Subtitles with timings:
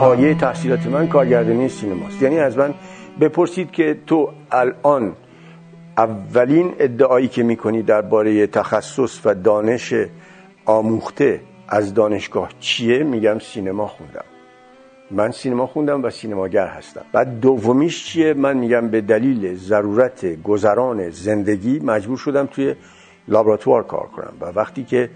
[0.00, 2.22] پایه تحصیلات من کارگردانی سینماست.
[2.22, 2.74] یعنی از من
[3.20, 5.12] بپرسید که تو الان
[5.96, 9.94] اولین ادعایی که می‌کنی درباره تخصص و دانش
[10.64, 14.24] آموخته از دانشگاه چیه؟ میگم سینما خوندم.
[15.10, 17.04] من سینما خوندم و سینماگر هستم.
[17.12, 22.74] بعد دومیش چیه؟ من میگم به دلیل ضرورت گذران زندگی مجبور شدم توی
[23.28, 24.32] لابراتوار کار کنم.
[24.40, 25.10] و وقتی که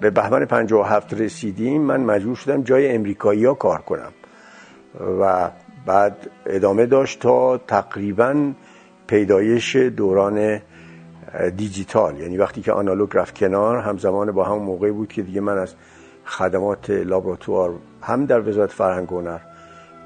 [0.00, 4.12] به بهمن 57 رسیدیم من مجبور شدم جای امریکایی ها کار کنم.
[5.20, 5.50] و
[5.86, 8.52] بعد ادامه داشت تا تقریبا
[9.06, 10.60] پیدایش دوران
[11.56, 12.20] دیجیتال.
[12.20, 15.74] یعنی وقتی که آنالوگ رفت کنار همزمان با همون موقع بود که دیگه من از
[16.24, 19.38] خدمات لابراتوار هم در وزارت فرهنگ و هنر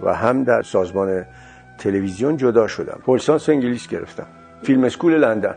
[0.03, 1.25] و هم در سازمان
[1.79, 2.99] تلویزیون جدا شدم.
[3.07, 4.27] پولسانس انگلیس گرفتم.
[4.63, 5.55] فیلم اسکول لندن.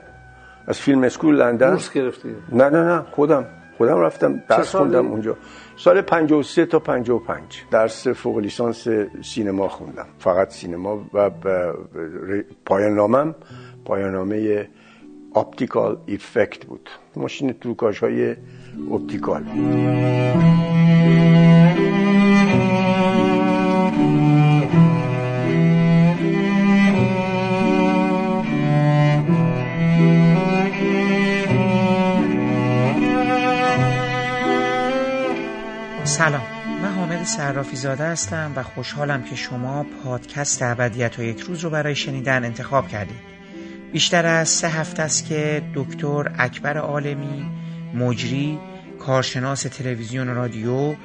[0.68, 3.46] از فیلم اسکول لندن بورس گرفتی؟ نه نه نه خودم.
[3.80, 5.38] خودم رفتم درس خوندم اونجا.
[5.78, 7.42] سال 53 تا 55
[7.72, 8.88] درس فوق لیسانس
[9.24, 10.06] سینما خوندم.
[10.20, 11.30] فقط سینما و
[12.66, 13.36] پایان نامم
[13.86, 14.68] پایان نامه
[15.36, 16.90] optical effect بود.
[17.16, 18.36] ماشین تروکاژ های
[18.92, 19.44] optical.
[36.20, 36.42] سلام.
[36.82, 41.70] من حامد صرافی زاده هستم و خوشحالم که شما پادکست ابدیت و یک روز رو
[41.70, 43.20] برای شنیدن انتخاب کردید.
[43.92, 47.52] بیشتر از سه هفته است که دکتر اکبر عالمی
[47.94, 48.60] مجری
[49.00, 50.96] کارشناس تلویزیون و رادیو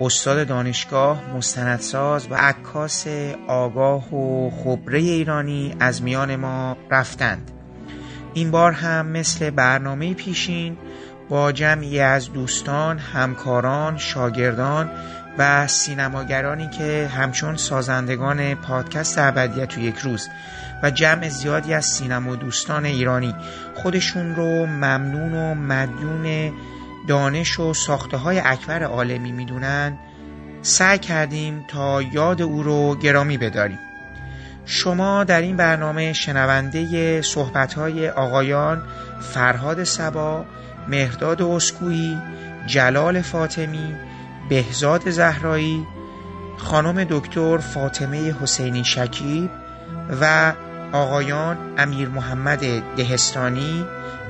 [0.00, 3.06] استاد دانشگاه مستندساز و عکاس
[3.48, 7.50] آگاه و خبره ایرانی از میان ما رفتند.
[8.34, 10.76] این بار هم مثل برنامه پیشین
[11.32, 14.90] با جمعی از دوستان، همکاران، شاگردان
[15.38, 20.28] و سینماگرانی که همچون سازندگان پادکست ابدیت تو یک روز
[20.82, 23.34] و جمع زیادی از سینما دوستان ایرانی
[23.74, 26.52] خودشون رو ممنون و مدیون
[27.08, 29.98] دانش و ساخته های اکبر عالمی می‌دونن
[30.62, 33.78] سعی کردیم تا یاد او رو گرامی بداریم.
[34.66, 38.82] شما در این برنامه شنونده صحبت های آقایان
[39.20, 40.44] فرهاد سبا
[40.88, 42.18] مهداد اسکویی
[42.66, 43.94] جلال فاطمی
[44.48, 45.86] بهزاد زهرایی
[46.58, 49.50] خانم دکتر فاطمه حسینی شکیب
[50.20, 50.52] و
[50.92, 53.86] آقایان امیر محمد دهستانی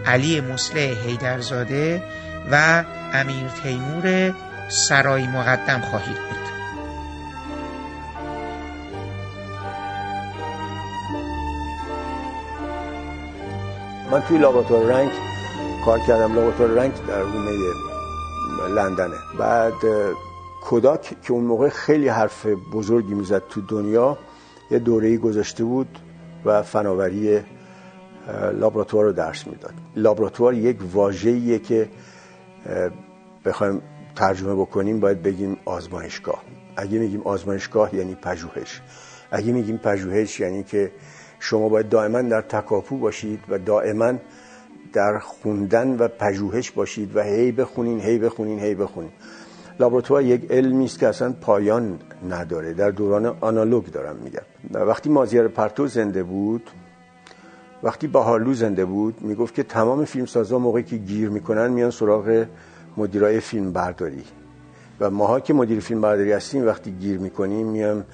[0.06, 2.02] علی مسلح هیدرزاده
[2.52, 4.34] و امیر تیمور
[4.68, 6.42] سرای مقدم خواهید بود.
[14.10, 14.38] من توی
[14.88, 15.10] رنگ
[15.84, 17.50] کار کردم لابراتوار رنگ در حومه
[18.74, 19.16] لندنه.
[19.38, 19.72] بعد
[20.62, 24.18] کوداک که اون موقع خیلی حرف بزرگی می‌زد تو دنیا
[24.70, 25.98] یه دوره‌ای گذاشته بود
[26.44, 27.40] و فناوری
[28.52, 29.74] لابراتوار رو درس می‌داد.
[29.96, 31.88] لابراتوار یک واژه‌ایه که
[33.44, 33.82] بخوایم
[34.16, 36.42] ترجمه بکنیم باید بگیم آزمایشگاه.
[36.76, 38.80] اگه میگیم آزمایشگاه یعنی پژوهش.
[39.30, 40.92] اگه میگیم پژوهش یعنی که
[41.40, 44.12] شما باید دائما در تکاپو باشید و دائما
[44.92, 49.10] در خوندن و پژوهش باشید و هی بخونین هی بخونین هی بخونین.
[49.80, 51.98] لابراتوار یک علمی است که اصلا پایان
[52.28, 52.72] نداره.
[52.72, 54.42] در دوران آنالوگ دارم میگم.
[54.74, 56.70] وقتی مازیار پرتو زنده بود
[57.82, 62.46] وقتی بهارلو زنده بود می‌گفت که تمام فیلمسازا موقعی که گیر می‌کنن میان سراغ
[62.96, 64.24] مدیرای فیلم برداری
[65.00, 68.04] و ماها که مدیر فیلم برداری هستیم وقتی گیر می‌کنیم میام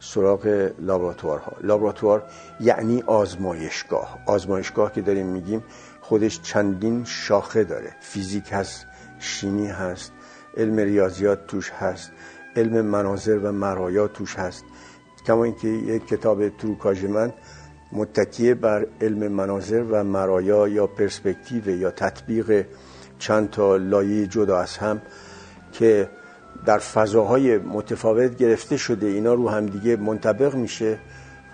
[0.00, 1.52] سراغ لابراتوارها.
[1.60, 2.22] لابراتوار
[2.60, 4.18] یعنی آزمایشگاه.
[4.26, 5.62] آزمایشگاه که داریم میگیم
[6.08, 7.92] خودش چندین شاخه داره.
[8.00, 8.86] فیزیک هست
[9.18, 10.12] شیمی هست
[10.56, 12.10] علم ریاضیات توش هست
[12.56, 14.64] علم مناظر و مرایا توش هست.
[15.26, 17.32] کما اینکه یک کتاب تروکاژ من
[17.92, 22.66] متکیه بر علم مناظر و مرایا یا پرسپکتیو یا تطبیق
[23.18, 25.02] چند تا لایه جدا از هم
[25.72, 26.08] که
[26.66, 30.98] در فضاهای متفاوت گرفته شده اینا رو همدیگه منطبق میشه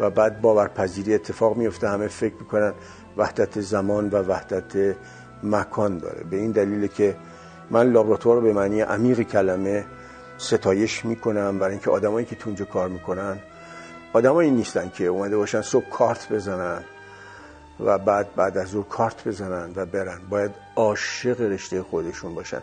[0.00, 2.72] و بعد باورپذیری اتفاق میفته همه فکر می‌کنن
[3.16, 4.96] وحدت زمان و وحدت
[5.42, 6.24] مکان داره.
[6.30, 7.16] به این دلیل که
[7.70, 9.84] من لابراتوار به معنی عمیق کلمه
[10.38, 13.38] ستایش می‌کنم برای اینکه آدمایی که تو اونجا کار می‌کنن
[14.12, 16.80] آدمایی نیستن که اومده باشن صبح کارت بزنن
[17.80, 20.18] و بعد بعد از او کارت بزنن و برن.
[20.30, 22.62] باید عاشق رشته خودشون باشن.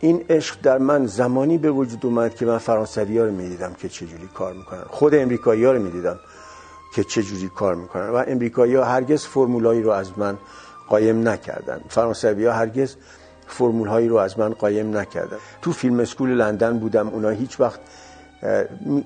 [0.00, 3.88] این عشق در من زمانی به وجود اومد که من فرانسوی ها رو می‌دیدم که
[3.88, 4.84] چجوری کار می‌کنن.
[4.88, 6.18] خود امریکایی ها رو می‌دیدم.
[6.94, 8.10] که چجوری کار می‌کنن.
[8.10, 10.38] و امریکایی ها هرگز فرمولایی رو از من
[10.88, 11.80] قایم نکردن.
[11.88, 12.96] فرانسوی ها هرگز
[13.46, 15.36] فرمول هایی رو از من قایم نکردن.
[15.62, 17.80] تو فیلم اسکول لندن بودم اونا هیچ وقت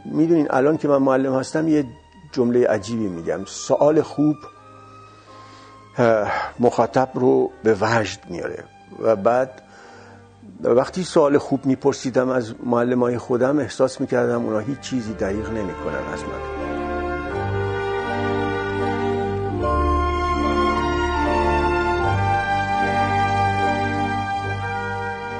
[0.04, 1.84] می‌دونین الان که من معلم هستم یه
[2.32, 3.44] جمله عجیبی میگم.
[3.44, 4.36] سوال خوب
[6.58, 8.64] مخاطب رو به وجد میاره.
[9.02, 9.62] و بعد
[10.64, 16.12] وقتی سوال خوب میپرسیدم از معلم های خودم احساس می‌کردم اونا هیچ چیزی دقیق نمی‌کنن
[16.12, 16.61] از من.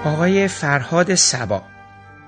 [0.05, 1.63] آقای فرهاد سبا.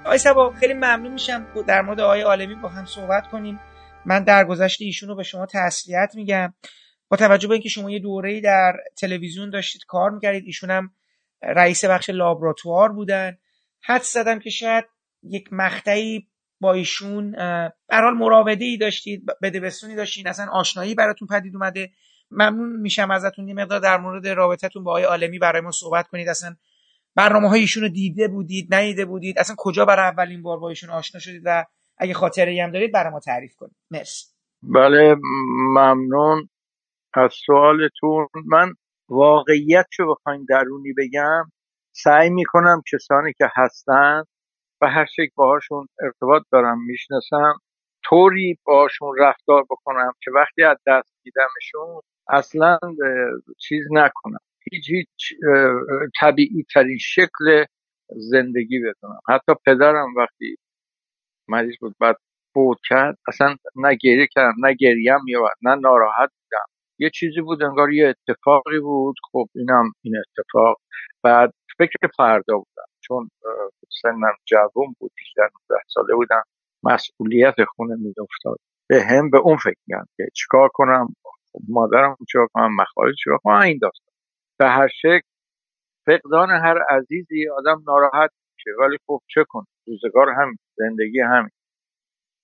[0.05, 3.61] آقای سبا خیلی ممنون میشم در مورد آقای عالمی با هم صحبت کنیم.
[4.07, 6.55] من در گذشته ایشون رو به شما تسلیت میگم.
[7.09, 10.91] با توجه به اینکه شما یه دوره‌ای در تلویزیون داشتید کار می‌کردید ایشون هم
[11.43, 13.37] رئیس بخش لابراتوار بودن.
[13.83, 14.85] حد زدم که شاید
[15.23, 16.29] یک مقطعی
[16.61, 17.33] با ایشون
[17.89, 21.91] برحال مراوده ای داشتید بدبستونی داشتین اصلا آشنایی براتون پدید اومده.
[22.31, 26.29] ممنون میشم ازتون یه مقدار در مورد رابطتون با آقای عالمی برای ما صحبت کنید.
[26.29, 26.57] اصلا
[27.17, 30.91] برنامه های ایشون رو دیده بودید ندیده بودید؟ اصلا کجا برای اولین بار با ایشون
[30.91, 31.65] آشنا شدید و
[31.99, 33.77] اگه خاطره هم دارید برای ما تعریف کنید.
[33.91, 34.27] مرسی.
[34.63, 35.17] بله
[35.75, 36.49] ممنون.
[37.15, 38.75] از سوالتون من
[39.09, 41.45] واقعیت رو بخواین درونی بگم
[41.93, 44.23] سعی می‌کنم کسانی که هستن
[44.81, 47.55] و هر شکل باهاشون ارتباط دارم می‌شناسم
[48.05, 52.79] طوری باشون رفتار بکنم که وقتی از دست میدمشون اصلا
[53.59, 54.39] چیز نکنم.
[54.73, 55.39] هیچ هیچ
[56.21, 57.65] طبیعی ترین شکل
[58.09, 59.21] زندگی بدونم.
[59.29, 60.57] حتی پدرم وقتی
[61.49, 62.17] مریض بود بعد
[62.55, 66.67] بود کرد اصلا نه گریه کردم نه گریم میومد نه ناراحت بودم.
[66.99, 69.17] یه چیزی بود انگار یه اتفاقی بود.
[69.33, 70.81] خب اینم این اتفاق.
[71.23, 73.31] بعد فکر فردا بودم چون
[74.03, 75.53] سنم جوون بود 18
[75.89, 76.43] ساله بودم.
[76.83, 78.59] مسئولیت خونه افتاد
[78.89, 81.15] به هم به اون فکر میگم که چیکار کنم؟
[81.53, 84.04] خب مادرم چیکار کنم؟ مخارج چیکار کنم؟ این داستان.
[84.59, 85.29] به هر شکل
[86.07, 88.71] فقدان هر عزیزی آدم ناراحت میشه.
[88.81, 91.51] ولی خب چه کن روزگار هم زندگی همین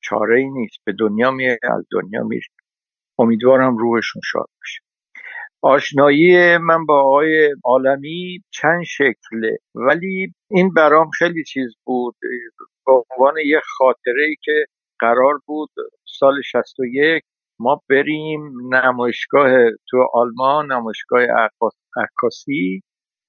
[0.03, 0.79] چاره ای نیست.
[0.87, 2.47] به دنیا میه از دنیا میره
[3.19, 4.81] امیدوارم روحشون شاد باشه.
[5.62, 9.59] آشنایی من با آقای عالمی چند شکله.
[9.75, 12.17] ولی این برام خیلی چیز بود.
[12.87, 14.67] به عنوان یه خاطره ای که
[15.01, 15.71] قرار بود
[16.07, 17.25] سال 61
[17.61, 19.51] ما بریم نمایشگاه
[19.91, 21.80] تو آلمان نمایشگاه عکاسی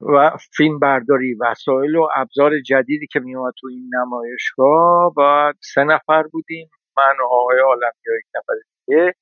[0.02, 6.24] و فیلم برداری وسایل و ابزار جدیدی که میومد تو این نمایشگاه و سه نفر
[6.24, 8.54] بودیم من و آقای عالمی و یک نفر
[8.88, 9.14] دیگه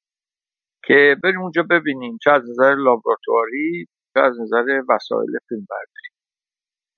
[0.85, 6.09] که بریم اونجا ببینیم چه از نظر لابراتواری چه از نظر وسایل فیلم برداری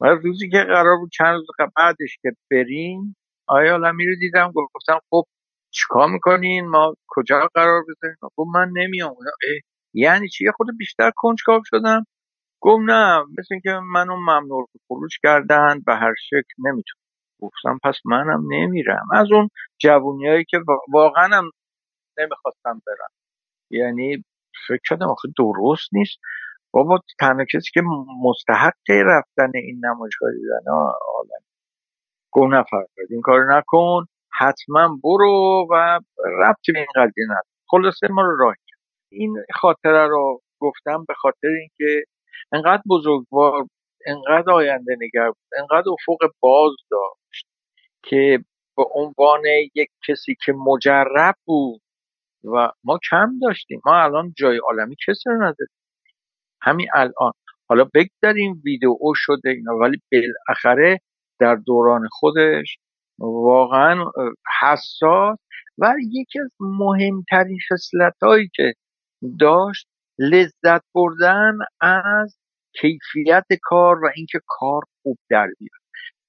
[0.02, 1.48] و روزی که قرار بود چند روز
[1.78, 3.16] بعدش که بریم
[3.48, 5.24] آیا عالمی رو دیدم گفتم خب
[5.72, 9.16] چیکار می‌کنین؟ ما کجا قرار بذاریم خب من نمیام
[9.94, 12.06] یعنی چی؟ یه خود بیشتر کنجکاو شدم.
[12.62, 17.02] گفت نه مثل اینکه منو ممنوع خروج کردن به هر شکل نمی‌تونم.
[17.42, 19.08] گفتم پس منم نمیرم.
[19.14, 19.50] از اون
[19.80, 20.60] جوونیایی که
[20.94, 21.52] واقعا هم
[22.20, 23.10] نمی‌خواستم برم.
[23.72, 24.24] یعنی
[24.68, 26.20] فکر کردم آخه درست نیست.
[26.74, 27.82] بابا تنها کسی که
[28.24, 31.44] مستحق رفتن این نمایشگاه دیدن عالم
[32.32, 34.06] گفت نفر این کار نکن.
[34.34, 36.00] حتما برو و
[36.44, 37.44] ربطی به این قضیه نداره.
[37.68, 38.56] خلاصه ما رو راه
[39.12, 42.04] این خاطره رو گفتم به خاطر اینکه
[42.54, 43.68] انقدر بزرگوار
[44.06, 47.48] انقدر آینده نگر بود انقدر افق باز داشت
[48.04, 48.44] که
[48.78, 49.42] به عنوان
[49.76, 51.82] یک کسی که مجرب بود
[52.44, 55.76] و ما کم داشتیم ما الان جای عالمی کسی رو نداریم.
[56.62, 57.32] همین الان.
[57.70, 61.00] حالا بگذاریم ویدیو شده اینا ولی بالاخره
[61.40, 62.78] در دوران خودش
[63.20, 64.06] واقعا
[64.62, 65.40] حساس
[65.78, 68.14] و یکی از مهمترین خصلت
[68.56, 68.74] که
[69.40, 69.88] داشت
[70.20, 72.38] لذت بردن از
[72.82, 75.82] کیفیت کار و اینکه کار خوب در بیاد.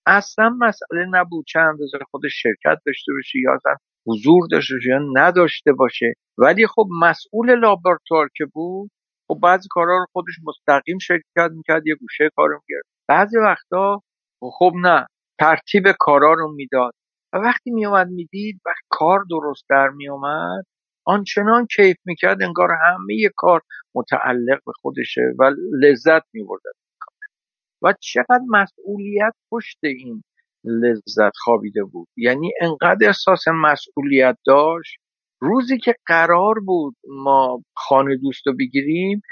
[0.07, 4.99] اصلا مسئله نبود چند اندازه خودش شرکت داشته باشه یا اصلا حضور داشته باشه یا
[5.23, 6.15] نداشته باشه.
[6.39, 8.91] ولی خب مسئول لابراتوار که بود
[9.29, 14.01] خب بعضی کارها رو خودش مستقیم شرکت می‌کرد یه گوشه کار می‌کرد بعضی وقتا
[14.43, 15.07] خب نه
[15.41, 16.93] ترتیب کارا رو می‌داد.
[17.33, 20.65] و وقتی میومد می‌دید وقتی کار درست در میومد
[21.05, 23.61] آنچنان کیف می‌کرد انگار همه کار
[23.95, 26.63] متعلق به خودشه و لذت می‌برد
[27.83, 30.25] و چقدر مسئولیت پشت این
[30.65, 32.09] لذت خوابیده بود.
[32.17, 34.99] یعنی انقدر احساس مسئولیت داشت.
[35.41, 39.23] روزی که قرار بود ما خانه دوست رو بگیریم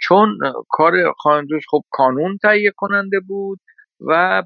[0.00, 3.60] چون کار خانه دوست خب کانون تهیه کننده بود
[4.00, 4.42] و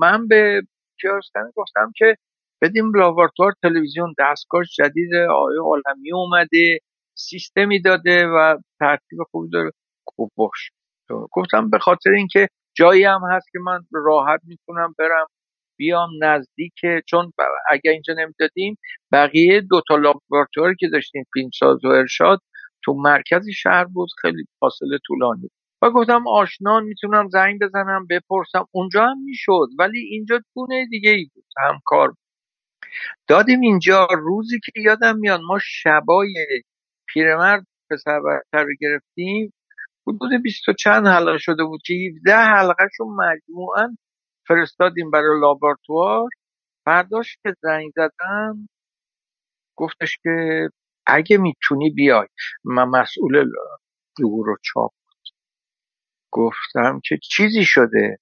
[0.00, 0.62] من به
[1.00, 2.16] کیارستان گفتم که
[2.62, 6.78] بدیم لابراتوار تلویزیون دستگاه جدید آیه عالمی اومده
[7.18, 9.70] سیستمی داده و ترتیب خوبی داره.
[10.06, 10.70] خوب باش.
[11.32, 15.26] گفتم به خاطر اینکه جایی هم هست که من راحت می‌تونم برم
[15.78, 16.72] بیام نزدیک
[17.08, 17.32] چون
[17.70, 18.76] اگر اینجا نمی‌دادیم
[19.12, 22.40] بقیه دو تا لابراتواری که داشتیم فیلمساز و ارشاد
[22.84, 25.50] تو مرکز شهر بود خیلی فاصله طولانی.
[25.82, 28.66] و گفتم آشنا می‌تونم زنگ بزنم بپرسم.
[28.72, 31.44] اونجا هم می‌شد ولی اینجا گونه دیگه ای بود.
[31.68, 32.14] همکار.
[33.28, 36.34] دادیم اینجا روزی که یادم میاد ما شبای
[37.08, 38.20] پیرمرد پسر
[38.52, 39.52] رو گرفتیم.
[40.06, 43.96] حدود بیست و چند حلقه شده بود که 17 حلقه شون مجموعا
[44.48, 46.28] فرستادیم برای لابراتوار
[46.86, 48.68] برداشت که زنگ زدم
[49.76, 50.68] گفتش که
[51.06, 52.28] اگه می‌تونی بیای.
[52.64, 53.44] من مسئول
[54.20, 55.28] ظهور و چاپ بود.
[56.32, 58.18] گفتم که چیزی شده؟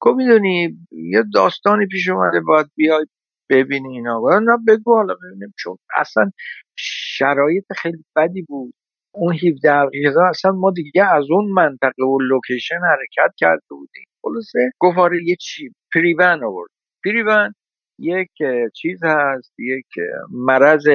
[0.00, 3.06] گفت می‌دونی یه داستانی پیش اومده باید بیای
[3.50, 4.20] ببینی اینا.
[4.42, 5.54] نه بگو حالا ببینیم.
[5.58, 6.30] چون اصلا
[6.76, 8.74] شرایط خیلی بدی بود.
[9.14, 14.04] اون 17 دقیقه اصلا ما دیگه از اون منطقه و لوکیشن حرکت کرده بودیم.
[14.22, 16.70] خلاصه گفت آره یه چی؟ پریون آورد.
[17.04, 17.54] پریون
[17.98, 18.30] یک
[18.76, 19.86] چیز هست یک
[20.30, 20.86] مرض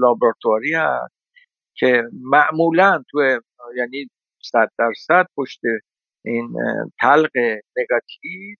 [0.00, 1.14] لابراتواری هست
[1.76, 3.40] که معمولا تو
[3.76, 4.06] یعنی
[4.42, 5.60] صد درصد پشت
[6.24, 6.54] این
[7.00, 7.30] تلق
[7.78, 8.56] نگاتیو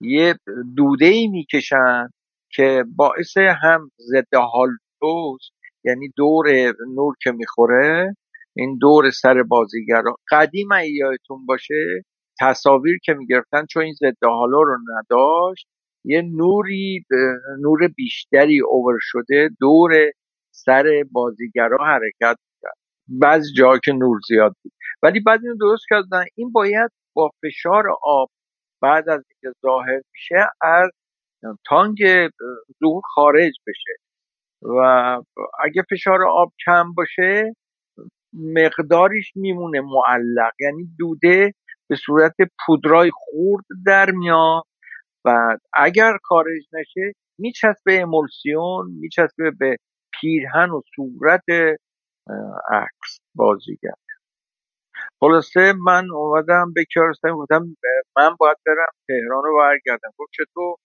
[0.00, 0.34] یه
[0.76, 2.08] دوده ای می‌کشن
[2.52, 5.50] که باعث هم ضد هالوز
[5.84, 6.46] یعنی دور
[6.94, 8.16] نور که می‌خوره
[8.56, 12.04] این دور سر بازیگرا قدیم یادتون باشه
[12.40, 15.66] تصاویر که می‌گرفتن چون این ضد حالا رو نداشت
[16.04, 17.04] یه نوری
[17.60, 19.92] نور بیشتری اوور شده دور
[20.54, 22.76] سر بازیگرا حرکت کرد
[23.08, 24.72] بعضی جا که نور زیاد بود.
[25.02, 26.24] ولی بعد اینو درست کردن.
[26.34, 28.30] این باید با فشار آب
[28.82, 30.90] بعد از اینکه ظاهر میشه از
[31.68, 31.98] تانگ
[32.80, 33.96] ظهور خارج بشه.
[34.62, 34.78] و
[35.64, 37.56] اگه فشار آب کم باشه
[38.32, 40.52] مقداریش میمونه معلق.
[40.60, 41.54] یعنی دوده
[41.88, 42.34] به صورت
[42.66, 44.62] پودرای خورد در میاد
[45.24, 49.76] و اگر خارج نشه میچسبه امولسیون میچسبه به
[50.20, 51.44] پیرهن و صورت
[52.72, 53.94] عکس بازیگر.
[55.20, 57.76] خلاصه من اومدم به کیارستمی گفتم
[58.16, 60.10] من باید برم تهران رو برگردم.
[60.18, 60.76] گفت چطور؟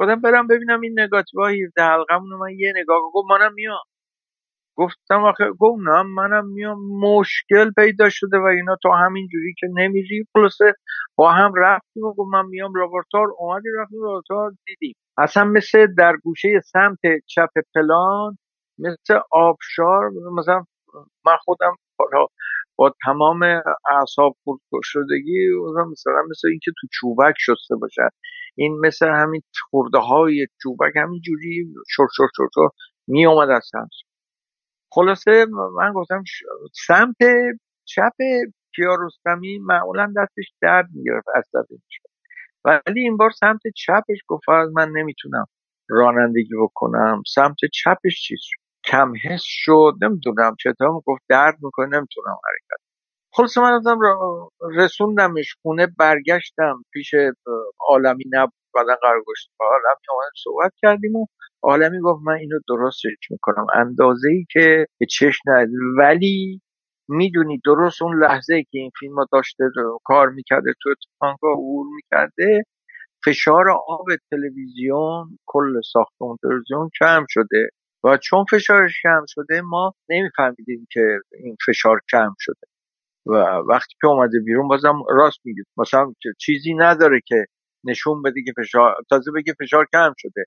[0.00, 3.84] گفتم برم ببینم این نگاتیو 17 حلقمون من یه نگاه گفت منم میام.
[4.78, 6.78] گفتم آخه گفت نه منم میام.
[7.00, 10.26] مشکل پیدا شده و اینا تا همین جوری که نمیری.
[10.34, 10.74] خلاصه
[11.16, 14.94] با هم رفتیم و گفت من میام لابراتوار اومدی رفتیم لابراتوار دیدیم.
[15.18, 18.38] اصلا مثل در گوشه سمت چپ پلان
[18.78, 20.64] مثل آبشار مثلا
[21.26, 21.74] من خودم
[22.76, 23.42] با تمام
[23.90, 25.48] اعصاب خورد شدگی
[25.92, 28.08] مثلا مثل اینکه تو چوبک شسته باشن.
[28.54, 31.66] این مثل همین خورده های چوبک همین جوری
[31.96, 32.68] شر شر شر شر
[33.08, 33.90] می اومد از سمت.
[34.92, 36.24] خلاصه من گفتم
[36.86, 37.16] سمت
[37.84, 38.12] چپ
[38.76, 41.82] کیارستمی معمولا دستش درد می‌گرفت عصبی
[42.64, 45.46] ولی این بار سمت چپش گفت من نمی‌تونم
[45.88, 47.22] رانندگی بکنم.
[47.34, 52.82] سمت چپش چیز شد؟ کم حس شد نمی‌دونم چطور گفت درد می‌کنه نمی‌تونم حرکت
[53.32, 53.98] خلاص من ازم
[54.76, 57.10] رسوندمش خونه برگشتم پیش
[57.88, 61.26] عالمی نبود بعدا قرار گشت با عالمی صحبت کردیم و
[61.62, 63.66] عالمی گفت من اینو درست می‌کنم.
[63.74, 65.74] اندازه ای که به چشم ندید.
[65.98, 66.60] ولی
[67.08, 69.64] می‌دونی درست اون لحظه که این فیلم ها داشته
[70.04, 72.62] کار می‌کرده تو اتفاقا عبور می‌کرده
[73.26, 77.68] فشار آب تلویزیون کل ساختمون تلویزیون کم شده.
[78.04, 82.69] و چون فشارش کم شده ما نمیفهمیدیم که این فشار کم شده.
[83.26, 83.32] و
[83.68, 85.66] وقتی که اومده بیرون بازم راست میگید.
[85.76, 87.46] مثلا چیزی نداره که
[87.84, 90.44] نشون بده که فشار تازه بگه فشار کم شده.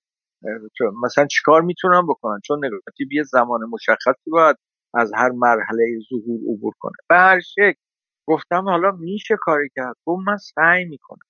[1.03, 4.55] مثلا چیکار می‌تونم بکنم چون نگاتیو یه زمان مشخصی باید
[4.93, 6.93] از هر مرحله ظهور عبور کنه.
[7.09, 7.79] به هر شکل.
[8.27, 11.27] گفتم حالا میشه کاری کرد؟ گفت من سعی می‌کنم.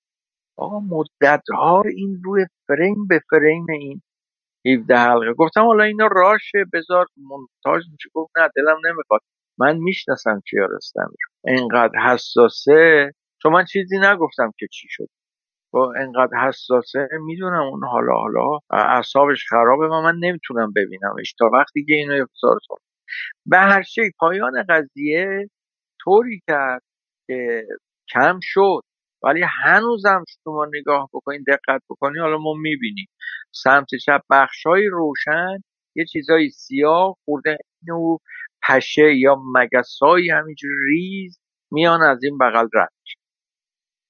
[0.58, 4.02] آقا مدت ها این روی فریم به فریم این
[4.66, 5.32] 17 حلقه.
[5.34, 8.10] گفتم حالا اینا راشه بذار مونتاژ میشه.
[8.14, 9.20] گفت نه دلم نمی‌خواد.
[9.58, 13.12] من می‌شناسم کیارستمی رو اینقدر حساسه.
[13.42, 15.08] چون من چیزی نگفتم که چی شد.
[15.72, 21.84] با انقدر حساسه می‌دونم اون حالا حالا اعصابش خرابه و من نمی‌تونم ببینمش تا وقتی
[21.84, 22.58] که اینو افزار
[23.46, 25.50] به هر شکل پایان قضیه
[26.00, 26.82] طوری کرد
[27.26, 27.66] که
[28.14, 28.80] کم شد.
[29.22, 33.06] ولی هنوزم شما نگاه بکنین دقت بکنین حالا ما می‌بینیم.
[33.52, 35.58] سمت چپ بخشای روشن
[35.96, 37.58] یه چیزای سیاه خورده
[37.88, 38.18] و
[38.68, 41.40] پشه یا مگسایی همینجور ریز
[41.70, 42.92] میان از این بغل رد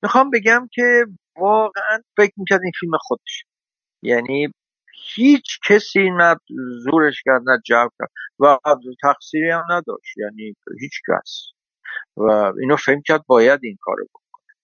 [0.03, 1.07] می‌خوام بگم که
[1.37, 3.45] واقعا فکر می‌کرد این فیلم خودش
[4.03, 4.49] یعنی
[5.15, 6.37] هیچ کسی نه
[6.85, 8.59] زورش کرد نه جواب کرد و
[9.03, 10.19] تقصیری هم نداشت.
[10.19, 11.51] یعنی هیچ کس.
[12.17, 14.55] و اینو فهم کرد باید این کارو بکنه.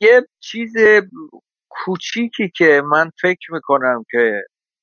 [0.00, 0.74] یه چیز
[1.68, 4.42] کوچیکی که من فکر می‌کنم که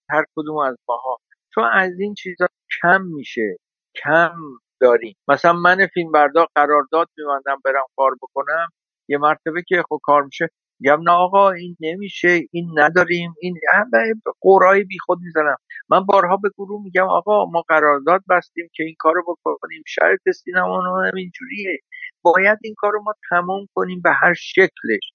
[0.10, 1.18] هر کدوم از ماها
[1.54, 2.48] چون از این چیزا
[2.82, 3.58] کم میشه
[4.04, 4.36] کم
[4.82, 5.16] داریم.
[5.28, 8.70] مثلا من فیلم بردار قرارداد میبندم برم کار بکنم
[9.08, 10.50] یه مرتبه که خب کار میشه.
[10.80, 13.56] میگم نه آقا این نمیشه این نداریم این
[14.42, 15.56] قورای بی خود می‌زنم.
[15.90, 21.04] من بارها به گروه میگم آقا ما قرارداد بستیم که این کارو بکنیم شرط سینما
[21.16, 21.80] اینجوریه
[22.22, 25.14] باید این کارو ما تمام کنیم به هر شکلش.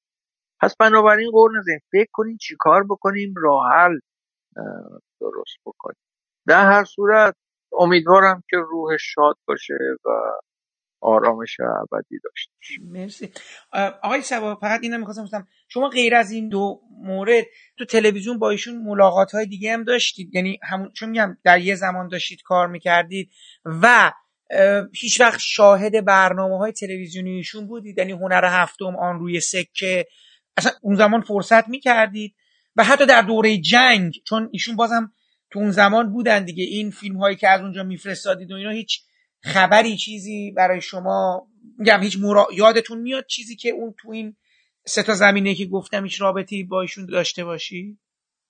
[0.60, 3.90] پس بنابراین قور نزنیم فکر کنیم چیکار بکنیم راه
[5.20, 6.02] درست بکنیم.
[6.46, 7.34] در هر صورت
[7.78, 9.74] امیدوارم که روح شاد باشه
[10.04, 10.10] و
[11.00, 12.52] آرامش ابدی داشته
[12.84, 13.32] مرسی.
[14.02, 17.44] آقای سبا فقط اینم می‌خواستم گفتم شما غیر از این دو مورد
[17.78, 21.74] تو تلویزیون با ایشون ملاقات های دیگه هم داشتید؟ یعنی همون چون میگم در یه
[21.74, 23.30] زمان داشتید کار می‌کردید
[23.64, 24.12] و
[24.92, 30.06] هیچ وقت شاهد برنامه های تلویزیونی ایشون بودید؟ یعنی هنر هفتم آن روی سکه
[30.56, 32.34] اصلا اون زمان فرصت می‌کردید؟
[32.76, 35.12] و حتی در دوره جنگ چون ایشون بازم
[35.50, 36.64] تو اون زمان بودن دیگه.
[36.64, 39.00] این فیلم هایی که از اونجا میفرستادید و اینا هیچ
[39.42, 41.46] خبری چیزی برای شما
[41.78, 42.48] میگم هیچ مرا...
[42.56, 44.36] یادتون میاد چیزی که اون تو این
[44.86, 47.98] سه تا زمینه که گفتم هیچ رابطی با ایشون داشته باشی؟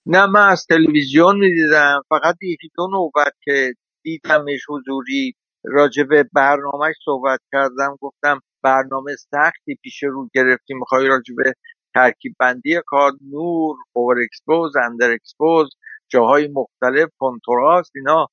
[0.06, 2.02] نه من از تلویزیون می‌دیدم.
[2.08, 5.34] فقط یکی دو نوبت که دیدمش حضوری.
[5.64, 7.96] راجع به برنامهش صحبت کردم.
[8.00, 11.52] گفتم برنامه سختی پیش رو گرفتیم می‌خوای راجع به
[11.94, 15.68] ترکیب بندی کار نور over expose under expose
[16.10, 18.26] جاهای مختلف کنتراست اینا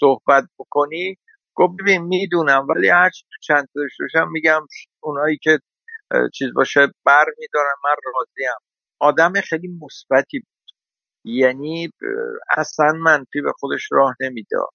[0.00, 1.16] صحبت بکنی.
[1.54, 3.10] گفت ببین می‌دونم ولی هر
[3.42, 4.60] چند داشته میگم
[5.02, 5.58] اونایی که
[6.34, 7.74] چیز باشه بر میدارن.
[7.84, 8.54] من راضیم
[9.00, 10.48] آدم خیلی مثبتی بود.
[11.24, 11.90] یعنی
[12.58, 14.70] اصلا منفی به خودش راه نمی‌داد.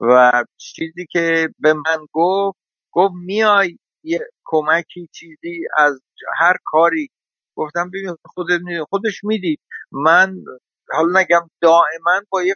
[0.00, 2.58] و چیزی که به من گفت
[2.92, 6.00] گفت میای یه کمکی چیزی از
[6.38, 7.08] هر کاری.
[7.56, 9.58] گفتم ببین خودت خودش میدی
[9.92, 10.36] من
[10.92, 12.54] حالا نگم دائما با یه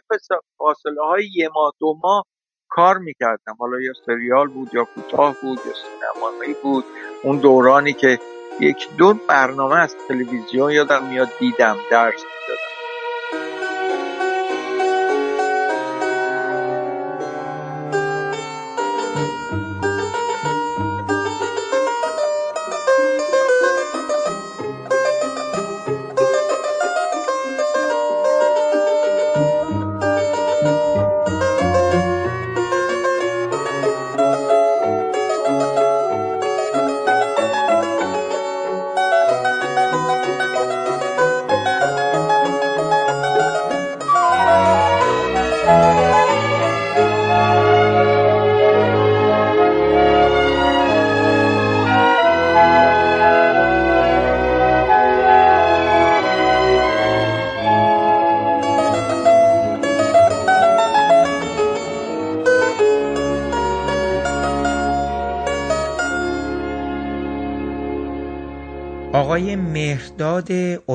[0.57, 2.25] فاصله های یه ماه دو ماه
[2.69, 3.55] کار می‌کردم.
[3.59, 6.85] حالا یا سریال بود یا کوتاه بود یا سینمایی بود.
[7.23, 8.19] اون دورانی که
[8.59, 12.70] یک دو برنامه از تلویزیون یادم میاد دیدم درس می‌دادم.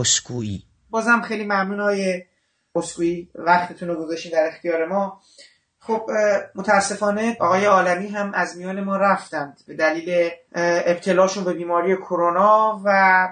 [0.07, 2.25] اسکویی بازم خیلی ممنون های
[2.75, 5.21] اسکویی وقتتون رو گذاشتین در اختیار ما.
[5.79, 6.11] خب
[6.55, 13.29] متاسفانه آقای عالمی هم از میان ما رفتند به دلیل ابتلاشون به بیماری کرونا و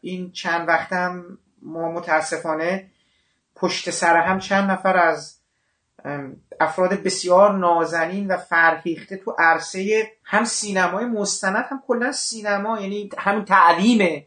[0.00, 2.90] این چند وقتم ما متاسفانه
[3.56, 5.36] پشت سر هم چند نفر از
[6.60, 13.44] افراد بسیار نازنین و فرهیخته تو عرصه هم سینمای مستند هم کلا سینما یعنی همین
[13.44, 14.26] تعلیم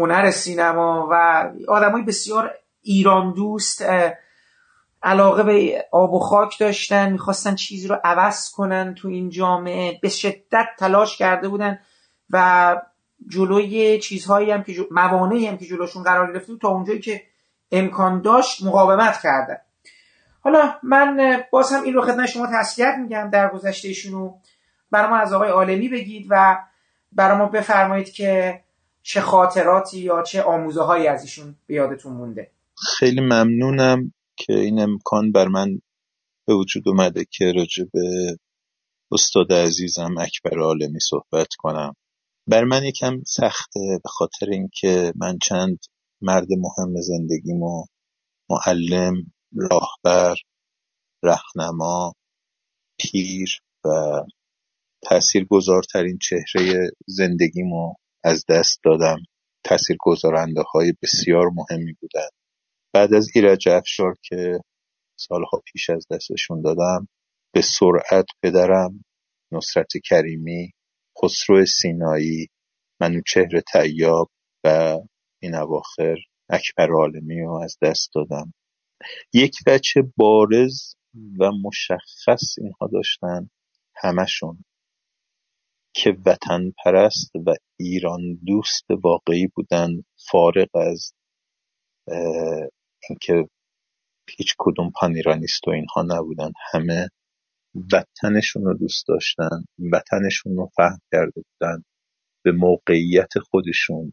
[0.00, 3.84] هنر سینما و آدمای بسیار ایران دوست
[5.02, 9.98] علاقه به آب و خاک داشتن می‌خواستن چیزی رو عوض کنن تو این جامعه.
[10.02, 11.78] به شدت تلاش کرده بودن
[12.30, 12.76] و
[13.28, 17.22] جلوی چیزهایی هم که موانعی هم که جلوشون قرار گرفته تا اونجایی که
[17.72, 19.56] امکان داشت مقاومت کردن.
[20.40, 24.38] حالا من باز هم این رو خدمت شما تسلیت میگم در گذشتهشون رو
[24.90, 26.58] برای ما از آقای عالمی بگید و
[27.12, 28.60] برای ما بفرمایید که
[29.02, 32.50] چه خاطراتی یا چه آموزه هایی از ایشون به یادتون مونده؟
[32.98, 35.80] خیلی ممنونم که این امکان بر من
[36.46, 38.36] به وجود اومده که راجع به
[39.12, 41.94] استاد عزیزم اکبر عالمی صحبت کنم.
[42.46, 45.78] بر من یکم سخته به خاطر اینکه من چند
[46.22, 47.84] مرد مهم زندگیمو
[48.50, 49.14] معلم
[49.56, 50.36] راهبر
[51.22, 52.14] رهنما
[52.98, 53.50] پیر
[53.84, 53.88] و
[55.02, 59.16] تاثیرگذارترین چهره زندگیمو از دست دادم.
[59.64, 62.28] تاثیرگذارنده های بسیار مهمی بودن
[62.94, 64.60] بعد از ایرج افشار که
[65.18, 67.08] سالها پیش از دستشون دادم
[67.52, 69.04] به سرعت پدرم
[69.52, 70.72] نصرت کریمی
[71.22, 72.48] خسرو سینایی
[73.00, 74.30] منوچهر تیاب
[74.64, 74.98] و
[75.42, 76.16] این اواخر
[76.48, 78.54] اکبر عالمی رو از دست دادم.
[79.32, 80.94] یک بچه بارز
[81.38, 83.50] و مشخص اینها داشتن
[83.96, 84.64] همشون.
[85.94, 89.88] که وطن پرست و ایران دوست واقعی بودن
[90.30, 91.12] فارغ از
[93.08, 93.48] اینکه
[94.38, 96.52] هیچ کدوم پانیرانیست و اینها نبودن.
[96.72, 97.08] همه
[97.92, 101.82] وطنشون رو دوست داشتن وطنشون رو فهم کرده بودن.
[102.44, 104.12] به موقعیت خودشون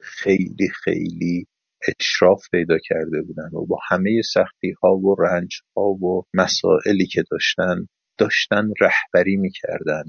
[0.00, 1.46] خیلی خیلی
[1.88, 7.24] اشراف پیدا کرده بودن و با همه سختی ها و رنج ها و مسائلی که
[7.30, 7.86] داشتن
[8.18, 10.04] داشتن رهبری می‌کردن.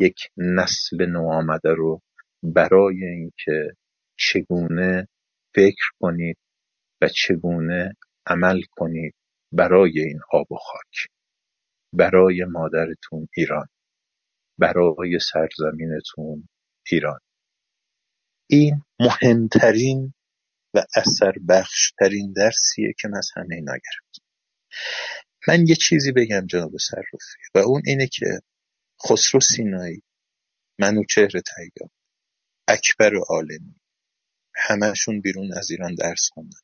[0.00, 2.02] یک نسل نوآمده رو
[2.42, 3.76] برای اینکه
[4.18, 5.08] چگونه
[5.54, 6.36] فکر کنید
[7.02, 9.14] و چگونه عمل کنید
[9.52, 11.06] برای این آب و خاک
[11.92, 13.66] برای مادرتون ایران
[14.58, 16.48] برای سرزمینتون
[16.92, 17.18] ایران.
[18.50, 20.14] این مهمترین
[20.74, 24.24] و اثر بخشترین درسیه که من از همه اینا گرفتم.
[25.48, 28.26] من یه چیزی بگم جناب صرافی و اون اینه که
[29.08, 30.02] خسرو سینایی
[30.78, 31.90] منوچهر تیار
[32.68, 33.74] اکبر عالمی.
[34.56, 36.58] همشون بیرون از ایران درس خوندن.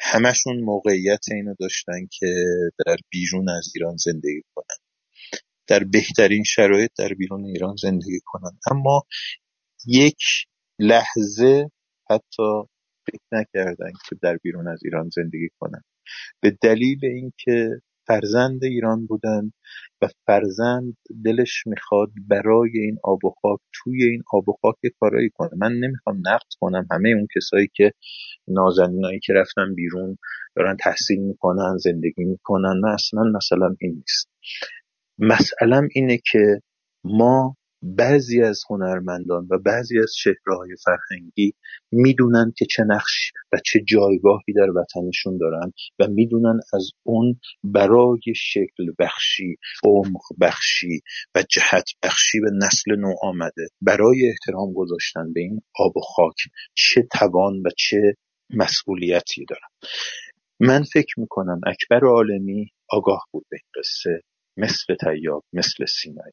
[0.00, 2.26] همشون موقعیت اینو داشتن که
[2.86, 4.76] در بیرون از ایران زندگی کنن.
[5.68, 8.58] در بهترین شرایط در بیرون ایران زندگی کنن.
[8.70, 9.02] اما
[9.86, 10.22] یک
[10.78, 11.70] لحظه
[12.10, 12.62] حتی
[13.06, 15.82] فکر نکردن که در بیرون از ایران زندگی کنن.
[16.40, 19.52] به دلیل اینکه فرزند ایران بودن
[20.02, 25.30] و فرزند دلش می‌خواد برای این آب و خاک توی این آب و خاک کارایی
[25.34, 25.50] کنه.
[25.56, 27.92] من نمی‌خوام نقد کنم همه اون کسایی که
[28.48, 30.18] نازنینایی که رفتن بیرون
[30.56, 32.80] دارن تحصیل می‌کنن زندگی می‌کنن.
[32.84, 34.28] نه اصلا مثلا این نیست.
[35.18, 36.60] مسئلم اینه که
[37.04, 41.54] ما بعضی از هنرمندان و بعضی از چهرههای فرهنگی
[41.92, 48.34] می‌دونن که چه نقش و چه جایگاهی در وطنشون دارن و می‌دونن از اون برای
[48.36, 51.00] شکل بخشی عمق بخشی
[51.34, 53.68] و جهت بخشی به نسل نو آمده.
[53.80, 56.36] برای احترام گذاشتن به این آب و خاک
[56.74, 58.14] چه توان و چه
[58.50, 59.68] مسئولیتی دارن.
[60.60, 64.22] من فکر می‌کنم اکبر عالمی آگاه بود به این قصه
[64.56, 66.32] مثل تیاب مثل سینایی.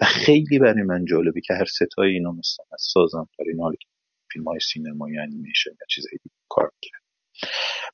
[0.00, 3.76] و خیلی برای من جالبه که هر ستای اینا مثلا از سازم در این حال
[4.32, 7.02] فیلم های سینمایی انیمیشن و چیزایی کار کرد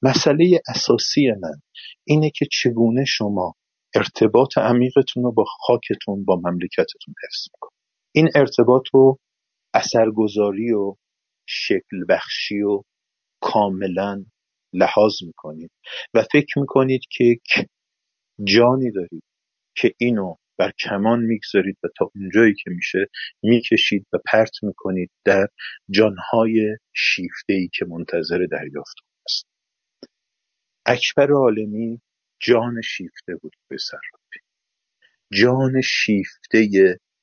[0.03, 1.61] مسئله اساسی من
[2.05, 3.55] اینه که چگونه شما
[3.95, 7.79] ارتباط عمیقتون رو با خاکتون با مملکتتون حفظ می‌کنید.
[8.14, 9.19] این ارتباط رو
[9.75, 10.95] اثرگذاری و
[11.49, 12.83] شکل بخشی و
[13.41, 14.25] کاملا
[14.73, 15.71] لحاظ می‌کنید
[16.14, 17.38] و فکر می‌کنید که
[18.45, 19.25] جانی دارید
[19.77, 23.07] که اینو بر کمان می‌گذارید و تا اونجایی که میشه
[23.42, 25.49] می‌کشید و پرت می‌کنید در
[25.90, 29.47] جانهای شیفته ای که منتظر دریافت است.
[30.87, 32.01] اکبر عالمی
[32.40, 34.40] جان شیفته بود به صرافی
[35.33, 36.68] جان شیفته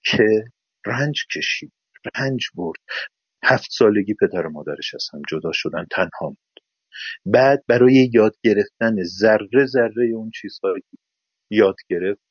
[0.03, 0.43] که
[0.85, 1.73] رنج کشید
[2.15, 2.79] رنج برد.
[3.43, 6.59] هفت سالگی پدر و مادرش از هم جدا شدن تنها بود
[7.25, 10.83] بعد برای یاد گرفتن ذره ذره اون چیزهایی
[11.49, 12.21] یاد گرفت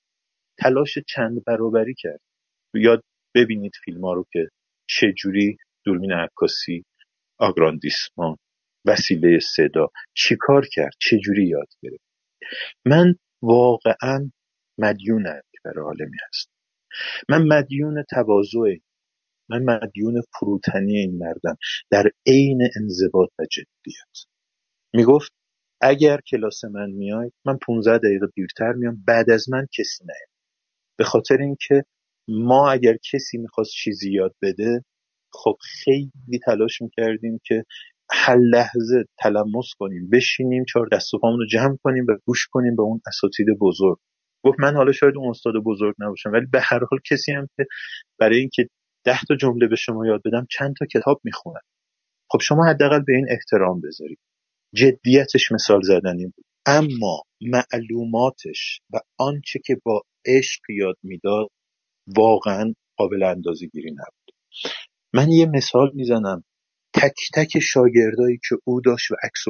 [0.58, 2.20] تلاش چند برابری کرد.
[2.74, 4.48] یاد ببینید فیلم ها رو که
[4.88, 6.84] چجوری دوربین عکاسی
[7.38, 8.36] آگراندیسمان
[8.86, 12.04] وسیله صدا چیکار کرد چجوری یاد گرفت.
[12.86, 14.32] من واقعا
[14.78, 16.50] مدیون اکبر عالمی هست
[17.28, 18.76] من مدیون تواضع
[19.50, 21.56] من مدیون فروتنی این مردم.
[21.90, 24.26] در عین انضباط و جدیت.
[24.94, 25.32] می‌گفت
[25.82, 30.33] اگر کلاس من میای من 15 دقیقه دیرتر میام بعد از من کسی نیاد.
[30.98, 31.84] به خاطر اینکه
[32.28, 34.84] ما اگر کسی می‌خواست چیزی یاد بده
[35.32, 37.64] خب خیلی تلاش می‌کردیم که
[38.10, 42.82] هر لحظه تلمس کنیم بشینیم چهار دست و رو جمع کنیم و گوش کنیم به
[42.82, 43.98] اون اساتید بزرگ.
[44.44, 47.66] گفت من حالا شاید اون استاد بزرگ نباشم ولی به هر حال کسی هم که
[48.20, 48.68] برای اینکه
[49.04, 51.60] ده تا جمله به شما یاد بدم چند تا کتاب می‌خونم.
[52.30, 54.18] خب شما حداقل به این احترام بذارید.
[54.74, 56.32] جدیتش مثال زدنی
[56.66, 61.48] اما معلوماتش و آنچه که با عشق یاد می‌داد
[62.06, 64.34] واقعا قابل اندازه گیری نبود.
[65.12, 66.44] من یه مثال می‌زنم.
[66.94, 69.44] تک تک شاگردایی که او داشت و عکس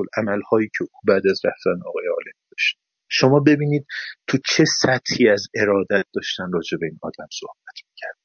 [0.51, 2.79] هایی که او بعد از رفتن آقای عالمی داشت.
[3.09, 3.87] شما ببینید
[4.27, 8.17] تو چه سطحی از ارادت داشتن راجع به این آدم صحبت می‌کرد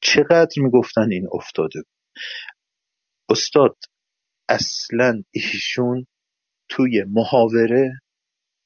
[0.00, 1.96] چقدر می‌گفتن این افتاده بود.
[3.30, 3.76] استاد
[4.48, 6.06] اصلا ایشون
[6.68, 7.92] توی محاوره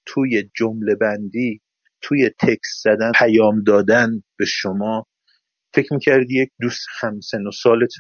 [0.06, 1.60] توی جمله بندی
[2.02, 5.06] توی تکست زدن پیام دادن به شما
[5.74, 7.92] فکر می‌کردی یک دوست همسن و سالت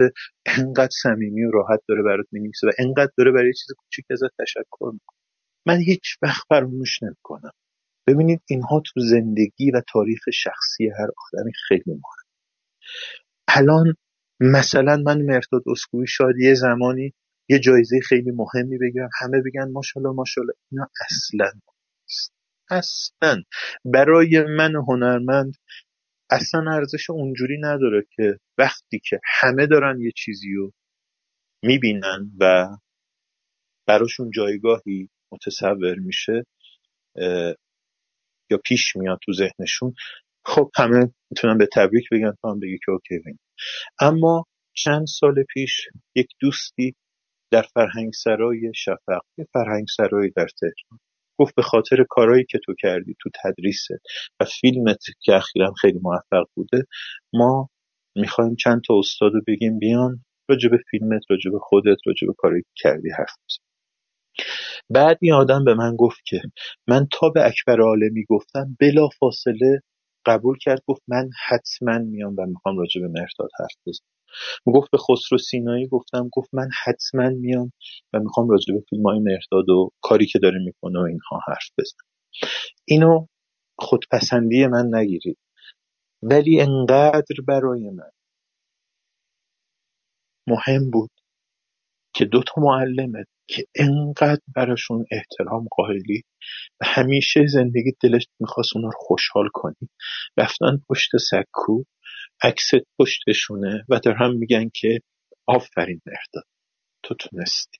[0.46, 4.90] انقدر صمیمی و راحت داره برات می‌نویسه و انقدر داره برای چیز کوچیک ازت تشکر
[4.92, 5.18] می‌کنه.
[5.66, 7.52] من هیچ وقت فراموش نمی‌کنم.
[8.06, 12.02] ببینید اینها تو زندگی و تاریخ شخصی هر آدمی خیلی مهم
[13.48, 13.94] الان
[14.40, 17.14] مثلا من مرداد اسکوی شاید یه زمانی
[17.48, 19.08] یه جایزه خیلی مهمی بگیرم.
[19.20, 20.54] همه بگن ماشاءالله ماشاءالله.
[20.72, 21.60] اینا اصلا
[22.70, 23.42] اصلا
[23.84, 25.54] برای من هنرمند
[26.30, 30.72] اصلا ارزش اونجوری نداره که وقتی که همه دارن یه چیزی رو
[31.62, 32.68] می‌بینن و
[33.86, 36.46] براشون جایگاهی متصور میشه
[38.50, 39.94] یا پیش میاد تو ذهنشون
[40.44, 43.38] خب همه می‌تونن به تبریک بگن تو هم بگی که اوکی بین.
[44.00, 44.44] اما
[44.76, 46.94] چند سال پیش یک دوستی
[47.52, 51.00] در فرهنگ سرای شفق یه فرهنگ سرایی در تهران
[51.40, 53.88] گفت به خاطر کارهایی که تو کردی تو تدریست
[54.40, 56.84] و فیلمت که اخیرا خیلی موفق بوده
[57.34, 57.70] ما
[58.16, 62.62] می‌خوایم چند تا استاد بگیم بیان راجع به فیلمت راجع به خودت راجع به کاری
[62.62, 63.34] که کردی حرف
[64.90, 66.42] بعد این آدم به من گفت که
[66.88, 69.82] من تا به اکبر عالمی گفتم بلا فاصله
[70.26, 74.06] قبول کرد گفت من حتما میام و می‌خوام راجع به مرداد حرف بزنم.
[74.66, 77.72] گفت به خسرو سینایی گفتم گفت من حتما میام
[78.12, 81.70] و می‌خوام راجع به فیلم های مرداد و کاری که داره می‌کنه و اینها حرف
[81.78, 82.08] بزنم.
[82.88, 83.26] اینو
[83.78, 85.38] خودپسندی من نگیرید.
[86.22, 88.10] ولی انقدر برای من
[90.46, 91.10] مهم بود
[92.14, 96.22] که دو تا معلمه که انقدر براشون احترام قائلی
[96.80, 99.88] و همیشه زندگی دلش می‌خواست اونا رو خوشحال کنی.
[100.36, 101.84] رفتن پشت سکو
[102.42, 105.00] عکست پشتشونه و در هم میگن که
[105.46, 106.48] آفرین مرداد
[107.02, 107.78] تو تونستی.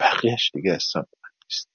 [0.00, 1.04] بقیهش دیگه اصلا
[1.44, 1.68] نیست.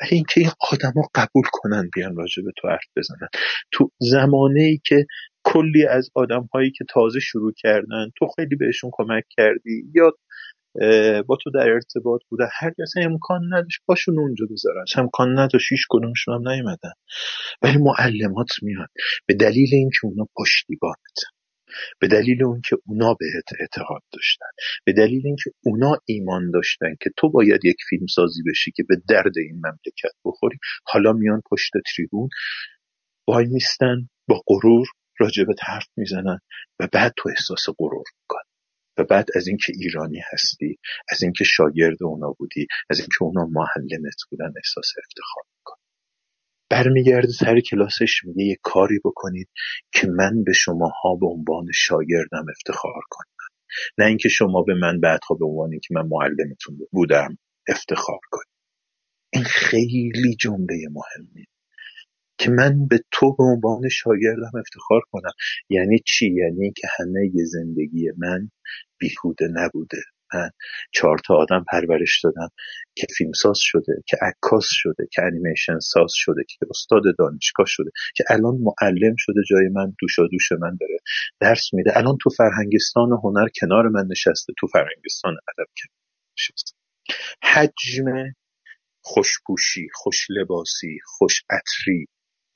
[0.00, 3.28] ولی اینکه این آدما قبول کنن بیان راجع به تو حرف بزنن.
[3.72, 5.06] تو زمانه ای که
[5.44, 10.12] کلی از آدم هایی که تازه شروع کردن تو خیلی بهشون کمک کردی یا
[11.26, 12.44] با تو در ارتباط بوده.
[12.60, 14.84] هر کس امکان نداشت باشون اونجا بذارن.
[14.96, 16.92] امکان نداشت هیچ کدومشون هم نیومدن.
[17.62, 18.86] ولی معلمات میان.
[19.26, 21.18] به دلیل اینکه اونا پشتیبانت
[22.00, 24.46] به دلیل اون که اونا بهت اعتقاد داشتن.
[24.84, 28.96] به دلیل اینکه اونا ایمان داشتن که تو باید یک فیلم سازی بشی که به
[29.08, 32.28] درد این مملکت بخوری حالا میان پشت تریبون
[33.28, 34.86] وای میستن با غرور
[35.20, 36.38] راجبت حرف می‌زنن
[36.80, 38.55] و بعد تو احساس غرور می‌کنی.
[38.98, 40.78] و بعد از اینکه ایرانی هستی
[41.08, 45.82] از اینکه شاگرد اونا بودی از اینکه اونا معلمت بودن احساس افتخار می‌کنی.
[46.70, 49.48] برمیگرده سر کلاسش میگه یه کاری بکنید
[49.92, 53.26] که من به شماها به عنوان شاگردم افتخار کنم.
[53.98, 58.56] نه اینکه شما به من بعدها به عنوان که من معلمتون بودم افتخار کنید.
[59.32, 61.46] این خیلی جمله مهمی
[62.38, 65.32] که من به تو به عنوان شاگردم افتخار کنم.
[65.68, 68.50] یعنی چی؟ یعنی که همه ی زندگی من
[68.98, 69.98] بیهوده نبوده.
[70.34, 70.50] من
[70.92, 72.48] چهار تا آدم پرورش دادم
[72.94, 78.24] که فیلمساز شده که عکاس شده که انیمیشن ساز شده که استاد دانشگاه شده که
[78.30, 80.98] الان معلم شده جای من دوشا دوش من داره
[81.40, 81.96] درس میده.
[81.96, 84.52] الان تو فرهنگستان هنر کنار من نشسته.
[84.58, 85.68] تو فرهنگستان ادب
[86.38, 86.76] نشسته.
[87.42, 88.32] حجم
[89.00, 92.06] خوشپوشی خوش لباسی خوش عطری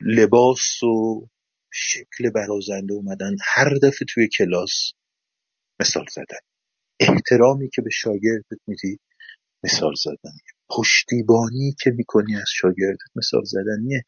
[0.00, 1.26] لباس و
[1.72, 3.36] شکل برازنده اومدن.
[3.54, 4.92] هر دفعه توی کلاس
[5.80, 6.38] مثال زدن.
[7.00, 8.98] احترامی که به شاگردت میدی
[9.64, 10.36] مثال زدن.
[10.70, 14.02] پشتیبانی که می‌کنی از شاگردت مثال زدنیه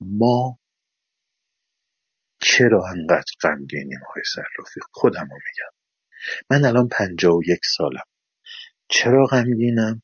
[0.00, 0.58] ما
[2.40, 5.76] چرا انقدر غمگینیم های صرافی؟ خودم رو میگم.
[6.50, 8.04] من الان پنجا و یک سالم.
[8.88, 10.02] چرا غمگینم؟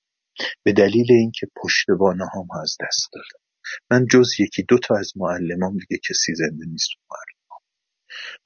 [0.62, 3.41] به دلیل اینکه پشتبانه هم از دست دادم.
[3.90, 7.42] من جز یکی دو تا از معلمام دیگه کسی زنده نیست معلم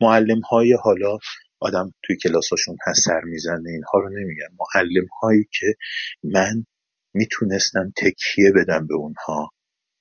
[0.01, 0.41] معلم.
[0.41, 1.19] های حالا
[1.61, 4.49] آدم توی کلاساشون هست می‌زنه اینها رو نمیگن.
[4.75, 5.67] معلم هایی که
[6.25, 6.65] من
[7.15, 9.51] می‌تونستم تکیه بدم به اونها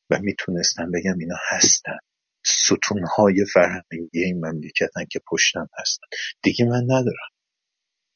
[0.10, 1.98] و می‌تونستم بگم اینا هستن.
[2.46, 6.08] ستونهای فرهنگی این مملکتن که پشتم هستن.
[6.42, 7.30] دیگه من ندارم.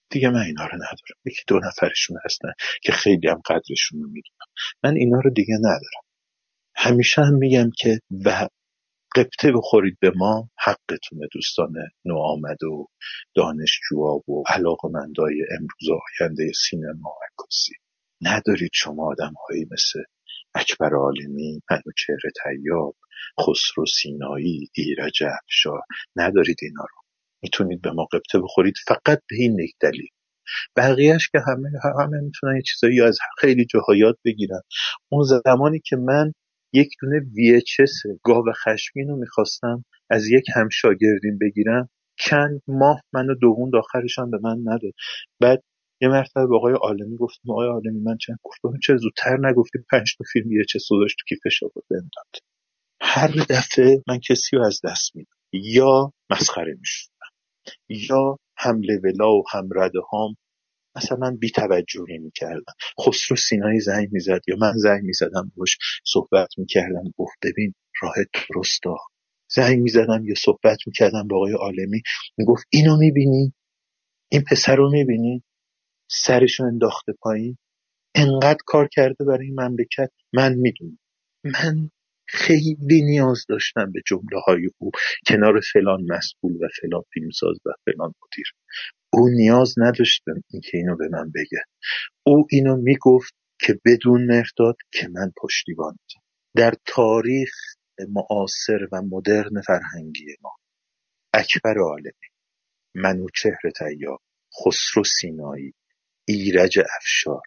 [0.10, 1.20] دیگه من اینا رو ندارم.
[1.26, 2.52] یکی دو نفرشون هستن
[2.84, 4.48] که خیلی هم قدرشون رو می‌دونم.
[4.84, 6.09] من اینا رو دیگه ندارم.
[6.82, 8.48] همیشه هم میگم که و
[9.16, 11.74] قبطه بخورید به ما حقتونه دوستان
[12.06, 12.88] نوآمد و
[13.36, 17.74] دانشجوها و علاقمندای امروز آینده سینما عکاسی
[18.22, 20.04] ندارید شما آدم هایی مثل
[20.56, 22.96] اکبر عالمی منوچهر تیاب
[23.42, 25.82] خسرو سینایی ایرج افشار
[26.16, 27.02] ندارید اینا رو.
[27.44, 30.08] می‌تونید به ما قبطه بخورید فقط به این یک دلیل.
[30.76, 33.94] بقیهش که همه همه می‌تونن یه چیزایی از خیلی جاها
[34.26, 34.62] بگیرن.
[35.10, 36.34] اون زمانی که من
[36.74, 41.90] یک دونه VHS گاو خشمین رو می‌خواستم از یک همشاگردین بگیرم.
[42.20, 44.94] چند ماه منو دوون آخرشان به من نداد.
[45.40, 45.64] بعد
[46.02, 50.16] یه مرتبه به آقای عالمی گفتم آقای عالمی من چند گفتم چه زودتر نگفتی؟ پنج
[50.18, 52.42] تا فیلم یه چه صداش تو کیفش آورد داد.
[53.02, 57.10] هر دفعه من کسی رو از دست میدم یا مسخره می‌شدم
[57.90, 60.36] یا حمله ولا و همرده هام
[61.00, 62.74] مثلا بی توجهی می‌کردم
[63.06, 68.98] خسرو سینایی زنگ می‌زد یا من زنگ می‌زدم باش صحبت می‌کردم گفت ببین راه درستا
[69.52, 72.02] زنگ می‌زدم یا صحبت می‌کردم با آقای عالمی
[72.38, 73.54] می‌گفت اینو می‌بینی؟
[74.32, 75.44] این پسر رو می‌بینی؟
[76.12, 77.58] سرشو انداخته پایین.
[78.16, 81.00] انقدر کار کرده برای این مملکت؟ من می‌دونم.
[81.44, 81.90] من
[82.28, 84.92] خیلی نیاز داشتم به جمله های او.
[85.28, 88.54] کنار فلان مسئول و فلان فیلمساز و فلان مدیر.
[89.14, 91.64] او نیاز نداشت اینکه اینو به من بگه.
[92.26, 95.98] او اینو می‌گفت که بدون مرداد که من پشتیبانم
[96.56, 97.52] در تاریخ
[98.10, 100.56] معاصر و مدرن فرهنگی ما
[101.34, 102.12] اکبر عالمی
[102.96, 104.22] منوچهر تیاب
[104.60, 105.74] خسرو سینایی
[106.28, 107.42] ایرج افشار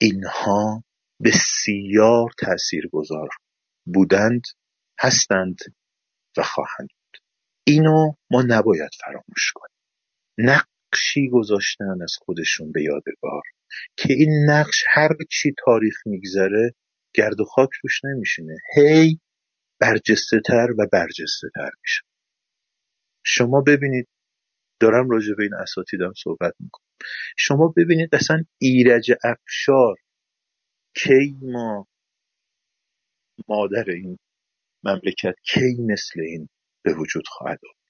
[0.00, 0.84] اینها
[1.24, 3.28] بسیار تاثیرگذار
[3.86, 4.42] بودند
[5.00, 5.58] هستند
[6.36, 7.20] و خواهند بود.
[7.66, 10.60] اینو ما نباید فراموش کنیم.
[10.94, 13.42] نقشی گذاشتن از خودشون به یادگار.
[13.96, 16.74] که این نقش هر چی تاریخ میگذره
[17.14, 18.56] گرد و خاک روش نمیشینه.
[18.76, 19.20] هی
[19.80, 22.02] برجسته تر و برجسته تر میشه.
[23.24, 24.08] شما ببینید
[24.80, 26.86] دارم راجع به این اساتیدم صحبت می‌کنم.
[27.38, 29.96] شما ببینید اصلا ایرج افشار
[30.94, 31.86] کی ما
[33.48, 34.18] مادر این
[34.84, 36.48] مملکت کی مثل این
[36.84, 37.80] به وجود خواهد آمد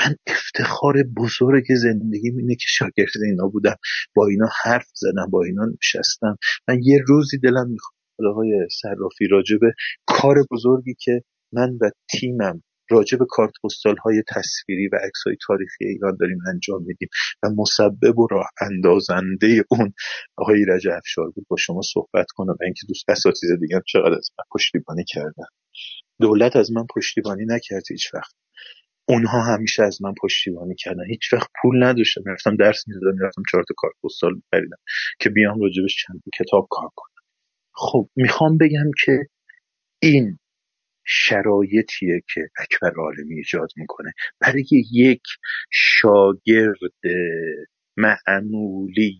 [0.00, 3.76] من افتخار بزرگ زندگی اینه که شاگرد اینا بودم.
[4.14, 6.36] با اینا حرف زدم با اینا نشستم.
[6.68, 9.72] من یه روزی دلم می‌خواد آقای صرافی راجبه
[10.06, 15.36] کار بزرگی که من و تیمم راجع به کارت پستال های تصویری و عکس های
[15.46, 17.08] تاریخی ایران داریم انجام میدیم
[17.42, 19.92] و مسبب و راه اندازنده اون
[20.36, 24.44] آقای رجع افشار بود با شما صحبت کنم اینکه دوست اساتید دیگه چقدر از من
[24.52, 25.46] پشتیبانی کردن.
[26.20, 28.34] دولت از من پشتیبانی نکرد هیچ وقت.
[29.08, 31.04] اونها همیشه از من پشتیبانی کردن.
[31.08, 32.22] هیچ وقت پول نداشتم.
[32.26, 34.76] رفتم درس می‌دادم می‌رفتم چهار تا کارت پستال خریدم
[35.18, 37.22] که بیام راجبش چند کتاب کار کنم.
[37.74, 39.18] خب می‌خوام بگم که
[40.02, 40.38] این
[41.06, 44.12] شرایطیه که اکبر عالمی ایجاد می‌کنه.
[44.40, 45.22] برای یک
[45.70, 46.78] شاگرد
[47.96, 49.18] معمولی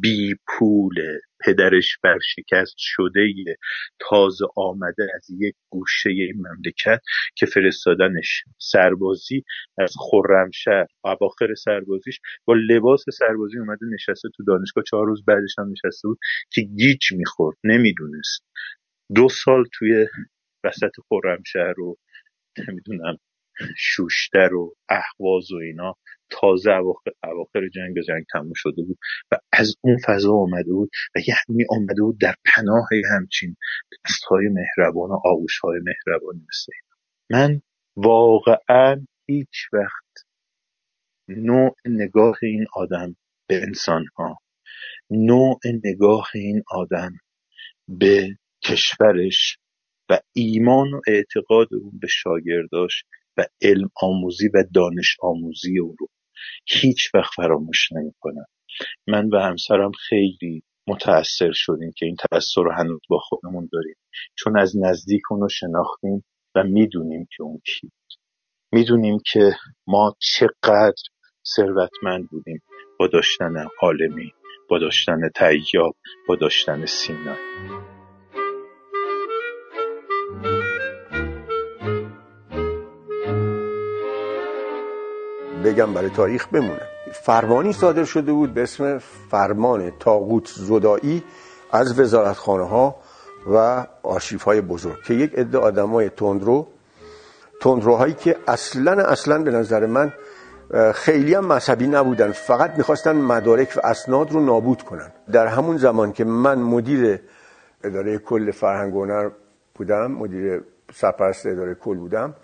[0.00, 0.94] بی پول
[1.44, 3.34] پدرش برشکست شده
[3.98, 7.00] تازه آمده از یک گوشه مملکت
[7.36, 9.44] که فرستادنش سربازی
[9.78, 10.86] از خرمشهر.
[11.04, 14.84] اواخر سربازیش با لباس سربازی اومده نشسته تو دانشگاه.
[14.84, 16.18] چهار روز بعدش هم نشسته بود
[16.52, 17.56] که گیج می‌خورد.
[17.64, 18.44] نمی‌دونست.
[19.14, 20.06] دو سال توی
[20.64, 21.96] وسط خرمشهر رو
[22.68, 23.16] نمی‌دونم
[23.78, 25.94] شوشتر و احواز و اینا
[26.30, 26.70] تازه
[27.24, 28.98] اواخر جنگ به جنگ تموم شده بود
[29.32, 33.56] و از اون فضا آمده بود و یعنی آمده بود در پناه همچین
[34.04, 36.72] دستهای مهربان و آغوشهای مهربانی مثل
[37.30, 37.60] من
[37.96, 40.04] واقعا هیچ وقت
[41.28, 43.16] نوع نگاه این آدم
[43.48, 44.38] به انسان ها
[45.10, 47.12] نوع نگاه این آدم
[47.88, 49.58] به کشورش
[50.10, 53.04] و ایمان و اعتقاد اون به شاگرداش
[53.36, 56.08] و علم آموزی و دانش آموزی او رو
[56.66, 58.46] هیچ وقت فراموش نمی‌کنم.
[59.06, 63.94] من و همسرم خیلی متأثر شدیم که این تأثیر رو هنوز با خودمون داریم.
[64.38, 67.90] چون از نزدیک اون رو شناختیم و می‌دونیم که اون کی.
[68.72, 71.02] می‌دونیم که ما چقدر
[71.56, 72.62] ثروتمند بودیم
[72.98, 74.32] با داشتن عالمی
[74.68, 75.96] با داشتن تیاب
[76.28, 77.36] با داشتن سینای
[85.64, 86.80] بگم برای تاریخ بمونه.
[87.12, 88.98] فرمانی صادر شده بود به اسم
[89.30, 91.24] فرمان تاغوت زدایی
[91.72, 92.96] از وزارتخانه ها
[93.54, 96.66] و آرشیف های بزرگ که یک عده آدمای تندرو
[97.60, 100.12] تندروهایی که اصلا اصلا به نظر من
[100.94, 102.32] خیلی هم مذهبی نبودن.
[102.32, 105.12] فقط می‌خواستن مدارک و اسناد رو نابود کنن.
[105.32, 107.20] در همون زمان که من مدیر
[107.84, 109.30] اداره کل فرهنگ و
[109.74, 110.62] بودم مدیر
[110.94, 112.34] سرپرست اداره کل بودم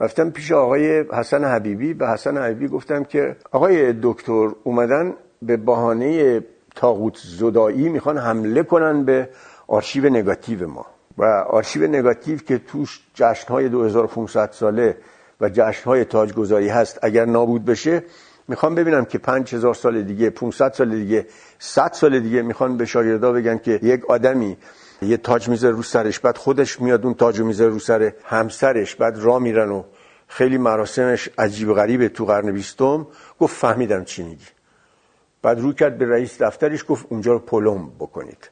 [0.00, 6.40] رفتم پیش آقای حسن حبیبی به حسن حبیبی گفتم که آقای دکتر اومدن به بهانه
[6.76, 9.28] تاغوت زدایی می‌خوان حمله کنن به
[9.68, 10.86] آرشیو نگاتیو ما.
[11.18, 14.96] و آرشیو نگاتیو که توش جشنهای 2500 ساله
[15.40, 18.02] و جشنهای تاجگذاری هست اگر نابود بشه
[18.48, 21.26] می‌خوام ببینم که 5000 سال دیگه 500 سال دیگه
[21.58, 24.56] 100 سال دیگه می‌خوان به شاگردا بگن که یک آدمی
[25.02, 29.18] یه تاج می‌ذاره رو سرش بعد خودش میاد اون تاج می‌ذاره رو سر همسرش بعد
[29.18, 29.82] را میرن و
[30.28, 32.08] خیلی مراسمش عجیب غریبه.
[32.08, 33.06] تو قرن بیستم
[33.40, 34.46] گفت فهمیدم چی میگی.
[35.42, 38.50] بعد رو کرد به رئیس دفترش گفت اونجا رو پلم بکنید.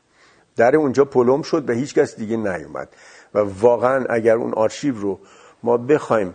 [0.56, 2.88] در اونجا پلم شد و هیچ کس دیگه نیومد.
[3.34, 5.18] و واقعا اگر اون آرشیو رو
[5.62, 6.34] ما بخوایم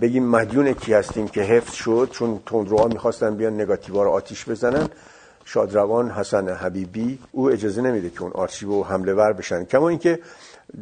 [0.00, 4.88] بگیم مدیون کی هستیم که حفظ شد چون تندروها می‌خواستن بیان نگاتیوا رو آتیش بزنن
[5.44, 10.18] شادروان حسن حبیبی او اجازه نمیده که اون آرشیو رو حمله ور بشن کما اینکه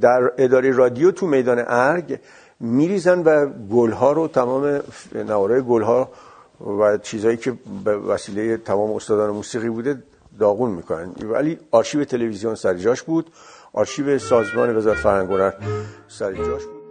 [0.01, 2.21] در اداره رادیو تو میدان ارگ
[2.61, 4.81] میریزن و گلها رو تمام
[5.15, 6.11] نوارای گلها
[6.81, 7.55] و چیزهایی که
[7.85, 10.03] به وسیله تمام استادان موسیقی بوده
[10.39, 11.15] داغون می‌کنن.
[11.23, 13.33] ولی آرشیو تلویزیون سر جاش بود.
[13.73, 15.51] آرشیو سازمان وزارت فرهنگ و
[16.09, 16.83] سر جاش بود.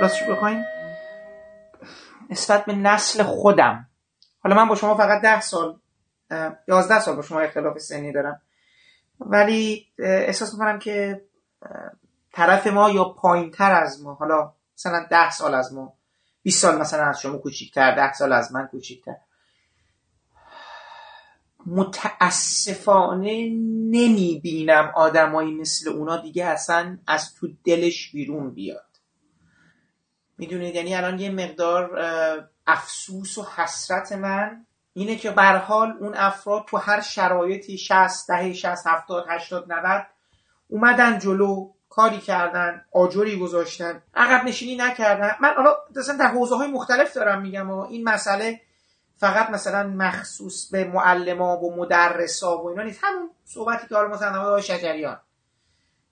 [0.00, 0.79] راستش بخواین.
[2.30, 3.86] نسبت به نسل خودم.
[4.42, 5.78] حالا من با شما فقط ده سال
[6.68, 8.40] یازده سال با شما اختلاف سنی دارم.
[9.20, 11.24] ولی احساس می‌کنم که
[12.32, 15.94] طرف ما یا پایین تر از ما حالا مثلا ده سال از ما
[16.42, 19.16] 20 سال مثلا از شما کوچیکتر ده سال از من کوچیکتر.
[21.66, 23.48] متاسفانه
[23.90, 28.89] نمی بینم آدمایی مثل اونا دیگه اصلا از تو دلش بیرون بیاد.
[30.40, 32.00] می‌دونید؟ یعنی الان یه مقدار
[32.66, 38.52] افسوس و حسرت من اینه که به حال اون افراد تو هر شرایطی 60 ده
[38.52, 40.06] 60 70 80 90
[40.68, 45.30] اومدن جلو کاری کردن آجری گذاشتن عقب نشینی نکردن.
[45.40, 48.60] من حالا مثلا در حوزه های مختلف دارم میگم و این مسئله
[49.16, 53.00] فقط مثلا مخصوص به معلما و مدرسا و اینا نیست.
[53.02, 55.20] همون صحبتی که حالا مثلا شجریان.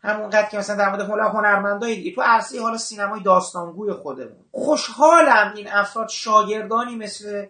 [0.03, 4.44] همونقدر که مثلا در مورد حالا هنرمندای دیگه تو عرصه حالا سینمای داستانگوی خودمون.
[4.53, 7.46] خوشحالم این افراد شاگردانی مثل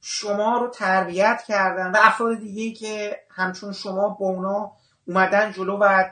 [0.00, 4.72] شما رو تربیت کردن و افراد دیگه که همچون شما با اونا
[5.06, 6.04] اومدن جلو و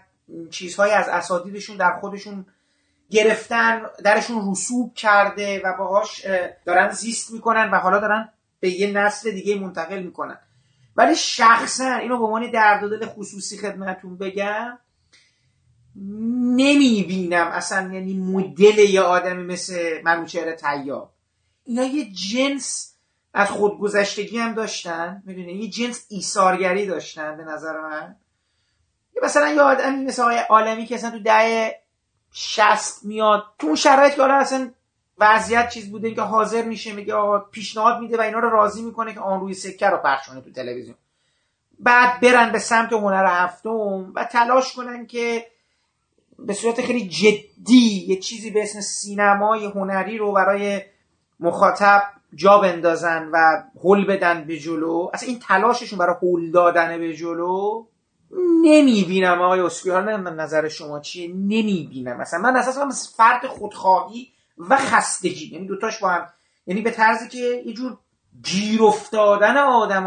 [0.51, 2.47] چیزهایی از اساتیدشون در خودشون
[3.11, 6.27] گرفتن درشون رسوب کرده و باهاش
[6.65, 8.29] دارن زیست می‌کنن و حالا دارن
[8.61, 10.39] به یه نسل دیگه منتقل می‌کنن.
[10.97, 14.79] ولی شخصا اینو به عنوان درد دل خصوصی خدمتون بگم
[16.57, 17.47] نمی‌بینم.
[17.47, 21.13] اصلا یعنی مدل یه آدمی مثل منوچهر تیاب
[21.65, 22.95] اینا یه جنس
[23.35, 25.23] از خودگذشتگی هم داشتن.
[25.27, 28.17] می‌دونی؟ یه جنس ایثارگری داشتن به نظر من.
[29.23, 31.75] مثلا یه آدمی مثل آقای عالمی که اصلا تو ده
[32.33, 34.71] شست میاد تو اون شرایط که اصلا
[35.19, 39.15] وضعیت چیز بوده که حاضر میشه میگه آقا پیشنهاد میده و اینا رو راضی می‌کنه
[39.15, 40.97] که آن روی سکه رو پخش کنه تو تلویزیون.
[41.79, 45.47] بعد برن به سمت هنر هفتم و تلاش کنن که
[46.47, 50.83] به صورت خیلی جدی یه چیزی به اسم سینمای هنری رو برای
[51.41, 52.03] مخاطب
[52.35, 55.11] جا بندازن و هل بدن به جلو.
[55.15, 57.87] اصلا این تلاششون برای هل دادن به جلو
[58.65, 61.29] نمی‌بینم آقای حالا من نظر شما چیه.
[61.29, 62.17] نمی‌بینم.
[62.17, 64.29] مثلا من اساسا فرد خودخواهی
[64.59, 65.53] و خستگی.
[65.53, 66.29] یعنی دوتاش با هم
[66.67, 67.99] یعنی به طرزی که یه جور
[68.45, 69.57] گیر افتادن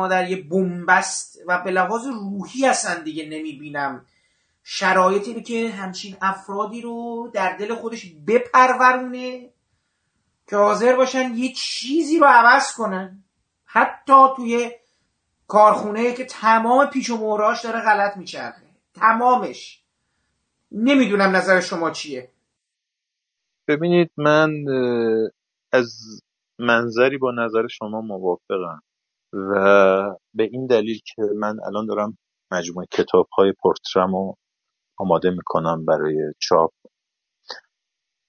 [0.07, 4.05] در یه بنبست و به لحاظ روحی هستن دیگه نمی‌بینم.
[4.67, 9.49] شرایطی رو که همچین افرادی رو در دل خودش بپرورونه
[10.47, 13.23] که حاضر باشن یه چیزی رو عوض کنن.
[13.65, 14.71] حتی توی
[15.47, 18.61] کارخونه که تمام پیچ و موراش داره غلط میچرخه.
[18.93, 19.83] تمامش.
[20.71, 22.31] نمی‌دونم نظر شما چیه.
[23.67, 24.49] ببینید من
[25.71, 26.21] از
[26.59, 28.81] منظری با نظر شما موافقم
[29.33, 29.53] و
[30.33, 32.17] به این دلیل که من الان دارم
[32.51, 34.37] مجموعه کتاب های پورترم رو
[34.99, 36.73] آماده می‌کنم برای چاپ.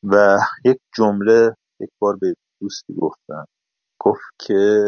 [0.05, 3.47] و یک جمله یک بار به دوستی گفتم.
[4.01, 4.85] گفت که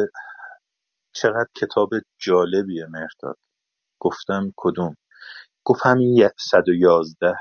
[1.15, 3.39] چقدر کتاب جالبیه مرداد
[4.01, 4.97] گفتم کدوم؟
[5.67, 7.35] گفت همین 111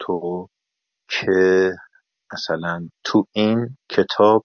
[0.00, 0.48] تو
[1.10, 1.72] که
[2.34, 4.44] مثلا تو این کتاب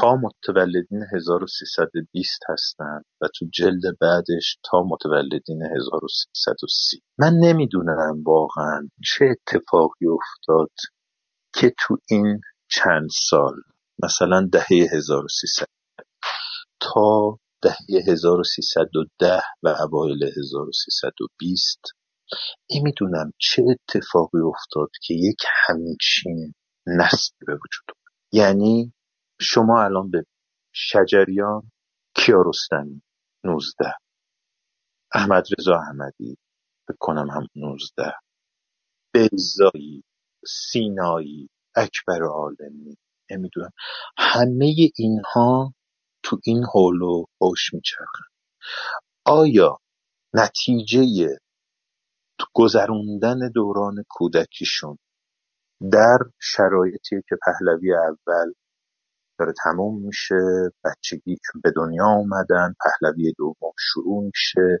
[0.00, 9.24] تا متولدین 1320 هستن و تو جلد بعدش تا متولدین 1330 من نمی‌دونم واقعا چه
[9.24, 10.70] اتفاقی افتاد
[11.54, 12.40] که تو این
[12.70, 13.54] چند سال
[14.02, 15.66] مثلا دهه 1300
[16.80, 21.80] تا دهه 1310 و اوایل 1320
[22.76, 26.54] نمی‌دونم چه اتفاقی افتاد که یک همچین
[26.86, 27.96] نسل به وجود
[28.32, 28.92] یعنی
[29.40, 30.24] شما الان به
[30.72, 31.70] شجریان
[32.14, 33.02] کیارستمی
[33.44, 33.94] 19
[35.14, 36.38] احمد رضا احمدی
[36.88, 38.12] بکنم هم 19
[39.14, 40.04] بیزایی
[40.46, 42.96] سینایی اکبر عالمی.
[43.30, 43.70] نمی‌دونم
[44.18, 45.74] همه اینها
[46.22, 48.24] تو این حول و حوش میچرخن.
[49.26, 49.78] آیا
[50.34, 51.28] نتیجه
[52.54, 54.98] گذروندن دوران کودکیشون
[55.92, 58.52] در شرایطی که پهلوی اول
[59.38, 60.36] داره تموم میشه
[60.84, 64.78] بچگی به دنیا اومدن پهلوی دوم شروع میشه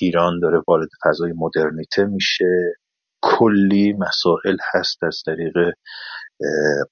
[0.00, 2.74] ایران داره وارد فضای مدرنیته میشه.
[3.22, 5.54] کلی مسائل هست از طریق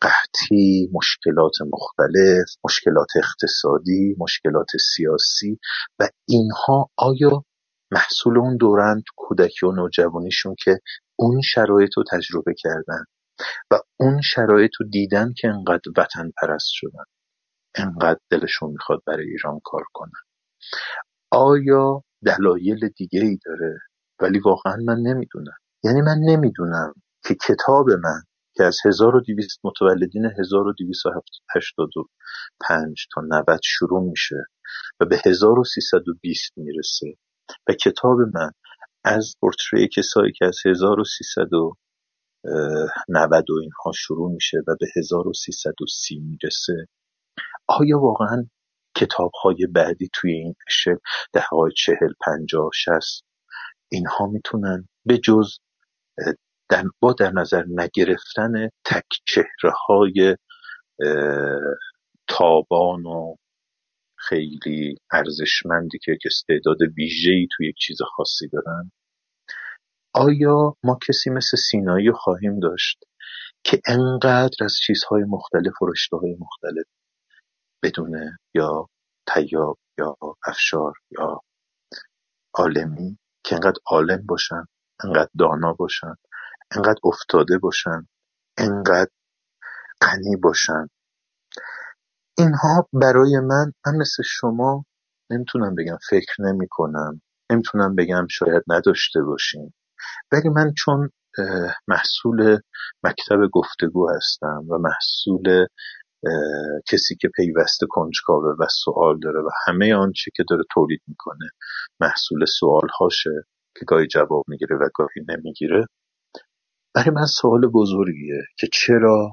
[0.01, 5.59] قحطی مشکلات مختلف مشکلات اقتصادی مشکلات سیاسی
[6.01, 7.45] و اینها آیا
[7.93, 10.79] محصول اون دورند کودکی و نوجوانیشون که
[11.17, 13.05] اون شرایط رو تجربه کردن
[13.71, 17.05] و اون شرایط رو دیدن که انقدر وطن پرست شدن.
[17.75, 20.23] انقدر دلشون می‌خواد برای ایران کار کنن.
[21.31, 23.79] آیا دلایل دیگه ای داره؟
[24.21, 25.57] ولی واقعا من نمی‌دونم.
[25.85, 28.23] یعنی من نمی‌دونم که کتاب من
[28.55, 34.37] که از 1200 متولدین 1285 تا 90 شروع میشه
[35.01, 37.15] و به 1320 می‌رسه
[37.69, 38.51] و کتاب من
[39.05, 40.59] از پورتری کسایی که از
[42.45, 46.87] 1390 و اینها شروع میشه و به 1330 می‌رسه.
[47.69, 48.47] آیا واقعا
[48.97, 53.25] کتاب های بعدی توی این شکل های چهل پنجاه شست
[53.93, 55.59] اینها می‌تونن به جز
[56.69, 60.37] در با در نظر نگرفتن تک چهره های
[62.29, 63.37] تابان و
[64.17, 68.93] خیلی ارزشمندی که استعداد ویژه‌ای توی یک چیز خاصی دارن؟
[70.15, 73.05] آیا ما کسی مثل سینایی خواهیم داشت
[73.65, 76.87] که انقدر از چیزهای مختلف و رشته های مختلف
[77.83, 78.89] بدونه یا
[79.27, 81.41] تیاب یا افشار یا
[82.55, 84.65] عالمی که انقدر عالم باشن
[85.05, 86.15] انقدر دانا باشن
[86.77, 88.09] انقدر افتاده باشن
[88.59, 89.11] انقدر
[90.03, 90.87] غنی باشن؟
[92.39, 94.85] اینها برای من من مثل شما
[95.31, 99.75] نمی‌تونم بگم فکر نمی کنم نمی‌تونم بگم شاید نداشته باشیم.
[100.33, 101.11] ولی من چون
[101.89, 102.59] محصول
[103.03, 105.67] مکتب گفتگو هستم و محصول
[106.89, 111.51] کسی که پیوسته کنجکاوه و سوال داره و همه آنچه که داره تولید می‌کنه
[112.01, 113.31] محصول سوال هاشه
[113.79, 115.87] که گاهی جواب می‌گیره و گاهی نمی‌گیره.
[116.95, 119.33] برای من سوال بزرگیه که چرا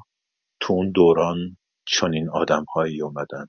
[0.60, 1.38] تو اون دوران
[1.86, 3.46] چنین آدم هایی اومدن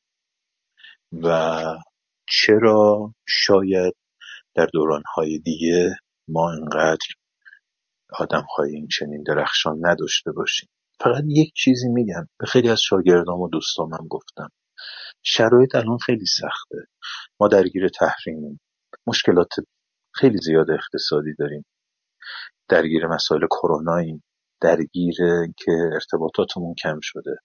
[1.23, 1.63] و
[2.29, 3.95] چرا شاید
[4.55, 5.97] در دوران های دیگه
[6.33, 7.07] ما انقدر
[8.19, 10.69] آدم های این چنین درخشان نداشته باشیم.
[11.01, 12.29] فقط یک چیزی میگم.
[12.41, 14.49] به خیلی از شاگردام و دوستامم گفتم.
[15.23, 16.77] شرایط الان خیلی سخته.
[17.41, 18.61] ما درگیر تحریمیم.
[19.07, 19.49] مشکلات
[20.15, 21.65] خیلی زیاد اقتصادی داریم.
[22.69, 24.25] درگیر مسائل کروناییم.
[24.61, 25.17] درگیر
[25.59, 27.37] که ارتباطاتمون کم شده.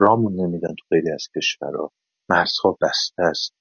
[0.00, 1.92] رامون نمیدن تو خیلی از کشورها.
[2.28, 3.54] مرزها بسته است.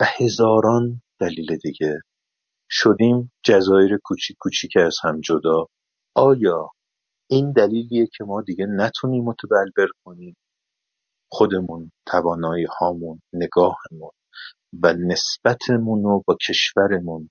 [0.00, 2.00] و هزاران دلیل دیگه
[2.70, 5.66] شدیم جزایر کوچیک کوچیک از هم جدا.
[6.14, 6.70] آیا
[7.30, 10.36] این دلیلیه که ما دیگه نتونیم متبلبر کنیم؟
[11.28, 14.10] خودمون توانایی هامون نگاهمون
[14.82, 17.30] و نسبتمون رو با کشورمون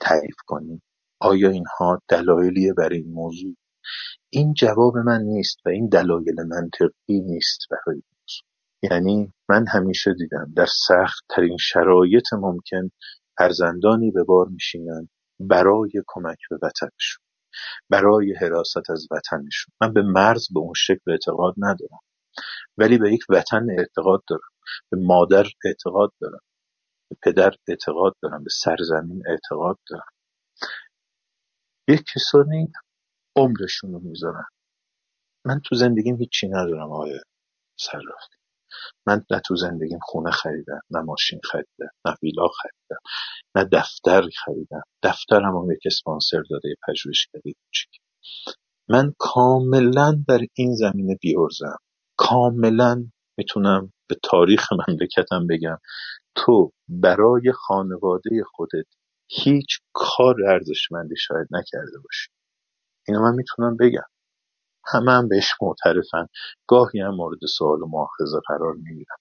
[0.00, 0.82] تعریف کنیم.
[1.20, 3.54] آیا اینها دلایلیه برای این موضوع؟
[4.30, 8.48] این جواب من نیست و این دلایل منطقی نیست برای موضوع.
[8.82, 12.90] یعنی من همیشه دیدم در سخت ترین شرایط ممکن
[13.38, 15.08] فرزندانی به بار میشینن
[15.40, 17.24] برای کمک به وطنشون
[17.90, 19.74] برای حراست از وطنشون.
[19.80, 22.00] من به مرز به اون شکل اعتقاد ندارم
[22.78, 24.50] ولی به یک وطن اعتقاد دارم
[24.92, 26.40] به مادر اعتقاد دارم
[27.10, 30.06] به پدر اعتقاد دارم به سرزمین اعتقاد دارم.
[31.88, 32.72] یک کسانی
[33.36, 34.46] عمرشون رو می‌ذارن.
[35.46, 37.20] من تو زندگیم هیچی ندارم آقای
[37.80, 38.37] صرافی
[39.06, 42.72] من نه تو زندگیم خونه خریدم نه ماشین خریدم نه ویلا خریدم
[43.56, 44.82] نه دفتر خریدم.
[45.04, 48.00] دفترم هم یک اسپانسر داده پژوهشگری کوچیک.
[48.90, 51.78] من کاملا در این زمینه بیورزم
[52.18, 53.06] کاملا
[53.38, 55.78] می‌تونم به تاریخ مملکتم بگم.
[56.36, 58.86] تو برای خانواده خودت
[59.30, 62.30] هیچ کار ارزشمندی شاید نکرده باشی.
[63.08, 64.17] اینو من می‌تونم بگم.
[64.92, 66.26] همه هم بهش معترفن.
[66.68, 69.16] گاهی هم مورد سوال و مؤاخذه قرار می‌گیرم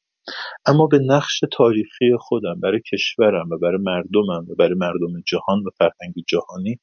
[0.66, 5.70] اما به نقش تاریخی خودم برای کشورم و برای مردمم و برای مردم جهان و
[5.80, 6.80] فرهنگ جهانی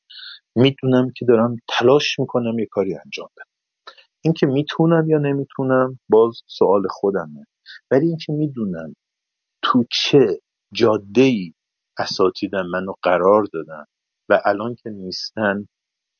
[0.56, 3.46] می‌دونم که دارم تلاش می‌کنم یه کاری انجام بدم.
[4.24, 7.46] اینکه می‌تونم یا نمی‌تونم باز سوال خودمه.
[7.90, 8.96] ولی اینکه می‌دونم
[9.62, 10.40] تو چه
[10.74, 11.52] جاده ای
[11.98, 13.84] اساتیدم منو قرار دادن
[14.28, 15.68] و الان که نیستن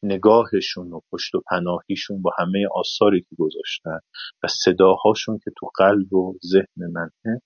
[0.05, 3.99] نگاهشون و پشت و پناهیشون با همه آثاری که گذاشتن
[4.45, 7.43] و صداهاشون که تو قلب و ذهن منه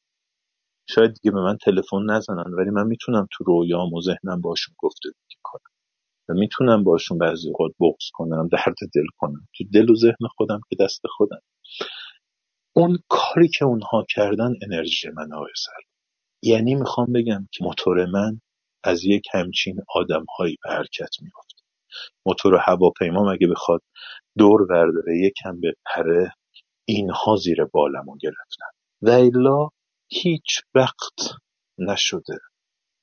[0.88, 5.08] شاید دیگه به من تلفن نزنن ولی من می‌تونم تو رویام و ذهنم باشون گفته
[5.42, 5.70] کنم
[6.30, 9.48] و می‌تونم باشون بعضی اوقات بغض کنم درد دل کنم.
[9.58, 11.40] تو دل و ذهن خودم که دست خودم.
[12.76, 15.50] اون کاری که اونها کردن انرژی من آقای
[16.42, 18.40] یعنی می‌خوام بگم که موتور من
[18.84, 21.47] از یک همچین آدمهایی به حرکت میفته
[22.26, 23.80] موتور هواپیما مگه بخواد
[24.38, 26.32] دور برداره یکم به پره
[26.88, 28.66] اینها زیر بالمو گرفتن.
[29.02, 29.68] و الا
[30.10, 31.36] هیچ وقت
[31.78, 32.38] نشده.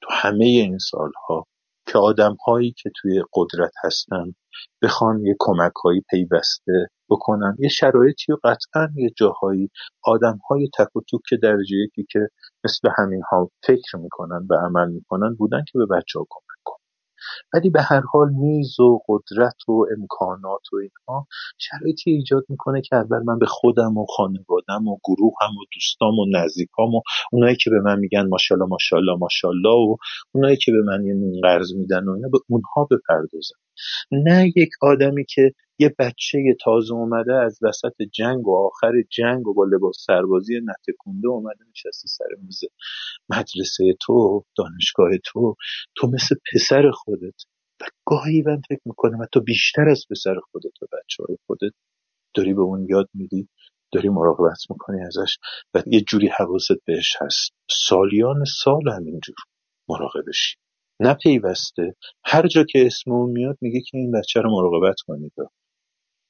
[0.02, 1.46] تو همه این سالها
[1.88, 4.36] که آدمهایی که توی قدرت هستن
[4.84, 9.70] بخوان یه کمکهایی پیوسته بکنن یه شرایطی و قطعا یه جاهایی
[10.04, 12.20] آدمهای تک و توک درجه یکی که
[12.66, 16.75] مثل همین ها فکر می‌کنن و عمل می‌کنن بودن که به بچه ها کمک کنن.
[17.54, 22.96] ولی به هر حال میز و قدرت و امکانات و اینها شرایطی ایجاد می‌کنه که
[22.96, 27.02] اول من به خودم و خانوادم و گروهم و دوستام و نزدیکام و
[27.32, 29.96] اونایی که به من میگن ماشاءالله ماشاءالله ماشاءالله و
[30.32, 33.56] اونایی که به من یه قرض میدن و اینا به اونها بپردازم.
[34.12, 39.54] نه یک آدمی که یه بچه تازه اومده از وسط جنگ و آخر جنگ و
[39.54, 42.60] با لباس سربازی نتکونده اومده نشسته سر میز
[43.30, 45.56] مدرسه تو دانشگاه تو.
[45.98, 47.44] تو مثل پسر خودت.
[47.82, 51.74] و گاهی من فکر می‌کنم تو بیشتر از پسر خودت و بچه های خودت
[52.36, 53.50] داری به اون یاد میدی
[53.94, 55.38] داری مراقبت می‌کنی ازش
[55.74, 57.52] و یه جوری حواست بهش هست.
[57.72, 59.36] سالیان سال همینجور
[59.90, 60.58] مراقبشی
[61.02, 61.96] نه پیوسته
[62.26, 65.34] هر جا که اسم اون میاد میگه که این بچه رو مراقبت کنید.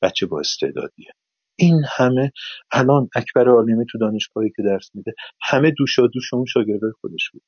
[0.06, 1.12] بچه با استعدادیه.
[1.60, 2.32] این همه
[2.72, 7.42] الان اکبر عالمی تو دانشگاهی که درس میده همه دوشا دوش اون شاگردای خودش بود.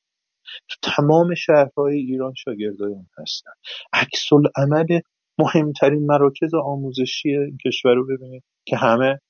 [0.68, 3.50] تو تمام شهرهای ایران شاگردای اون هستن.
[3.92, 5.00] عکس عمل
[5.38, 7.36] مهمترین مراکز آموزشی
[7.66, 9.20] کشور رو ببینید که همه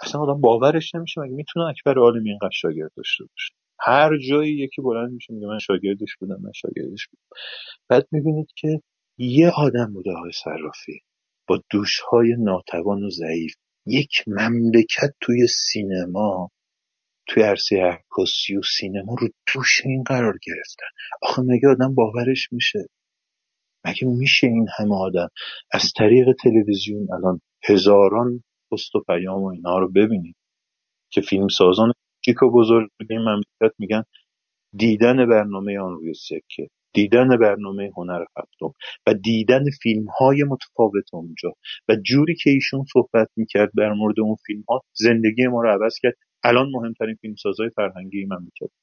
[0.00, 4.82] اصلا آدم باورش نمیشه مگه می‌تونه اکبر عالمی اینقدر شاگرد داشته باشه؟ هر جایی یکی
[4.82, 7.22] بلند میشه میگه من شاگردش بودم من شاگردش بودم.
[7.88, 8.82] بعد می‌بینید که
[9.18, 11.00] یه آدم بوده آقای صرافی.
[11.50, 13.54] با دوشهای ناتوان و ضعیف.
[13.86, 16.50] یک مملکت توی سینما
[17.28, 20.86] توی عرصه عکاسی و سینما رو دوش این قرار گرفتن.
[21.22, 22.78] آخه مگه آدم باورش میشه؟
[23.84, 25.28] مگه میشه این همه آدم
[25.72, 28.42] از طریق تلویزیون الان هزاران
[28.72, 30.36] پست و پیام و اینا رو ببینید
[31.12, 34.04] که فیلم سازان کوچیک و بزرگ این مملکت میگن
[34.72, 36.68] دیدن برنامه آن روی سکه.
[36.92, 38.74] دیدن برنامه هنر هفتم
[39.06, 41.52] و دیدن فیلم های متفاوت اونجا
[41.88, 45.94] و جوری که ایشون صحبت می‌کرد در مورد اون فیلم ها زندگی ما رو عوض
[46.02, 46.14] کرد.
[46.44, 48.74] الان مهمترین فیلمسازهای فرهنگی مملکت.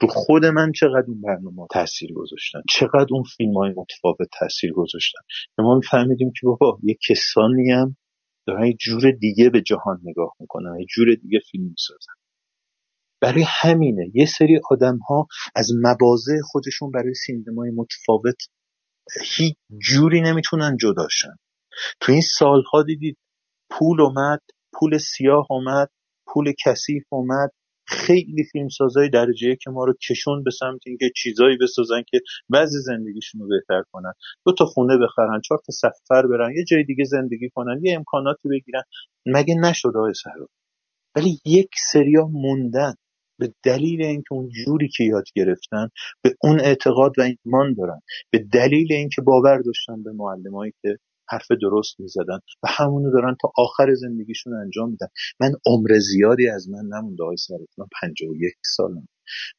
[0.00, 5.20] رو خود من چقدر اون برنامه تاثیر گذاشتن؟ چقدر اون فیلم های متفاوت تاثیر گذاشتن؟
[5.58, 7.96] ما میفهمیدیم که بابا یه کسانی هم
[8.46, 12.21] دارن یه جور دیگه به جهان نگاه می‌کنن یه جور دیگه فیلم می‌سازن.
[13.22, 14.10] برای همینه.
[14.14, 18.36] یه سری آدم ها از مبازه خودشون برای سینمای متفاوت
[19.36, 21.36] هیچ جوری نمی‌تونن جداشن
[22.00, 23.18] تو این سالها دیدید
[23.70, 24.40] پول اومد
[24.74, 25.90] پول سیاه اومد
[26.26, 27.50] پول کثیف اومد.
[27.88, 33.40] خیلی فیلمسازای درجه که ما رو کشون به سمت اینکه چیزایی بسازن که بعضی زندگیشون
[33.40, 34.12] رو بهتر کنن.
[34.46, 38.48] دو تا خونه بخرن چهار تا سفر برن یه جای دیگه زندگی کنن یه امکاناتی
[38.48, 38.82] بگیرن.
[39.26, 40.12] مگه نشد آقای
[41.16, 42.94] ولی یک سریا موندن.
[43.42, 45.88] به دلیل اینکه اون جوری که یاد گرفتن
[46.22, 48.00] به اون اعتقاد و ایمان دارن.
[48.30, 50.96] به دلیل اینکه باور داشتن به معلمایی که
[51.28, 55.06] حرف درست می‌زدن و همونو دارن تا آخر زندگیشون انجام میدن.
[55.40, 57.78] من عمر زیادی از من نمونده آقای سرت.
[57.78, 57.86] من
[58.40, 59.08] یک سالم.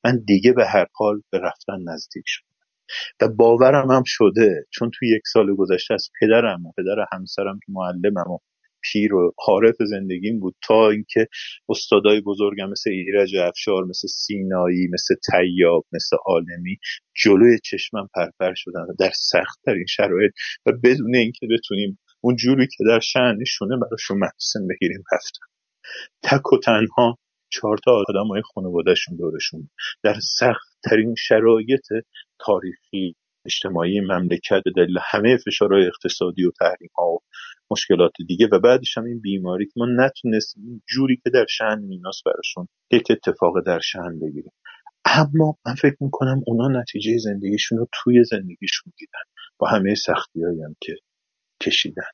[0.06, 2.48] من دیگه به هر حال به رفتن نزدیک شدم.
[3.22, 7.72] و باورم هم شده چون توی یک سال گذشته از پدرم و پدر همسرم که
[7.72, 8.38] معلمم و
[8.92, 11.28] پیر و حارف زندگیم بود تا اینکه
[11.70, 16.78] استادای بزرگم مثل ایرج افشار مثل سینایی مثل تیاب مثل عالمی
[17.24, 20.32] جلوی چشمم پرپر شدن در سخت این شرایط
[20.66, 25.46] و بدون اینکه بتونیم اون جوری که در شعنشونه براشون محسن بگیریم رفتن.
[26.24, 27.18] تک و تنها
[27.50, 29.70] چهار تا آدم های خانوادهشون دورشون
[30.04, 31.86] در سخت ترین شرایط
[32.40, 33.16] تاریخی
[33.46, 37.20] اجتماعی مملکت دلیل همه فشارهای اقتصادی و تحریم ها
[37.63, 42.22] و مشکلات دیگه و بعدش هم این بیماری ما نتونستیم جوری که در شهن میناس
[42.26, 44.52] براشون یک اتفاق در شهن بگیریم
[45.06, 49.20] اما من فکر می‌کنم اونا نتیجه زندگیشون رو توی زندگیشون دیدن.
[49.60, 50.96] با همه سختی هم که
[51.62, 52.12] کشیدن.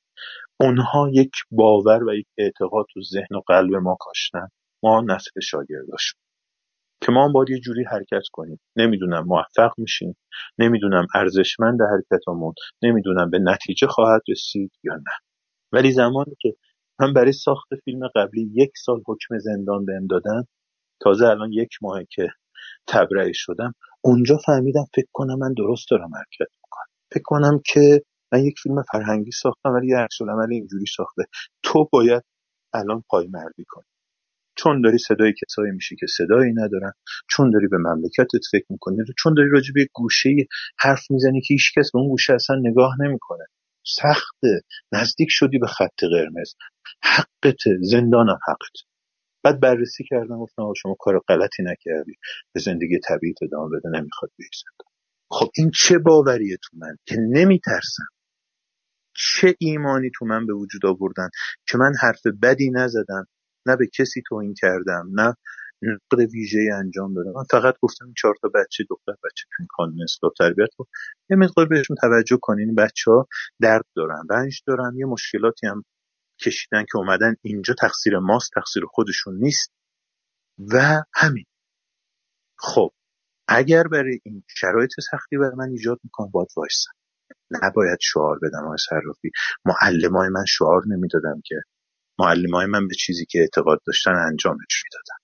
[0.60, 4.48] اونها یک باور و یک اعتقاد تو ذهن و قلب ما کاشتن.
[4.84, 6.20] ما نسل شاگرداشون.
[7.04, 8.60] که ما هم باید یه جوری حرکت کنیم.
[8.76, 10.18] نمی‌دونم موفق میشیم.
[10.58, 12.54] نمی‌دونم ارزشمند حرکتمون.
[12.84, 15.29] نمی‌دونم به نتیجه خواهد رسید یا نه.
[15.74, 16.56] ولی زمانی که
[17.00, 20.44] من برای ساخت فیلم قبلی یک سال حکم زندان بهم دادن
[21.02, 22.28] تازه الان یک ماه که
[22.88, 26.86] تبرئه شدم اونجا فهمیدم فکر کنم من درست دارم حرکت می‌کنم.
[27.14, 28.02] فکر کنم که
[28.32, 31.24] من یک فیلم فرهنگی ساختم ولی یه العمل اینجوری ساخته.
[31.64, 32.24] تو باید
[32.74, 33.86] الان پای مردی کنی.
[34.58, 36.92] چون داری صدای کسایی میشی که صدایی ندارن
[37.30, 40.30] چون داری به مملکتت فکر می‌کنی چون داری راجع به گوشه
[40.80, 43.46] حرف می‌زنی که هیچکس به اون گوشه اصلا نگاه نمی‌کنه.
[43.96, 44.62] سخته
[44.92, 46.54] نزدیک شدی به خط قرمز.
[47.04, 48.84] حقت زندانم حقت.
[49.44, 52.16] بعد بررسی کردم گفتم شما کار غلطی نکردی.
[52.54, 54.50] به زندگی طبیعی ادامه بده نمی‌خواد بیای
[55.32, 58.08] خب این چه باوریه تو من که نمیترسم؟
[59.16, 61.30] چه ایمانی تو من به وجود آوردن
[61.68, 63.28] که من حرف بدی نزدم
[63.66, 65.36] نه به کسی توهین کردم نه
[65.82, 67.32] نقد ویژه انجام دادم.
[67.32, 70.88] من فقط گفتم چهار تا بچه دختر بچه تو این خانم اصلاح تربیت رو
[71.30, 73.28] یه مقدار بهشون توجه کنین بچه ها
[73.62, 75.84] درد دارن رنج دارن یه مشکلاتی هم
[76.46, 79.72] کشیدن که اومدن اینجا تقصیر ماست تقصیر خودشون نیست.
[80.74, 81.46] و همین.
[82.58, 82.92] خب
[83.48, 86.92] اگر برای این شرایط سختی برای من ایجاد می‌کنم باید وایسم.
[87.52, 89.32] نباید شعار بدم آقای صرافی.
[89.66, 91.56] معلمای من شعار نمی‌دادم که.
[92.20, 95.19] معلمای من به چیزی که اعتقاد داشتن انجامش می‌دادن.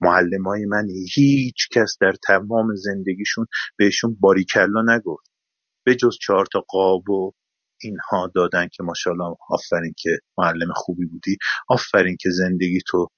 [0.00, 3.46] معلمای من هیچ کس در تمام زندگیشون
[3.76, 5.32] بهشون باریکلا نگفت.
[5.86, 7.32] به جز چهار تا قاب و
[7.82, 11.36] اینها دادن که ماشاءالله آفرین که معلم خوبی بودی.
[11.68, 13.08] آفرین که زندگی تو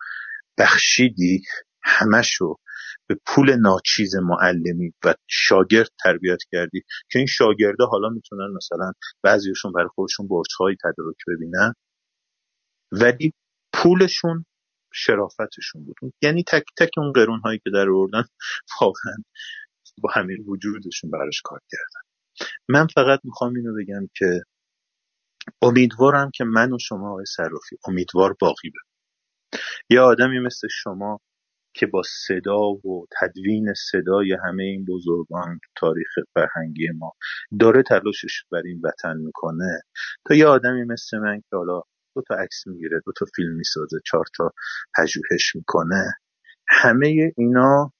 [0.58, 1.42] بخشیدی
[1.82, 2.56] همشو.
[3.06, 6.80] به پول ناچیز معلمی و شاگرد تربیت کردی
[7.10, 8.92] که این شاگرده حالا می‌تونن مثلا
[9.22, 11.74] بعضیشون برای خودشون برچهای تدارک ببینن.
[12.92, 13.32] ولی
[13.72, 14.44] پولشون
[14.94, 15.96] شرافتشون بود.
[16.22, 18.24] یعنی تک تک اون قرون هایی که در آوردن
[18.80, 19.16] واقعا
[20.02, 22.00] با همین وجودشون براش کار کردن.
[22.68, 24.42] من فقط می‌خوام اینو بگم که
[25.62, 28.94] امیدوارم که من و شما آقای صرافی امیدوار باقی بمونیم.
[29.90, 31.20] یه آدمی مثل شما
[31.74, 37.12] که با صدا و تدوین صدای همه این بزرگان تاریخ فرهنگی ما
[37.60, 39.82] داره تلاشش بر این وطن می‌کنه
[40.24, 41.82] تا یه آدمی مثل من که حالا
[42.14, 44.52] دو تا عکس می‌گیره دو تا فیلم می‌سازه چهار تا
[44.98, 46.12] پژوهش می‌کنه.
[46.68, 47.92] همه اینا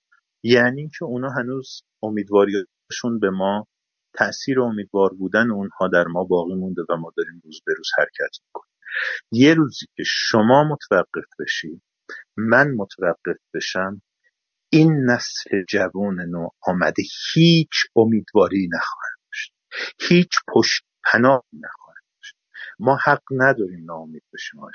[0.42, 3.66] یعنی که اونا هنوز امیدواریشون به ما
[4.14, 8.36] تاثیر امیدوار بودن اونها در ما باقی مونده و ما داریم روز به روز حرکت
[8.46, 8.74] می‌کنیم.
[9.32, 11.82] یه روزی که شما متوقف بشی
[12.36, 14.02] من متوقف بشم
[14.72, 17.02] این نسل جوان نو آمده
[17.34, 19.54] هیچ امیدواری نخواهد داشت.
[20.00, 21.83] هیچ پشت پناه نخواهد
[22.78, 24.72] ما حق نداریم ناامید بشیم آقای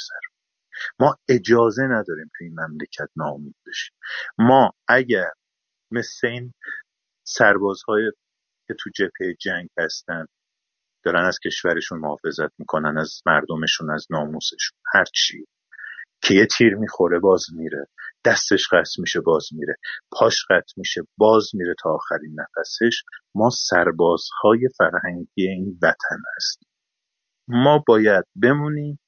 [1.00, 3.96] ما اجازه نداریم که این مملکت ناامید بشیم.
[4.38, 5.32] ما اگر
[5.92, 6.54] مثل این
[7.24, 8.12] سربازهای
[8.68, 10.26] که تو جبهه جنگ هستن
[11.04, 15.46] دارن از کشورشون محافظت می‌کنن از مردمشون از ناموسشون هر چی
[16.22, 17.88] که یه تیر می‌خوره باز میره.
[18.26, 19.76] دستش قطع میشه باز میره.
[20.12, 23.04] پاش قطع میشه باز میره تا آخرین نفسش.
[23.36, 26.69] ما سربازهای فرهنگی این وطن هستیم.
[27.50, 29.00] ما باید بمونیم.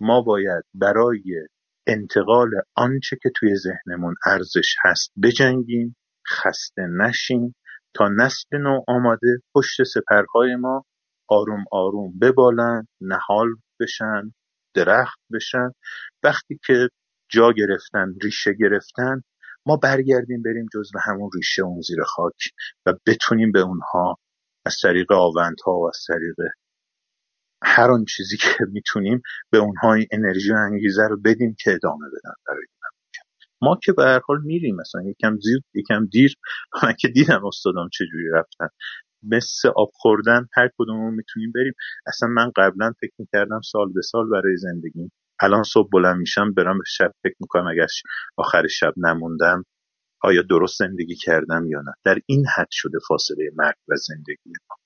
[0.00, 1.48] ما باید برای
[1.86, 5.96] انتقال آنچه که توی ذهنمون ارزش هست بجنگیم
[6.28, 7.54] خسته نشیم
[7.94, 10.84] تا نسل نو آماده پشت سپرهای ما
[11.28, 13.48] آروم آروم ببالن نهال
[13.80, 14.34] بشن
[14.74, 15.70] درخت بشن.
[16.22, 16.88] وقتی که
[17.28, 19.22] جا گرفتن ریشه گرفتن
[19.66, 22.52] ما برگردیم بریم جزو همون ریشه اون زیر خاک
[22.86, 24.18] و بتونیم به اونها
[24.66, 26.36] از طریق آوندها و از طریق
[27.62, 32.34] هر آن چیزی که می‌تونیم به اونها انرژی و انگیزه رو بدیم که ادامه بدن
[32.46, 32.66] برای
[33.62, 36.34] ما که به هر حال میریم مثلا یکم زیر یکم دیر.
[36.82, 38.68] من که دیدم استادام چجوری رفتن.
[39.22, 41.72] مثل آب خوردن هر کدوممون می‌تونیم بریم.
[42.06, 45.10] اصلا من قبلا فکر می‌کردم سال به سال برای زندگی.
[45.40, 47.86] الان صبح بلند میشم برم شب فکر می‌کنم اگر
[48.36, 49.64] آخر شب نموندم
[50.22, 54.76] آیا درست زندگی کردم یا نه؟ در این حد شده فاصله مرگ و زندگی ما.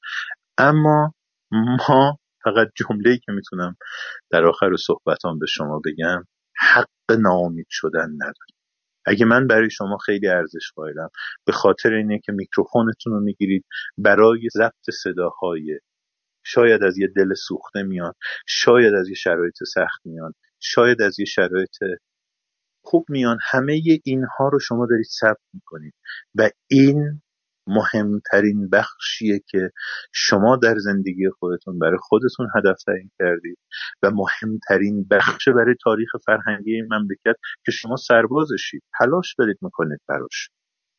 [0.59, 1.15] اما
[1.89, 3.77] ما فقط جمله ای که می‌تونم
[4.31, 6.25] در آخر صحبتان به شما بگم
[6.57, 6.89] حق
[7.19, 8.57] ناامید شدن نداریم
[9.07, 11.09] اگه من برای شما خیلی ارزش قائلم
[11.47, 13.65] به خاطر اینه که میکروفونتون رو می‌گیرید
[13.99, 15.81] برای ضبط صداهای
[16.45, 18.13] شاید از یه دل سوخته میان
[18.47, 21.77] شاید از یه شرایط سخت میان شاید از یه شرایط
[22.85, 25.95] خوب میان همه اینها رو شما دارید ثبت می‌کنید.
[26.35, 27.23] و این
[27.67, 29.71] مهمترین بخشیه که
[30.13, 33.59] شما در زندگی خودتون برای خودتون هدف تعیین کردید
[34.03, 38.83] و مهمترین بخش برای تاریخ فرهنگی این مملکت که شما سربازشید.
[38.99, 40.51] تلاش دارید می‌کنید براش.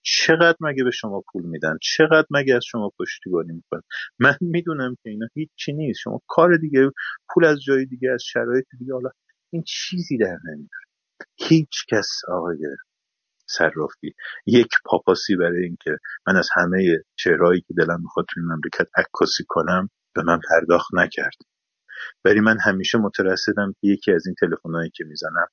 [0.05, 3.82] چقدر مگه به شما پول میدن؟ چقدر مگه از شما پشتیبانی می‌کنن؟
[4.20, 5.99] من می‌دونم که اینا هیچی نیست.
[6.03, 6.91] شما کار دیگه
[7.34, 9.09] پول از جای دیگه از شرایط دیگه حالا
[9.53, 10.86] این چیزی در نمیاره
[11.39, 12.57] هیچ کس آقای
[13.58, 14.14] صرافی.
[14.45, 15.91] یک پاپاسی برای اینکه
[16.28, 21.38] من از همه چهرهایی که دلم می‌خواد توی مملکت عکاسی کنم به من پرداخت نکرد.
[22.26, 25.47] ولی من همیشه مترصدم که یکی از این تلفن‌هایی که می‌زنم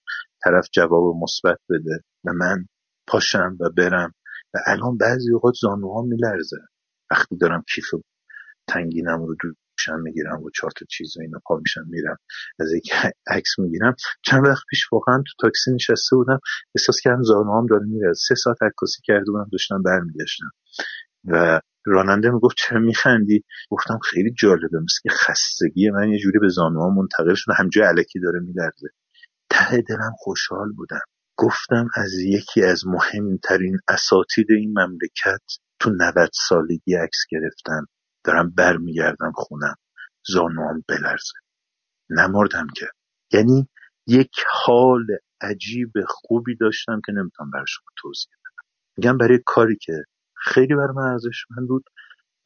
[0.44, 2.66] طرف جواب مثبت بده و من
[3.06, 4.14] پاشم و برم.
[4.54, 6.56] و الان بعضی اوقات زانوها میلرزه.
[7.10, 7.84] وقتی دارم کیف
[8.68, 9.36] تنگینم رو
[9.80, 12.16] دوشم می‌گیرم و چهار تا چیز و اینا پا میشم میرم.
[12.60, 12.92] از یک
[13.26, 13.94] عکس می‌گیرم.
[14.22, 16.40] چند وقت پیش واقعا تو تاکسی نشسته بودم
[16.74, 18.12] احساس کردم زانوهام داره میره.
[18.12, 20.50] سه ساعت عکاسی کرده بودم داشتم برمیگشتم.
[21.24, 24.78] و راننده می‌گفت چرا میخندی؟ گفتم خیلی جالبه.
[24.78, 28.88] مثل که خستگی من یه جوری به زانوها منتقل شده همجای علکی داره میلرزه.
[29.50, 31.00] ته دلم خوشحال بودم.
[31.36, 35.42] گفتم از یکی از مهمترین اساتید این مملکت
[35.78, 37.86] تو 90 سالگی عکس گرفتم
[38.24, 39.74] دارم برمیگردم خونم.
[40.26, 41.32] زانوام بلرزه.
[42.10, 42.86] نمردم که.
[43.32, 43.68] یعنی
[44.06, 45.06] یک حال
[45.40, 48.66] عجیب خوبی داشتم که نمی‌تونم برای شما توضیح بدم.
[48.96, 49.92] میگم برای کاری که
[50.36, 51.18] خیلی بر من
[51.50, 51.84] من بود.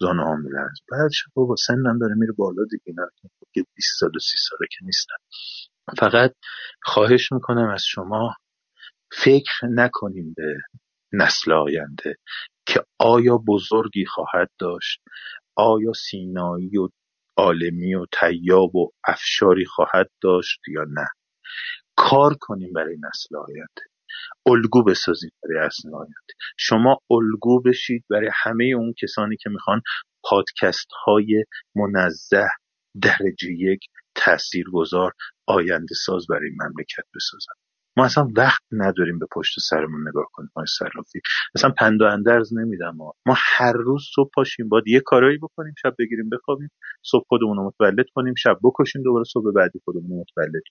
[0.00, 3.00] زانو هم میلرز بعدش بابا سنم داره میره بالا دیگه.
[3.00, 5.16] نه که 20 سال و 30 ساله که نیستم.
[5.98, 6.34] فقط
[6.82, 8.34] خواهش می‌کنم از شما
[9.12, 10.56] فکر نکنیم به
[11.12, 12.16] نسل آینده
[12.66, 15.02] که آیا بزرگی خواهد داشت؟
[15.56, 16.88] آیا سینایی و
[17.36, 21.06] عالمی و طیاب و افشاری خواهد داشت یا نه؟
[21.96, 23.82] کار کنیم برای نسل آینده.
[24.46, 26.34] الگو بسازید برای نسل آینده.
[26.58, 29.82] شما الگو بشید برای همه اون کسانی که می‌خوان
[30.24, 31.44] پادکست های
[31.76, 32.48] منزه
[33.02, 33.80] درجه یک
[34.14, 35.12] تاثیرگذار
[35.46, 37.63] آینده ساز برای مملکت بسازن.
[37.96, 41.20] ما اصلا وقت نداریم به پشت سرمون نگاه کنیم ما صرافی.
[41.54, 43.12] اصلا پند و اندرز نمیدم ما.
[43.26, 46.70] ما هر روز صبح پاشیم باید یه کارایی بکنیم شب بگیریم بخوابیم
[47.02, 50.62] صبح خودمون رو متولد کنیم شب بکشیم دوباره صبح بعدی خودمون رو متولد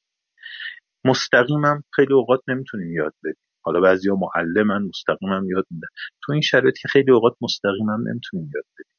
[1.06, 3.44] مستقیمم خیلی اوقات نمی‌تونیم یاد بدیم.
[3.62, 5.88] حالا بعضیا معلمن مستقیمم یاد میدن.
[6.24, 8.94] تو این شرایط که خیلی اوقات مستقیمم نمی‌تونیم یاد بدیم.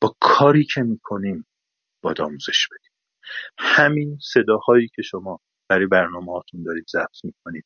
[0.00, 1.46] با کاری که می‌کنیم
[2.02, 2.92] باید آموزش بدیم.
[3.58, 7.64] همین صداهایی که شما برای برنامه هاتون دارید ضبط می‌کنید.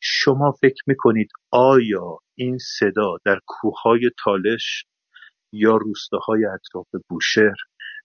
[0.00, 4.84] شما فکر می‌کنید آیا این صدا در کوههای تالش
[5.52, 7.56] یا روستاهای اطراف بوشهر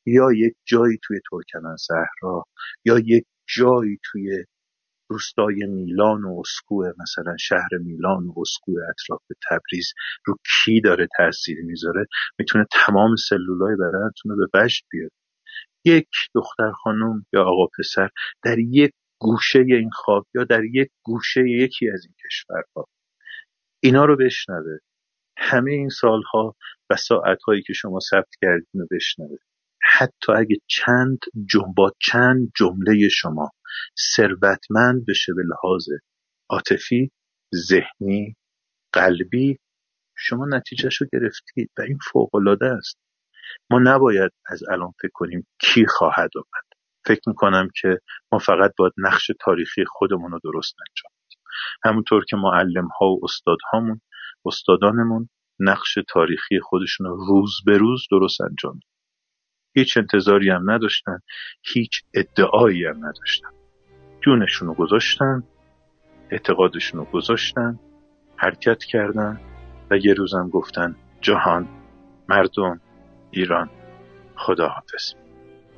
[0.06, 2.46] یا یک جایی توی ترکمن صحرا
[2.86, 3.26] یا یک
[3.58, 4.46] جایی توی
[5.10, 9.94] روستای میلان و اسکوه مثلا شهر میلان و اسکوه اطراف تبریز
[10.26, 12.06] رو کی داره تاثیر می‌ذاره؟
[12.40, 15.12] می‌تونه تمام سلولای بدنتون رو به وجد بیاره.
[15.86, 18.10] یک دختر خانم یا آقا پسر
[18.44, 18.92] در یک
[19.22, 22.90] گوشه این خاک یا در یک گوشه یکی از این کشورها.
[23.80, 24.78] اینا رو بشنوه.
[25.38, 26.56] همه این سالها
[26.90, 29.38] و ساعتهایی که شما ثبت کردین رو بشنوه.
[29.82, 31.18] حتی اگه چند
[31.78, 33.52] با چند جمله شما
[34.16, 35.86] ثروتمند بشه به لحاظ
[36.50, 37.12] عاطفی
[37.56, 38.36] ذهنی
[38.94, 39.60] قلبی
[40.18, 42.98] شما نتیجهش رو گرفتید و این فوق العاده است.
[43.70, 46.71] ما نباید از الان فکر کنیم کی خواهد آمد
[47.06, 48.00] فکر می‌کنم که
[48.32, 51.40] ما فقط باید نقش تاریخی خودمون رو درست انجام بدیم.
[51.84, 54.02] همونطور که معلم ها و استادهامون
[54.46, 55.30] استادانمون
[55.60, 58.80] نقش تاریخی خودشون رو روز به روز درست انجام
[59.76, 61.20] هیچ انتظاری هم نداشتن
[61.74, 63.50] هیچ ادعایی هم نداشتن.
[64.22, 65.44] جونشون رو گذاشتن
[66.30, 67.80] اعتقادشون رو گذاشتن
[68.38, 69.42] حرکت کردن
[69.92, 71.68] و یه روزم گفتن جهان
[72.30, 72.82] مردم
[73.32, 73.70] ایران
[74.36, 75.21] خداحافظ.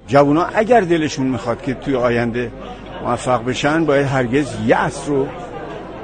[0.07, 2.51] جوونا اگر دلشون می‌خواد که توی آینده
[3.03, 5.27] موفق بشن باید هرگز یأس رو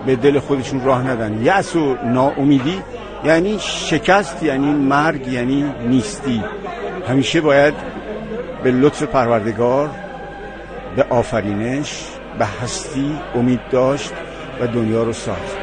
[0.05, 1.43] به دل خودشون راه ندن.
[1.43, 2.81] یأس و ناامیدی
[3.25, 6.43] یعنی شکست یعنی مرگ یعنی نیستی.
[7.09, 7.73] همیشه باید
[8.63, 9.89] به لطف پروردگار
[10.95, 12.03] به آفرینش
[12.39, 14.13] به هستی امید داشت
[14.61, 15.58] و دنیا رو ساخت.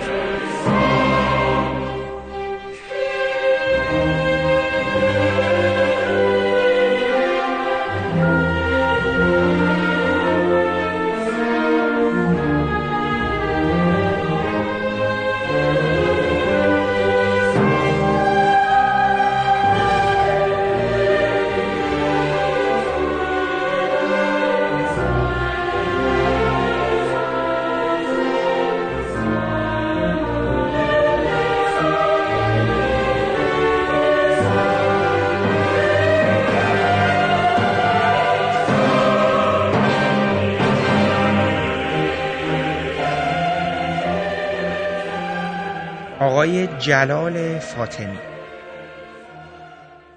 [46.87, 48.19] جلال فاطمی.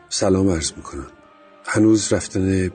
[0.09, 1.07] سلام عرض می‌کنم.
[1.65, 2.71] هنوز رفتن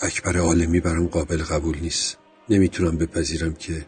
[0.00, 2.16] اکبر عالمی برام قابل قبول نیست.
[2.48, 3.86] نمی‌تونم بپذیرم که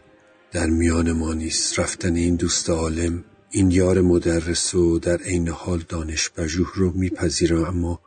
[0.51, 5.83] در میان ما نیست رفتن این دوست عالم این یار مدرس و در عین حال
[5.89, 8.01] دانش پژوه رو میپذیرم اما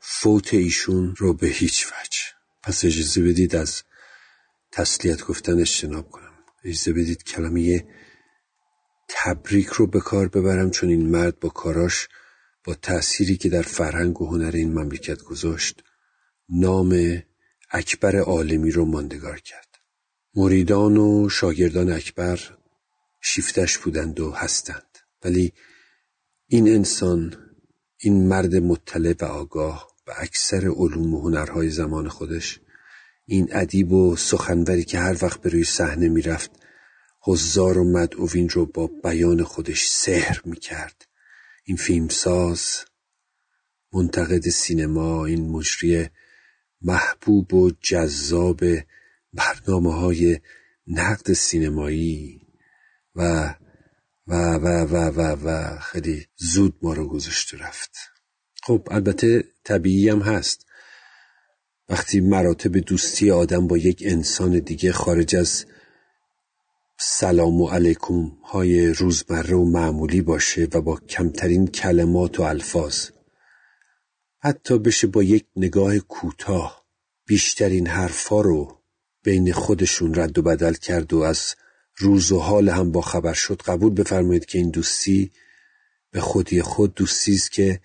[0.00, 2.20] فوت ایشون رو به هیچ وجه.
[2.62, 3.82] پس اجازه بدید از
[4.72, 6.32] تسلیت گفتن اجتناب کنم.
[6.64, 7.84] اجازه بدید کلمه
[9.16, 12.08] تبریک رو به کار ببرم چون این مرد با کاراش
[12.64, 15.82] با تأثیری که در فرهنگ و هنر این مملکت گذاشت
[16.48, 17.22] نام
[17.70, 19.68] اکبر عالمی رو ماندگار کرد.
[20.34, 22.40] مریدان و شاگردان اکبر
[23.20, 24.98] شیفتش بودند و هستند.
[25.24, 25.52] ولی
[26.46, 27.36] این انسان
[27.98, 32.60] این مرد مطلع و آگاه و اکثر علوم و هنرهای زمان خودش
[33.26, 36.50] این ادیب و سخنوری که هر وقت به روی صحنه می‌رفت
[37.26, 41.06] حضار و مدعوین رو با بیان خودش سحر می‌کرد.
[41.64, 42.84] این فیلمساز
[43.92, 46.08] منتقد سینما این مجری
[46.82, 48.60] محبوب و جذاب
[49.32, 50.40] برنامه های
[50.86, 52.40] نقد سینمایی
[53.14, 53.54] و
[54.26, 57.96] و و و و و خیلی زود ما رو گذاشته رفت.
[58.62, 60.66] خب البته طبیعی هم هست.
[61.88, 65.66] وقتی مراتب دوستی آدم با یک انسان دیگه خارج از
[67.00, 73.08] سلام و علیکم های روزمره و معمولی باشه و با کمترین کلمات و الفاظ.
[74.38, 76.84] حتی بشه با یک نگاه کوتاه
[77.26, 78.78] بیشترین حرفا رو
[79.22, 81.54] بین خودشون رد و بدل کرد و از
[81.96, 85.30] روز و حال هم با خبر شد قبول بفرمایید که این دوستی
[86.10, 87.80] به خودی خود دوستی است که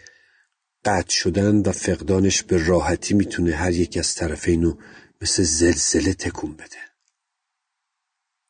[0.85, 4.73] قطع شدن و فقدانش به راحتی می‌تونه هر یک از طرفینو
[5.21, 6.88] مثل زلزله تکون بده.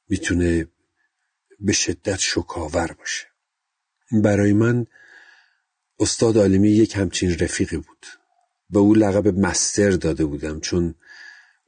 [0.10, 0.68] می‌تونه
[1.60, 3.28] به شدت شکاور باشه.
[4.12, 4.86] برای من
[6.00, 8.06] استاد عالمی یک همچین رفیقی بود.
[8.70, 10.96] به او لقب مستر داده بودم چون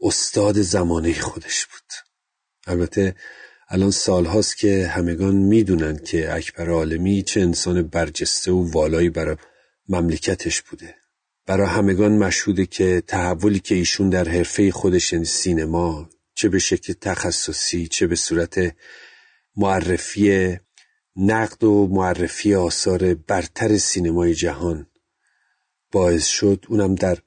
[0.02, 1.92] استاد زمانه خودش بود.
[2.68, 3.16] البته
[3.70, 9.36] الان سالهاست که همگان می‌دونن که اکبر عالمی چه انسان برجسته و والایی برای
[9.90, 10.96] مملکتش بوده.
[11.46, 16.94] برای همگان مشهوده که تحولی که ایشون در حرفه خودش یعنی سینما چه به شکل
[16.94, 18.76] تخصصی چه به صورت
[19.56, 20.58] معرفی
[21.16, 24.88] نقد و معرفی آثار برتر سینمای جهان.
[25.92, 27.18] باعث شد اونم در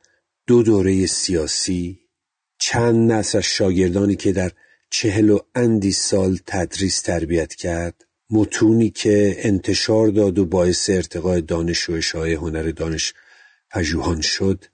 [0.47, 2.01] دو دوره سیاسی
[2.59, 4.53] چند نسل از شاگردانی که در
[4.91, 11.91] چهل و اندی سال تدریس تربیت کرد متونی که انتشار داد و باعث ارتقای دانش
[11.91, 13.15] و اشاعه هنر دانش
[13.71, 14.65] پژوهان شد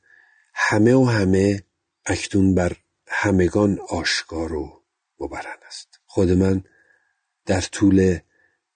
[0.54, 1.62] همه و همه
[2.06, 2.76] اکنون بر
[3.12, 4.82] همگان آشکار و
[5.20, 6.00] مبرن است.
[6.06, 6.64] خود من
[7.46, 8.18] در طول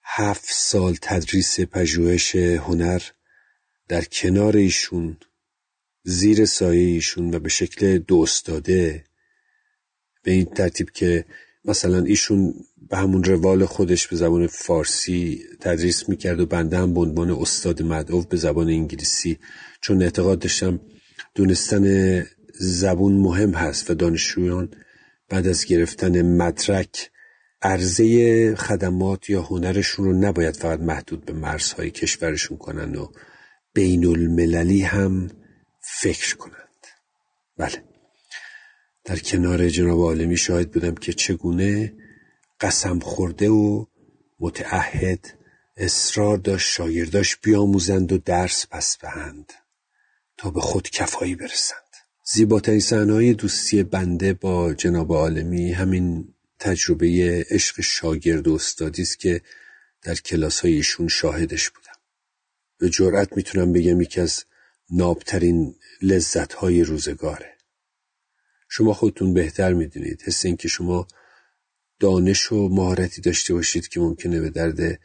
[0.05, 3.03] هفت سال تدریس پژوهش هنر
[3.89, 5.17] در کنار ایشون
[6.05, 9.05] زیر سایه ایشون و به شکل دوستاده
[10.23, 11.25] به این ترتیب که
[11.65, 12.55] مثلا ایشون
[12.91, 17.83] به همون روال خودش به زبان فارسی تدریس می‌کرد و بنده هم به عنوان استاد
[17.83, 19.39] مدعو به زبان انگلیسی
[19.81, 20.81] چون اعتقاد داشتم
[21.35, 21.85] دونستن
[22.59, 24.75] زبون مهم هست و دانشجویان
[25.29, 27.11] بعد از گرفتن مدرک
[27.63, 33.13] عرضه خدمات یا هنرشون رو نباید فقط محدود به مرزهای کشورشون کنن و
[33.73, 35.31] بین المللی هم
[35.81, 36.87] فکر کنند.
[37.57, 37.85] بله.
[39.05, 41.95] در کنار جناب عالمی شاهد بودم که چگونه
[42.61, 43.85] قسم خورده و
[44.41, 45.35] متعهد
[45.77, 49.53] اصرار داشت شاگرداش بیاموزند و درس پس بهند
[50.37, 51.84] تا به خود کفایی برسند.
[52.27, 57.07] زیباترین صحنه‌های دوستی بنده با جناب عالمی همین تجربه
[57.51, 59.41] عشق شاگرد و استادی است که
[60.03, 61.99] در کلاس های ایشون شاهدش بودم.
[62.79, 64.45] به جرأت می‌تونم بگم یکی از
[64.91, 67.53] نابترین لذت های روزگاره.
[68.69, 70.23] شما خودتون بهتر می‌دونید.
[70.23, 71.07] حس این که شما
[72.01, 75.01] دانش و مهارتی داشته باشید که ممکنه به درد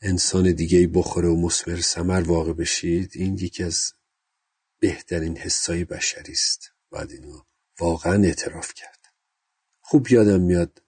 [0.00, 3.92] انسان دیگه بخوره و مسمر سمر واقع بشید این یکی از
[4.82, 6.70] بهترین حسای بشری است.
[6.90, 7.40] باید اینو
[7.80, 8.98] واقعا اعتراف کرد.
[9.80, 10.82] خوب یادم میاد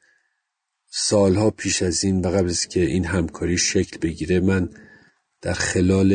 [0.90, 4.68] سالها پیش از این و قبل از که این همکاری شکل بگیره من
[5.40, 6.12] در خلال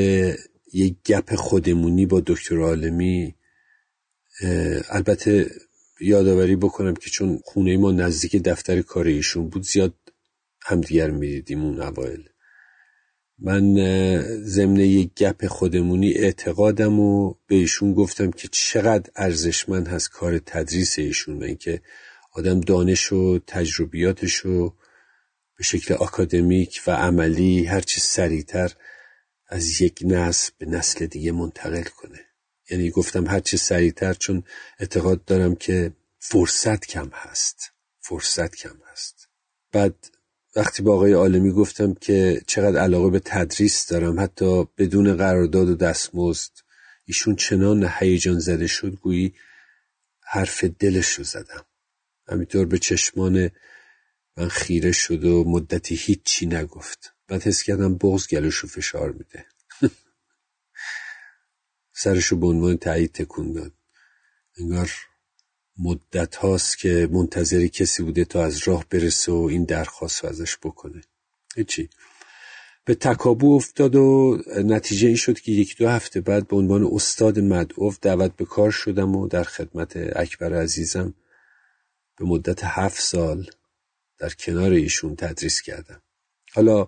[0.74, 3.36] یک گپ خودمونی با دکتر عالمی
[4.90, 5.52] البته
[6.00, 9.94] یادآوری بکنم که چون خونه ما نزدیک دفتر کار ایشون بود زیاد
[10.62, 12.29] همدیگر می‌دیدیم اون اوایل.
[13.42, 13.76] من
[14.44, 21.00] ضمن یک گپ خودمونی اعتقادم و به ایشون گفتم که چقدر ارزشمند هست کار تدریس
[21.00, 21.82] ایشون و اینکه
[22.32, 24.76] آدم دانش و تجربیاتش رو
[25.58, 28.74] به شکل اکادمیک و عملی هرچی سریعتر
[29.48, 32.20] از یک نسل به نسل دیگه منتقل کنه.
[32.70, 34.44] یعنی گفتم هرچی سریعتر چون
[34.80, 37.72] اعتقاد دارم که فرصت کم هست.
[38.00, 39.28] فرصت کم هست.
[39.72, 39.96] بعد
[40.56, 45.76] وقتی با آقای عالمی گفتم که چقدر علاقه به تدریس دارم حتی بدون قرارداد و
[45.76, 46.52] دستمزد
[47.06, 49.34] ایشون چنان هیجان زده شد گویی
[50.22, 51.66] حرف دلش رو زدم.
[52.28, 53.52] همینطور به چشمان
[54.38, 57.14] من خیره شد و مدتی هیچی نگفت.
[57.28, 59.46] بعد حس کردم بغز گلوشو فشار میده.
[62.02, 63.74] سرشو به عنوان تایید تکون داد.
[64.58, 64.92] انگار
[65.80, 70.58] مدت هاست که منتظر کسی بوده تا از راه برسه و این درخواست رو ازش
[70.58, 71.02] بکنه.
[71.56, 71.90] هیچی.
[72.86, 77.40] به تکابو افتاد و نتیجه این شد که یک دو هفته بعد به عنوان استاد
[77.40, 81.14] مدعوف دعوت به کار شدم و در خدمت اکبر عزیزم
[82.18, 83.50] به مدت هفت سال
[84.18, 86.02] در کنار ایشون تدریس کردم.
[86.54, 86.88] حالا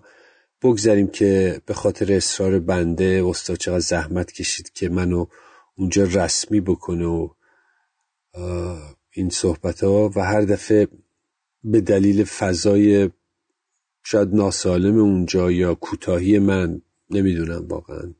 [0.62, 5.26] بگذاریم که به خاطر اصرار بنده استاد چقدر زحمت کشید که منو
[5.76, 7.28] اونجا رسمی بکنه و
[9.10, 10.88] این صحبت ها و هر دفعه
[11.64, 13.10] به دلیل فضای
[14.02, 18.14] شاید ناسالم اونجا یا کوتاهی من نمی‌دونم واقعا.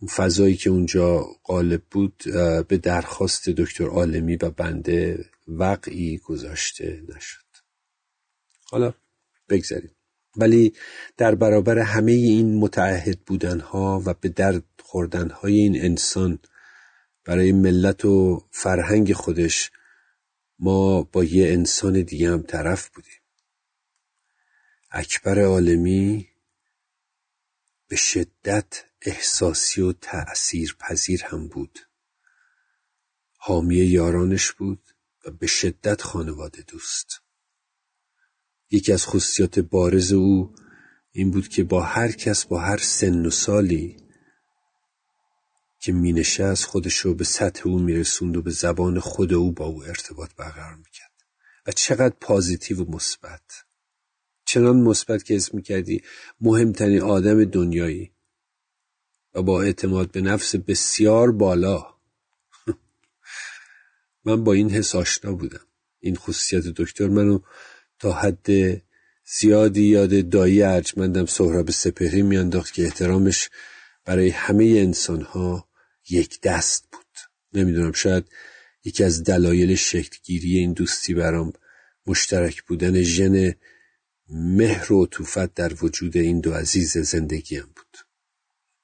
[0.00, 2.22] اون فضایی که اونجا غالب بود
[2.68, 7.44] به درخواست دکتر عالمی و بنده وقعی گذاشته نشد.
[8.64, 8.94] حالا
[9.48, 9.90] بگذاریم.
[10.36, 10.72] ولی
[11.16, 16.38] در برابر همه این متعهد بودنها و به درد خوردنهای این انسان
[17.24, 19.70] برای ملت و فرهنگ خودش
[20.58, 23.20] ما با یه انسان دیگه هم طرف بودیم.
[24.90, 26.28] اکبر عالمی
[27.88, 31.78] به شدت احساسی و تأثیر پذیر هم بود.
[33.36, 34.82] حامی یارانش بود
[35.26, 37.20] و به شدت خانواده دوست.
[38.70, 40.54] یکی از خصوصیات بارز او
[41.12, 44.01] این بود که با هر کس با هر سن و سالی
[45.82, 49.66] که می نشست خودش رو به سطح او میرسوند و به زبان خود او با
[49.66, 51.12] او ارتباط برقرار می‌کرد.
[51.66, 53.64] و چقدر پازیتیو و مثبت.
[54.44, 56.02] چنان مثبت که اسم می‌کردی
[56.40, 58.12] مهمترین آدم دنیایی.
[59.34, 61.86] و با اعتماد به نفس بسیار بالا.
[64.24, 65.66] من با این حس آشنا بودم.
[66.00, 67.38] این خصوصیت دکتر منو
[67.98, 68.48] تا حد
[69.24, 73.50] زیادی یاد دایی ارجمندم سهراب سپهری میانداخت که احترامش
[74.04, 75.71] برای همه انسان ها
[76.10, 77.18] یک دست بود.
[77.52, 78.24] نمی‌دونم شاید
[78.84, 81.52] یکی از دلایل شکلگیری این دوستی برام
[82.06, 83.54] مشترک بودن ژن
[84.28, 87.98] مهر و عطوفت در وجود این دو عزیز زندگیم بود.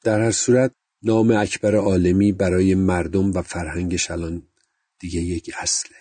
[0.02, 4.48] در هر صورت نام اکبر عالمی برای مردم و فرهنگش الان
[4.98, 5.96] دیگه یک اصله.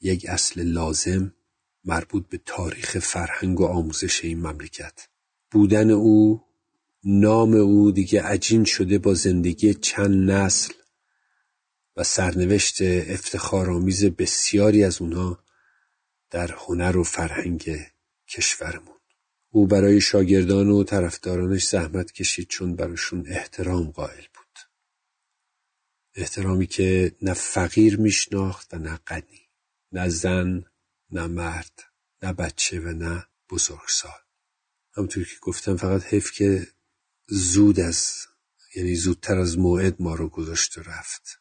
[0.00, 1.34] یک اصل لازم
[1.84, 5.08] مربوط به تاریخ فرهنگ و آموزش این مملکت.
[5.50, 6.42] بودن او
[7.04, 10.74] نام او دیگه عجین شده با زندگی چند نسل
[11.96, 15.44] و سرنوشت افتخارآمیز بسیاری از اونها
[16.30, 17.86] در هنر و فرهنگ
[18.28, 18.98] کشورمون.
[19.50, 24.58] او برای شاگردان و طرفدارانش زحمت کشید چون براشون احترام قائل بود.
[26.14, 29.48] احترامی که نه فقیر میشناخت و نه غنی
[29.92, 30.64] نه زن
[31.10, 31.82] نه مرد
[32.22, 34.20] نه بچه و نه بزرگسال.
[34.96, 36.66] همونطور که گفتم فقط حیف که
[37.28, 38.12] زود از
[38.76, 41.40] یعنی زودتر از موعد ما رو گذاشت و رفت.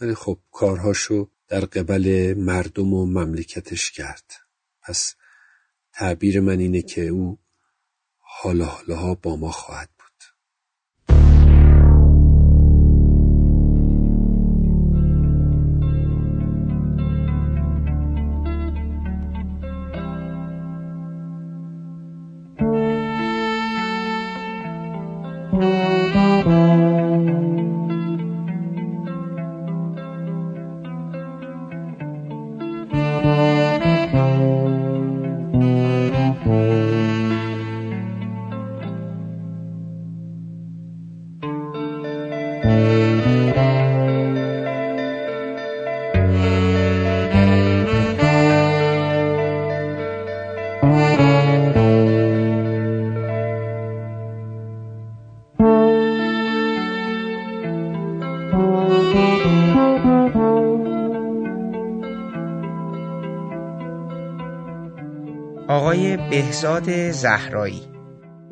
[0.00, 4.32] ولی خب کارهاشو در قبل مردم و مملکتش کرد.
[4.82, 5.14] پس
[5.92, 7.38] تعبیر من اینه که او
[8.18, 9.90] حالا حالاها با ما خواهد
[66.54, 67.80] بهزاد زهرایی.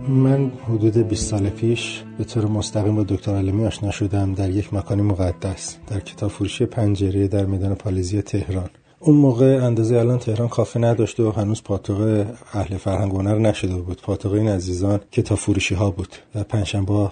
[0.08, 4.74] من حدود 20 سال پیش به طور مستقیم با دکتر علمی آشنا شدم در یک
[4.74, 8.70] مکان مقدس در کتاب فروشی پنجره در میدان پالیزی تهران.
[9.00, 14.02] اون موقع اندازه الان تهران کافی نداشت و هنوز پاتوق اهل فرهنگ هنر نشده بود.
[14.02, 17.10] پاتوق این عزیزان کتاب فروشی ها بود و پنجشنبه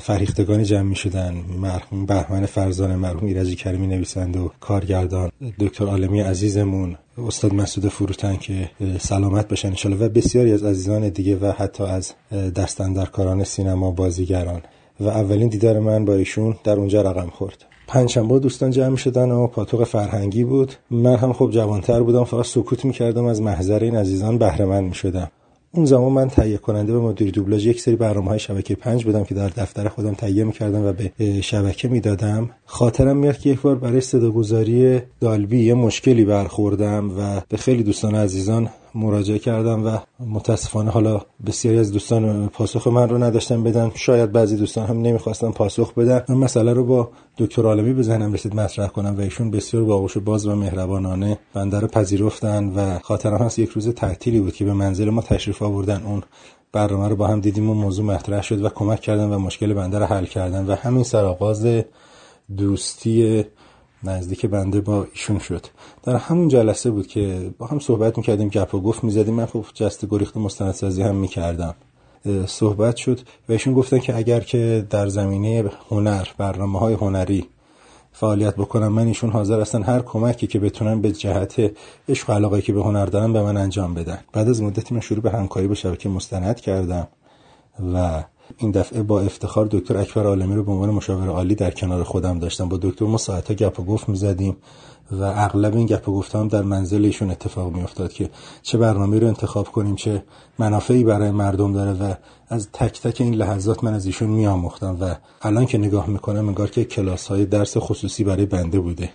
[0.00, 6.20] فریختگانی جمع می شدن مرحوم بهمن فرزان مرحوم ایرجی کریمی نویسند و کارگردان دکتر عالمی
[6.20, 6.96] عزیزمون.
[7.26, 8.70] استاد مسعود فروتن که
[9.00, 10.06] سلامت بشن انشالله.
[10.06, 12.12] و بسیاری از عزیزان دیگه و حتی از
[12.56, 14.60] دستندرکاران سینما بازیگران.
[15.00, 17.64] و اولین دیدار من با ایشون در اونجا رقم خورد.
[17.86, 20.72] پنجشنبه دوستان جمع شدن و پاتوق فرهنگی بود.
[20.90, 22.24] من هم خب جوانتر بودم.
[22.24, 23.24] فقط سکوت می‌کردم.
[23.24, 25.30] از محضر این عزیزان بهره مند می‌شدم.
[25.78, 29.24] اون زمان من تهیه کننده و مدیر دوبلاژ یک سری برنامه های شبکه پنج بودم
[29.24, 32.50] که در دفتر خودم تهیه می‌کردم و به شبکه می‌دادم.
[32.64, 38.14] خاطرم میاد که یک بار برای صداگذاری دالبی یه مشکلی برخوردم و به خیلی دوستان
[38.14, 43.90] عزیزان مراجعه کردم و متاسفانه حالا بسیاری از دوستان پاسخ من رو نداشتن بدن.
[43.94, 46.24] شاید بعضی دوستان هم نمی‌خواستن پاسخ بدن.
[46.28, 50.18] من مسئله رو با دکتر عالمی به ذهنم رسید مطرح کنم و ایشون بسیار باهوش
[50.18, 54.72] باز و مهربانانه بنده رو پذیرفتن و خاطرم هست یک روز تعطیلی بود که به
[54.72, 56.02] منزل ما تشریف آوردن.
[56.06, 56.22] اون
[56.72, 59.98] برنامه رو با هم دیدیم و موضوع مطرح شد و کمک کردن و مشکل بنده
[59.98, 60.66] رو حل کردن.
[60.66, 61.66] و همین سرآغاز
[62.56, 63.44] دوستی
[64.04, 65.66] نزدیک بنده با ایشون شد.
[66.02, 69.34] در همون جلسه بود که با هم صحبت می‌کردیم گپ و گفت می‌زدیم.
[69.34, 71.74] من خب جست گریخت مستندسازی هم می‌کردم.
[72.46, 77.46] صحبت شد و ایشون گفتن که اگر که در زمینه هنر برنامه های هنری
[78.12, 81.70] فعالیت بکنم من ایشون حاضر هستن هر کمکی که بتونن به جهت
[82.08, 84.18] عشق و علاقه که به هنر دارن به من انجام بدن.
[84.32, 87.08] بعد از مدتی من شروع به همکاری با شبکه مستند کردم
[87.94, 88.24] و
[88.56, 92.38] این دفعه با افتخار دکتر اکبر عالمی رو به عنوان مشاور عالی در کنار خودم
[92.38, 92.68] داشتم.
[92.68, 94.56] با دکتر ما ساعتها گپ و گفت می‌زدیم
[95.12, 98.30] و اغلب این گپ و گفت هم در منزل ایشون اتفاق میافتاد که
[98.62, 100.22] چه برنامه رو انتخاب کنیم چه
[100.58, 102.14] منافعی برای مردم داره و
[102.48, 106.70] از تک تک این لحظات من از ایشون میآموختم و الان که نگاه می‌کنم انگار
[106.70, 109.10] که کلاس های درس خصوصی برای بنده بوده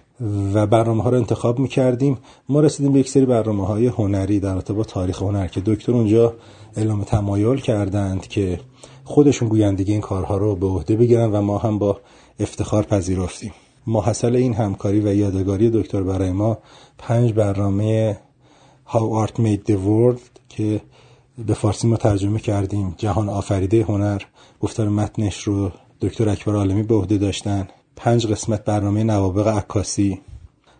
[0.54, 2.18] و برنامه ها رو انتخاب می‌کردیم.
[2.50, 6.34] ما رسیدیم به یک سری برنامه های هنری در با تاریخ هنر که دکتر اونجا
[6.76, 8.60] اعلام تمایل کردند که
[9.04, 12.00] خودشون گویندگی این کارها رو به عهده بگیرن و ما هم با
[12.40, 13.52] افتخار پذیرفتیم.
[13.88, 16.58] ماحصل این همکاری و یادگاری دکتر برای ما
[16.98, 18.18] پنج برنامه
[18.88, 20.82] How Art Made the World که
[21.48, 22.96] به فارسی ما ترجمه کردیم.
[22.98, 24.22] جهان آفریده هنر
[24.60, 25.72] گفتار متنش رو
[26.02, 27.68] دکتر اکبر عالمی به عهده داشتن.
[27.96, 30.22] پنج قسمت برنامه نوابق عکاسی.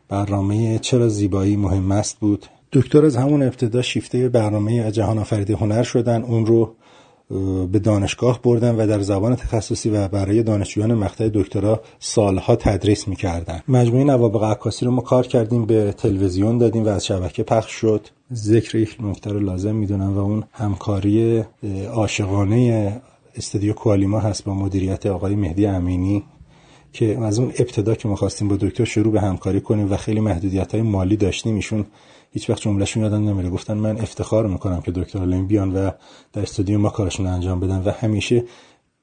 [0.10, 2.46] برنامه چرا زیبایی مهم است بود.
[2.72, 6.22] دکتر از همون ابتدا شیفته برنامه جهان آفریده هنر شدن.
[6.22, 6.76] اون رو
[7.72, 13.62] به دانشگاه بردن و در زبان تخصصی و برای دانشجویان مقطع دکترا سالها تدریس می‌کردن.
[13.68, 18.08] مجموعه نوابق عکاسی رو ما کار کردیم به تلویزیون دادیم و از شبکه پخش شد.
[18.34, 21.44] ذکر یک نکته رو لازم می‌دونم و اون همکاری
[21.94, 22.92] عاشقانه
[23.36, 26.24] استودیو کوالیما هست با مدیریت آقای مهدی امینی
[26.94, 30.20] که از اون ابتدا که ما خواستیم با دکتر شروع به همکاری کنیم و خیلی
[30.20, 31.86] محدودیت های مالی داشتیم ایشون
[32.34, 33.50] هیچ وقت جملهشون یادم نمیره.
[33.50, 35.92] گفتن من افتخار می‌کنم که دکتر علمی بیان و
[36.34, 38.44] در استودیو ما کارشون انجام بدن و همیشه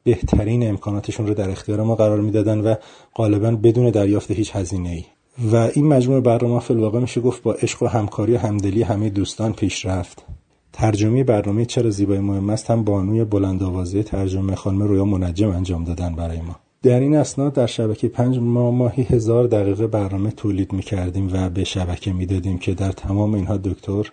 [0.04, 2.74] بهترین امکاناتشون رو در اختیار ما قرار می‌دادن و
[3.14, 5.04] غالبا بدون دریافت هیچ هزینه ای
[5.52, 9.52] و این مجموعه برنامه فلواقع میشه گفت با عشق و همکاری و همدلی همه دوستان
[9.52, 10.24] پیش رفت.
[10.72, 15.84] ترجمه برنامه چرا زیبایی مهم است هم بانوی بلند آوازه ترجمه خانم رویا منجم انجام
[15.84, 16.56] دادن برای ما.
[16.82, 21.50] در این اسناد در شبکه پنج ما ماهی هزار دقیقه برنامه تولید می کردیم و
[21.50, 24.10] به شبکه می‌دادیم که در تمام اینها دکتر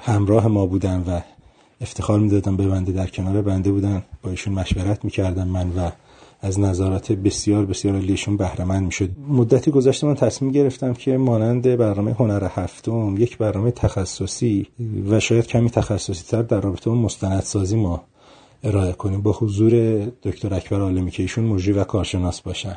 [0.00, 1.20] همراه ما بودن و
[1.80, 4.02] افتخار می‌دادن به بنده در کنار بنده بودن.
[4.22, 5.90] با ایشون مشورت می‌کردم من و
[6.40, 9.10] از نظارت بسیار بسیار لیشون بهرمند می‌شد.
[9.28, 14.66] مدتی گذشته من تصمیم گرفتم که مانند برنامه هنر هفتم یک برنامه تخصصی
[15.08, 18.02] و شاید کمی تخصصی تر در رابطه با مستندسازی ما
[18.64, 19.22] ارائه کنیم.
[19.22, 19.72] با حضور
[20.22, 22.76] دکتر اکبر عالمی که ایشون مجری و کارشناس باشن.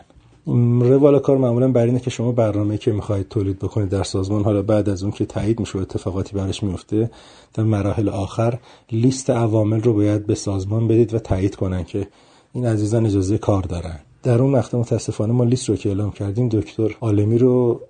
[0.79, 4.61] روال کار معمولا بر اینه که شما برنامه که می‌خواهید تولید بکنید در سازمان حالا
[4.61, 7.11] بعد از اون که تایید میشه اتفاقاتی براش میفته
[7.53, 8.59] در مراحل آخر
[8.91, 12.07] لیست عوامل رو باید به سازمان بدید و تایید کنن که
[12.53, 13.99] این عزیزان اجازه کار دارن.
[14.23, 17.81] در اون وقت متاسفانه ما لیست رو که اعلام کردیم دکتر عالمی رو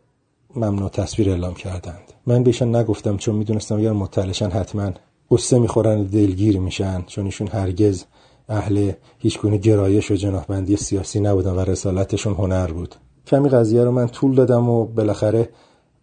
[0.56, 2.14] ممنوع تصویر اعلام کردند.
[2.26, 4.92] من بهشون نگفتم چون می‌دونستم اگر مطلعشن حتما
[5.36, 8.04] قصه می‌خورن و دلگیر میشن چون ایشون هرگز
[8.50, 12.96] اهل هیچ گونه گرایش و جناحبندی سیاسی نبودن و رسالتشون هنر بود.
[13.28, 15.50] کمی قضیه رو من طول دادم و بالاخره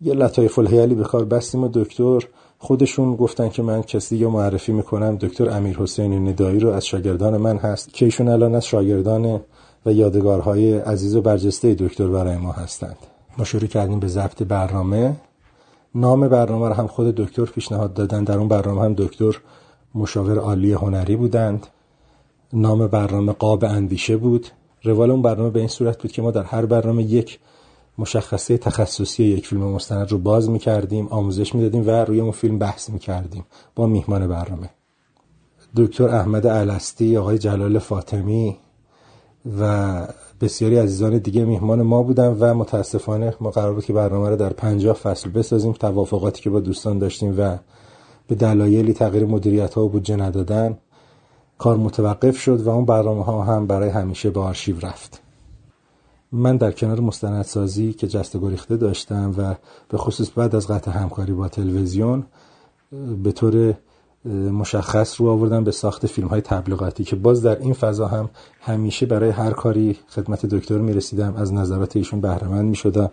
[0.00, 2.18] یه لطایف الحیلی به کار بستیم و دکتر
[2.58, 7.36] خودشون گفتن که من کسی یا معرفی می‌کنم دکتر امیر حسین ندایی رو از شاگردان
[7.36, 9.40] من هست که ایشون الان از شاگردان
[9.86, 12.96] و یادگارهای عزیز و برجسته دکتر برای ما هستند.
[13.38, 15.16] ما شروع کردیم به ضبط برنامه.
[15.94, 18.24] نام برنامه رو هم خود دکتر پیشنهاد دادن.
[18.24, 19.38] در اون برنامه هم دکتر
[19.94, 21.66] مشاور عالی هنری بودند.
[22.52, 24.46] نام برنامه قاب اندیشه بود.
[24.82, 27.38] روال اون برنامه به این صورت بود که ما در هر برنامه یک
[27.98, 32.90] مشخصه تخصصی یک فیلم مستند رو باز می‌کردیم آموزش می‌دادیم و روی اون فیلم بحث
[32.90, 33.44] می‌کردیم
[33.74, 34.70] با میهمان برنامه.
[35.76, 38.56] دکتر احمد علستی آقای جلال فاطمی
[39.60, 40.06] و
[40.40, 44.52] بسیاری عزیزان دیگه میهمان ما بودن و متاسفانه ما قرار بود که برنامه رو در
[44.52, 45.72] پنجاه فصل بسازیم.
[45.72, 47.56] توافقاتی که با دوستان داشتیم و
[48.26, 50.78] به دلایلی تغییر مدیریت ها و بودجه ندادن
[51.58, 55.22] کار متوقف شد و اون برنامه ها هم برای همیشه به آرشیو رفت.
[56.32, 59.54] من در کنار مستندسازی که جست گریخته داشتم و
[59.88, 62.26] به خصوص بعد از قطع همکاری با تلویزیون
[63.22, 63.74] به طور
[64.28, 68.30] مشخص رو آوردم به ساخت فیلم های تبلیغاتی که باز در این فضا هم
[68.60, 73.10] همیشه برای هر کاری خدمت دکتر می رسیدم از نظرات ایشون بهرهمند می شدم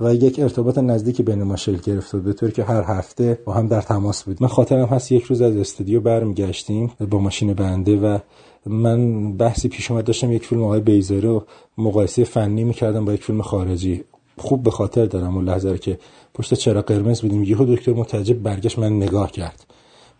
[0.00, 3.68] و یک ارتباط نزدیک بین ما شکل گرفت به طور که هر هفته با هم
[3.68, 8.18] در تماس بود من خاطرم هست یک روز از استودیو برمیگشتیم با ماشین بنده و
[8.66, 11.44] من بحثی پیش اومد داشتم یک فیلم آقای بیزاری رو
[11.78, 14.04] مقایسه فنی می‌کردم با یک فیلم خارجی.
[14.38, 15.98] خوب به خاطر دارم اون لحظه که
[16.34, 17.44] پشت چرا قرمز بودیم.
[17.44, 19.71] یهو دکتر متعجب برگشت من نگاه کرد.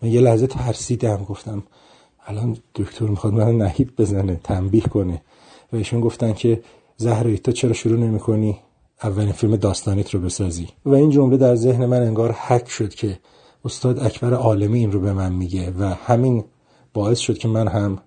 [0.03, 1.63] من یه لحظه ترسیدم گفتم
[2.27, 5.23] الان دکتر می‌خواد من نهیب بزنه تنبیه کنه.
[5.73, 6.63] و ایشون گفتن که
[6.97, 8.59] زهره تو چرا شروع نمی‌کنی؟
[9.03, 10.69] اولین فیلم داستانیت رو بسازی.
[10.87, 13.19] و این جمله در ذهن من انگار حک شد که
[13.65, 16.45] استاد اکبر عالمی این رو به من میگه و همین
[16.95, 17.99] باعث شد که من هم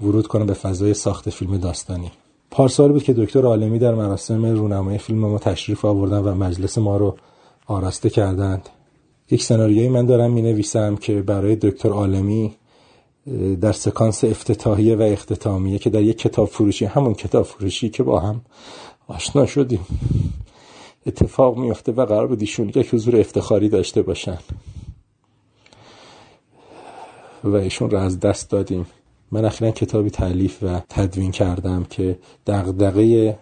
[0.00, 2.10] ورود کنم به فضای ساخت فیلم داستانی.
[2.50, 6.96] پارسال بود که دکتر عالمی در مراسم رونمایی فیلم ما تشریف آوردن و مجلس ما
[6.96, 7.16] رو
[7.66, 8.68] آراسته کردند.
[9.32, 12.54] یک سناریوی من دارم می نویسم که برای دکتر عالمی
[13.60, 18.20] در سکانس افتتاحیه و اختتامیه که در یک کتاب فروشی همون کتاب فروشی که با
[18.20, 18.40] هم
[19.08, 19.86] آشنا شدیم.
[21.06, 24.38] اتفاق میفته و قرار بود ایشون یک حضور افتخاری داشته باشن.
[27.44, 28.86] و ایشون رو از دست دادیم.
[29.30, 33.38] من اخیرا کتابی تعلیف و تدوین کردم که دغدغه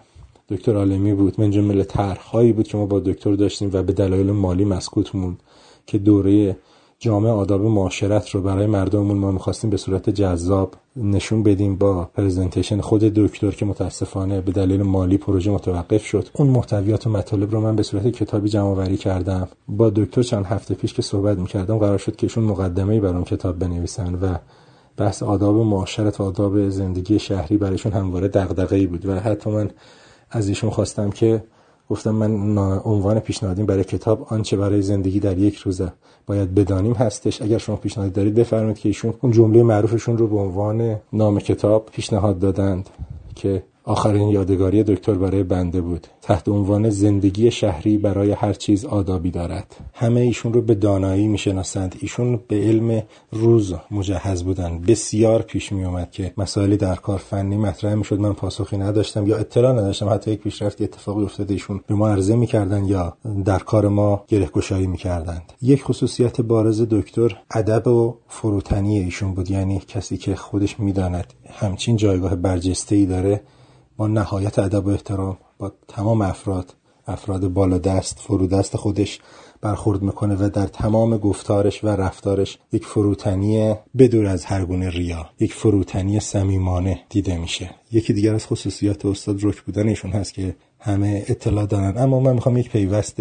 [0.49, 1.41] دکتر عالمی بود.
[1.41, 5.43] من جمله طرحهایی بود که ما با دکتر داشتیم و به دلایل مالی مسکوت موند.
[5.91, 6.57] که دوره
[6.99, 12.81] جامعه آداب معاشرت رو برای مردممون ما می‌خواستیم به صورت جذاب نشون بدیم با پرزنتیشن
[12.81, 16.29] خود دکتر که متاسفانه به دلیل مالی پروژه متوقف شد.
[16.35, 19.49] اون محتویات و مطالب رو من به صورت کتابی جمع آوری کردم.
[19.69, 23.25] با دکتر چند هفته پیش که صحبت می‌کردم قرار شد که ایشون مقدمه بر اون
[23.25, 24.35] کتاب بنویسن و
[24.97, 29.71] بحث آداب معاشرت و آداب زندگی شهری برایشون همواره دغدغه‌ای بود و حتی من
[30.31, 31.45] از ایشون خواستم که
[31.91, 32.39] گفتم من
[32.85, 35.93] عنوان پیشنهادیم برای کتاب آنچه برای زندگی در یک روزه
[36.27, 37.43] باید بدانیم هستش.
[37.43, 41.87] اگر شما پیشنهاد دارید بفرمایید که ایشون اون جمله معروفشون رو به عنوان نام کتاب
[41.93, 42.91] پیشنهاد دادند
[43.35, 46.07] که آخرین یادگاری دکتر برای بنده بود.
[46.23, 49.77] تحت عنوان زندگی شهری برای هر چیز آدابی دارد.
[49.95, 51.97] همه ایشون رو به دانایی می‌شناسند.
[52.01, 53.03] ایشون به علم
[53.33, 54.79] روز مجهز بودن.
[54.79, 58.21] بسیار پیش می اومد که مسائلی در کار فنی مطرح می‌شد.
[58.21, 60.09] من پاسخی نداشتم یا اطلاع نداشتم.
[60.09, 64.47] حتی یک پیشرفت اتفاقی افتاده ایشون به ما عرضه می‌کردن یا در کار ما گره
[64.47, 65.53] گشایی می‌کردند.
[65.63, 69.51] یک خصوصیت بارز دکتر ادب و فروتنی ایشون بود.
[69.51, 73.41] یعنی کسی که خودش می‌داند همچین جایگاه برجسته ای داره
[74.09, 76.75] نهایت ادب و احترام با تمام افراد
[77.07, 79.21] افراد بالا دست فرودست خودش
[79.61, 85.27] برخورد می‌کنه و در تمام گفتارش و رفتارش یک فروتنی بدور از هر گونه ریا
[85.41, 87.71] یک فروتنی صمیمانه دیده میشه.
[87.93, 91.99] یکی دیگر از خصوصیات استاد رک بودن ایشون هست که همه اطلاع دارن.
[91.99, 93.17] اما من می‌خوام یک پیوست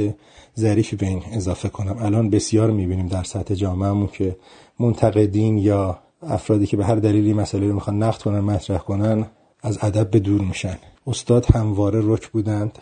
[0.60, 1.98] ظریفی به این اضافه کنم.
[2.00, 4.38] الان بسیار می‌بینیم در سطح جامعهمون که
[4.80, 9.26] منتقدین یا افرادی که به هر دلیلی مسئله رو می‌خوان نقد کنن مطرح کنن
[9.62, 10.78] از ادب به دور میشن.
[11.08, 12.80] استاد همواره رک بودند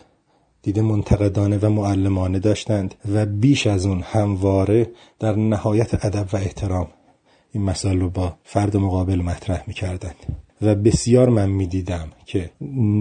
[0.62, 6.88] دیده منتقدانه و معلمانه داشتند و بیش از اون همواره در نهایت ادب و احترام
[7.52, 10.16] این مسائل رو با فرد مقابل مطرح می‌کردند.
[10.62, 12.50] و بسیار من می‌دیدم که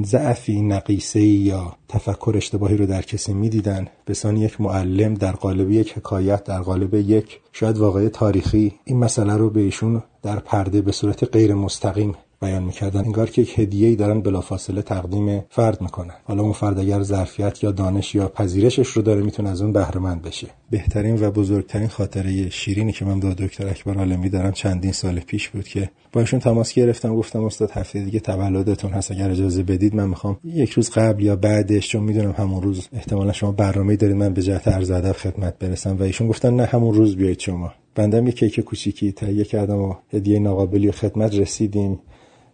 [0.06, 3.88] ضعفی نقیصه یا تفکر اشتباهی رو در کسی می‌دیدن.
[4.08, 9.38] بسان یک معلم در قالب یک حکایت در قالب یک شاید واقعی تاریخی این مسئله
[9.38, 13.95] رو به ایشون در پرده به صورت غیر مستقیم بیان می‌کردن انگار که یک هدیه‌ای
[13.95, 16.14] دارن بلافاصله تقدیم فرد می‌کنن.
[16.23, 19.99] حالا اون فرد اگر ظرفیت یا دانش یا پذیرشش رو داره می‌تونه از اون بهره
[19.99, 20.47] مند بشه.
[20.69, 25.49] بهترین و بزرگترین خاطره شیرینی که من با دکتر اکبر عالمی دارم چندین سال پیش
[25.49, 29.95] بود که با ایشون تماس گرفتم گفتم استاد هفته دیگه تولدتون هست اگر اجازه بدید
[29.95, 34.15] من می‌خوام یک روز قبل یا بعدش چون می‌دونم همون روز احتمالا شما برنامه دارید
[34.15, 35.97] من به جهت عرض ادب خدمت برسم.
[35.97, 37.72] و ایشون گفتن نه همون روز بیاید شما.
[37.95, 41.99] بندم یک کیک کوچیکی تهیه کردم و هدیه ناقابلی خدمت رسیدیم.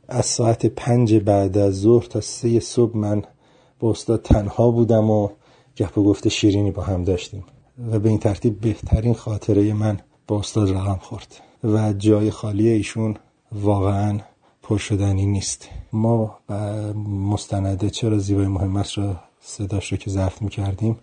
[0.07, 3.23] از ساعت پنج بعد از ظهر تا سه صبح من
[3.79, 5.29] با استاد تنها بودم و
[5.77, 7.43] گپ و گفته شیرینی با هم داشتیم
[7.91, 13.15] و به این ترتیب بهترین خاطره من با استاد رقم خورد و جای خالی ایشون
[13.51, 14.19] واقعا
[14.63, 15.69] پرشدنی نیست.
[15.93, 16.37] ما
[17.07, 20.97] مستنده چرا زیبای مهمت را صداش رو که ضبط می‌کردیم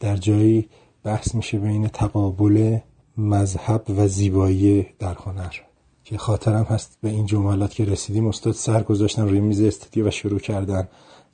[0.00, 0.68] در جایی
[1.04, 2.78] بحث میشه بین تقابل
[3.16, 5.69] مذهب و زیبایی در هنر.
[6.10, 10.10] که خاطرم هست به این جملات که رسیدیم استاد سر گذاشتن روی میز استودیو و
[10.10, 10.88] شروع کردن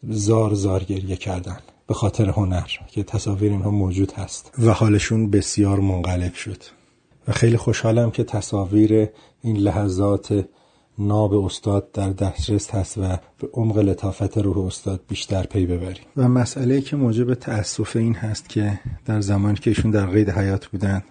[0.08, 4.52] زار زار گریه کردن به خاطر هنر که تصاویر اینها موجود هست.
[4.58, 6.62] و حالشون بسیار منقلب شد.
[7.28, 9.08] و خیلی خوشحالم که تصاویر
[9.42, 10.44] این لحظات
[10.98, 16.04] ناب استاد در دسترس هست و به عمق لطافت روح استاد بیشتر پی ببریم.
[16.16, 20.66] و مسئله که موجب تأسف این هست که در زمانی که ایشون در قید حیات
[20.66, 21.02] بودن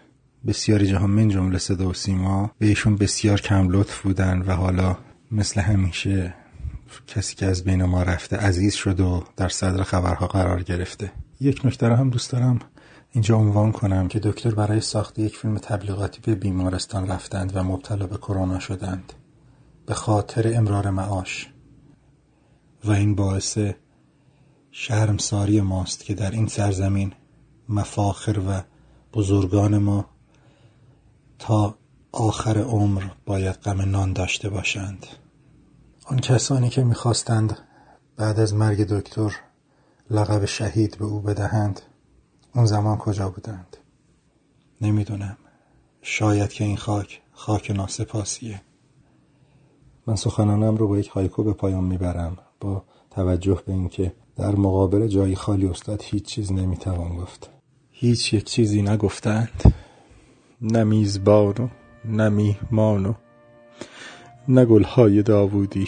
[0.47, 4.97] بسیاری جهان من جمله صدا و سیما به بسیار کم لطف بودن و حالا
[5.31, 6.33] مثل همیشه
[7.07, 11.11] کسی که از بین ما رفته عزیز شد و در صدر خبرها قرار گرفته.
[11.39, 12.59] یک نکته هم دوست دارم
[13.11, 18.07] اینجا عنوان کنم که دکتر برای ساخت یک فیلم تبلیغاتی به بیمارستان رفتند و مبتلا
[18.07, 19.13] به کرونا شدند.
[19.85, 21.49] به خاطر امرار معاش.
[22.85, 23.57] و این باعث
[24.71, 27.13] شرمساری ماست که در این سرزمین
[27.69, 28.61] مفاخر و
[29.13, 30.14] بزرگان ما
[31.47, 31.75] تا
[32.11, 35.07] آخر عمر باید غم نان داشته باشند.
[36.05, 37.57] آن کسانی که می‌خواستند
[38.17, 39.35] بعد از مرگ دکتر
[40.09, 41.81] لقب شهید به او بدهند
[42.55, 43.77] اون زمان کجا بودند؟
[44.81, 45.37] نمی‌دونم.
[46.01, 48.61] شاید که این خاک خاک ناسپاسیه.
[50.07, 55.07] من سخنانم رو با یک هایکو به پایان می‌برم با توجه به اینکه در مقابل
[55.07, 57.49] جای خالی استاد هیچ چیز نمی‌توان گفت.
[57.91, 59.84] هیچ یک چیزی نگفتند.
[60.61, 61.67] نه میزبان و
[62.05, 63.13] نه میهمان و
[64.47, 65.87] نه گلهای داوودی.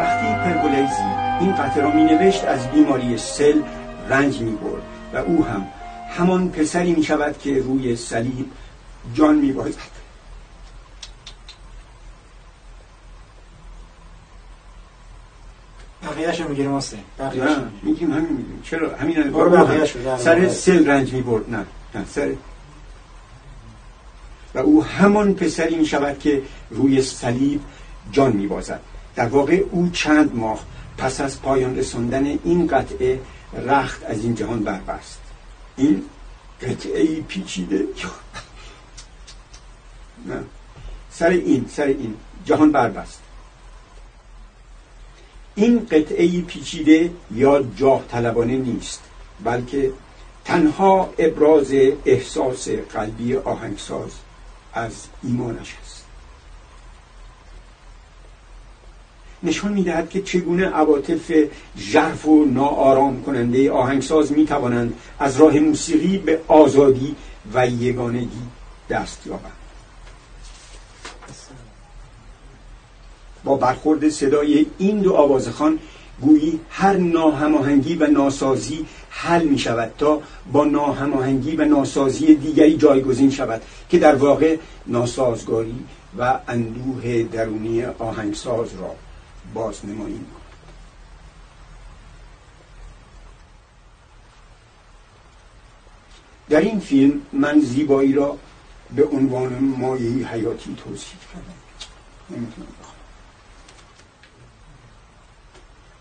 [0.00, 1.02] وقتی پرگولیزی
[1.40, 3.62] این قطعه را می نوشت از بیماری سل
[4.08, 4.82] رنج می برد
[5.14, 5.66] و او هم
[6.08, 8.46] همان پسری می شود که روی صلیب
[9.14, 10.03] جان می بازد
[16.04, 18.60] بقیهش رو می‌گیریم آسته نه میگیم همین میگیم.
[18.64, 20.16] چرا؟ همین رو.
[20.18, 21.64] سر سل رنج می برد نه
[21.94, 22.34] نه سر.
[24.54, 27.60] و او همان پسری می شود که روی صلیب
[28.12, 28.80] جان می بازد
[29.16, 30.60] در واقع او چند ماه
[30.98, 33.20] پس از پایان رساندن این قطعه
[33.66, 35.20] رخت از این جهان بربست.
[35.76, 36.02] این
[36.62, 37.76] قطعه پیچیده.
[40.28, 40.44] نه.
[41.10, 42.14] سر این سر این
[42.44, 43.20] جهان بربست.
[45.54, 49.02] این قطعه پیچیده یا جاه طلبانه نیست
[49.44, 49.92] بلکه
[50.44, 51.72] تنها ابراز
[52.04, 54.10] احساس قلبی آهنگساز
[54.74, 56.04] از ایمانش است.
[59.42, 61.32] نشان می‌دهد که چگونه عواطف
[61.78, 67.14] ژرف و ناآرام کننده آهنگساز می توانند از راه موسیقی به آزادی
[67.54, 68.42] و یگانگی
[68.90, 69.63] دست یابند.
[73.44, 75.78] با برخورد صدای این دو آوازخان
[76.20, 80.22] گویی هر ناهماهنگی و ناسازی حل می شود تا
[80.52, 84.56] با ناهماهنگی و ناسازی دیگری جایگزین شود که در واقع
[84.86, 85.84] ناسازگاری
[86.18, 88.94] و اندوه درونی آهنگساز را
[89.54, 90.26] بازنمایی می
[96.48, 98.38] در این فیلم من زیبایی را
[98.96, 101.54] به عنوان مایه حیاتی توصیف کردم.
[102.30, 102.66] نمی‌تونم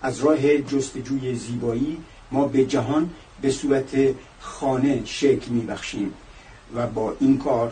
[0.04, 1.98] از راه جستجوی زیبایی
[2.32, 3.10] ما به جهان
[3.42, 3.96] به صورت
[4.40, 6.14] خانه شکل میبخشیم
[6.76, 7.72] و با این کار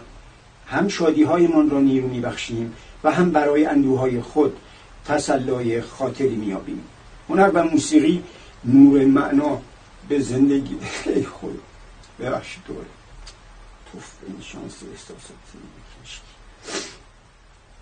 [0.67, 4.57] هم شادی هایمان را نیرو میبخشیم و هم برای اندوهای خود
[5.05, 6.83] تسلای خاطری میابیم
[7.29, 8.23] هنر و موسیقی
[8.65, 9.61] نور معنا
[10.09, 11.59] به زندگی خیلی خود
[12.19, 12.85] ببخشید دوره
[13.91, 14.73] توف این شانس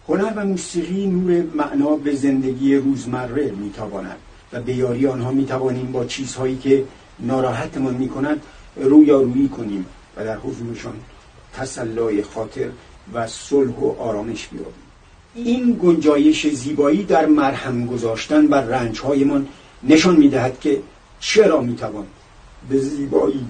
[0.08, 4.18] هنر و موسیقی نور معنا به زندگی روزمره می‌تواند
[4.54, 6.84] و به یاری آنها می توانیم با چیزهایی که
[7.20, 8.42] ناراحتمان می کند
[8.76, 9.86] رویارویی کنیم
[10.18, 10.94] و در حضورشان
[11.54, 12.70] تسلای خاطر
[13.14, 14.74] و صلح و آرامش بیابیم.
[15.36, 19.48] این گنجایش زیبایی در مرهم گذاشتن بر رنجهایمان
[19.84, 20.82] نشان می‌دهد که
[21.20, 22.06] چرا می‌توان
[22.70, 23.46] به زیبایی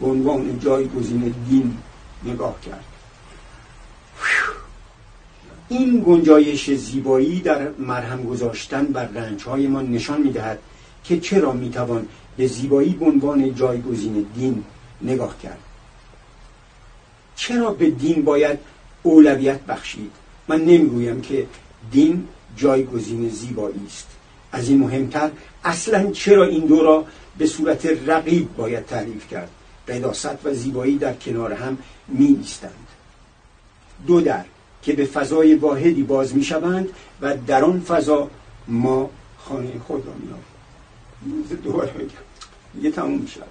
[0.00, 1.76] به عنوان جایگزین دین
[2.24, 2.84] نگاه کرد.
[5.68, 10.58] این گنجایش زیبایی در مرهم گذاشتن بر رنجهای ما نشان می‌دهد
[11.04, 12.06] که چرا می‌توان
[12.36, 14.64] به زیبایی به عنوان جایگزین دین
[15.02, 15.58] نگاه کرد.
[17.36, 18.58] چرا به دین باید
[19.02, 20.10] اولویت بخشید؟
[20.48, 21.46] من نمی‌گویم که
[21.92, 24.06] دین جایگزین زیبایی است.
[24.52, 25.30] از این مهمتر
[25.64, 27.04] اصلا چرا این دو را
[27.38, 29.50] به صورت رقیب باید تعریف کرد؟
[29.88, 31.78] قداست و زیبایی در کنار هم
[32.08, 32.86] می ایستند
[34.06, 34.44] دو در.
[34.86, 36.88] که به فضای واحدی باز می شوند
[37.20, 38.30] و در آن فضا
[38.68, 40.28] ما خانه خود را می
[42.82, 43.48] یه تموم می شود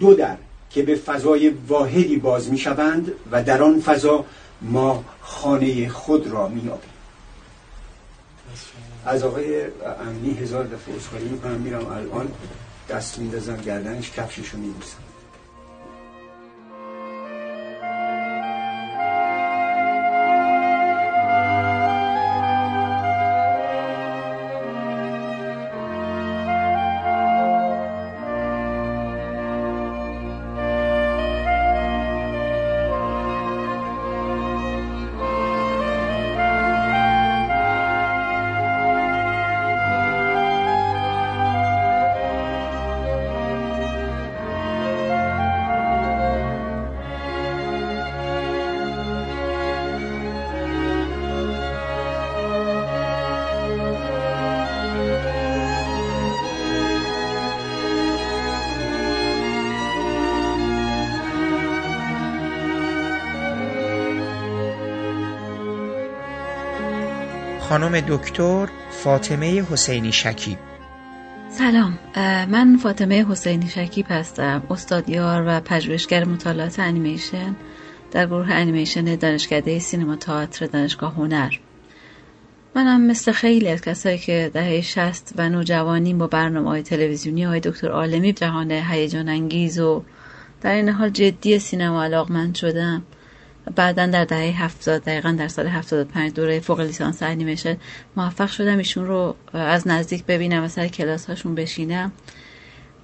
[0.00, 0.36] دو در
[0.70, 4.24] که به فضای واحدی باز می شوند و در آن فضا
[4.62, 6.70] ما خانه خود را می
[9.06, 9.62] از آقای
[10.00, 11.60] امنی هزار دفعه اصخاری می‌کنم.
[11.60, 12.28] میرم الان.
[12.88, 14.10] دست میندازم گردنش.
[14.10, 15.07] کفششو میبوسم.
[67.68, 70.58] خانم دکتر فاطمه حسینی شکیب.
[71.50, 71.98] سلام
[72.50, 77.56] من فاطمه حسینی شکیب هستم استادیار و پژوهشگر مطالعات انیمیشن
[78.10, 81.50] در گروه انیمیشن دانشکده سینما تئاتر دانشگاه هنر.
[82.74, 87.60] منم مثل خیلی از کسایی که دهه شست و نوجوانی با برنامه های تلویزیونی های
[87.60, 90.02] دکتر عالمی جهان هیجان انگیز و
[90.60, 93.02] در این حال جدی سینما علاقمند شدم.
[93.76, 97.76] بعدا در دهه هفتاد دقیقا در سال هفتاد پنج دوره فوق لیسانس انیمیشن
[98.16, 98.78] موفق شدم.
[98.78, 102.12] ایشون رو از نزدیک ببینم و سر کلاس هاشون بشینم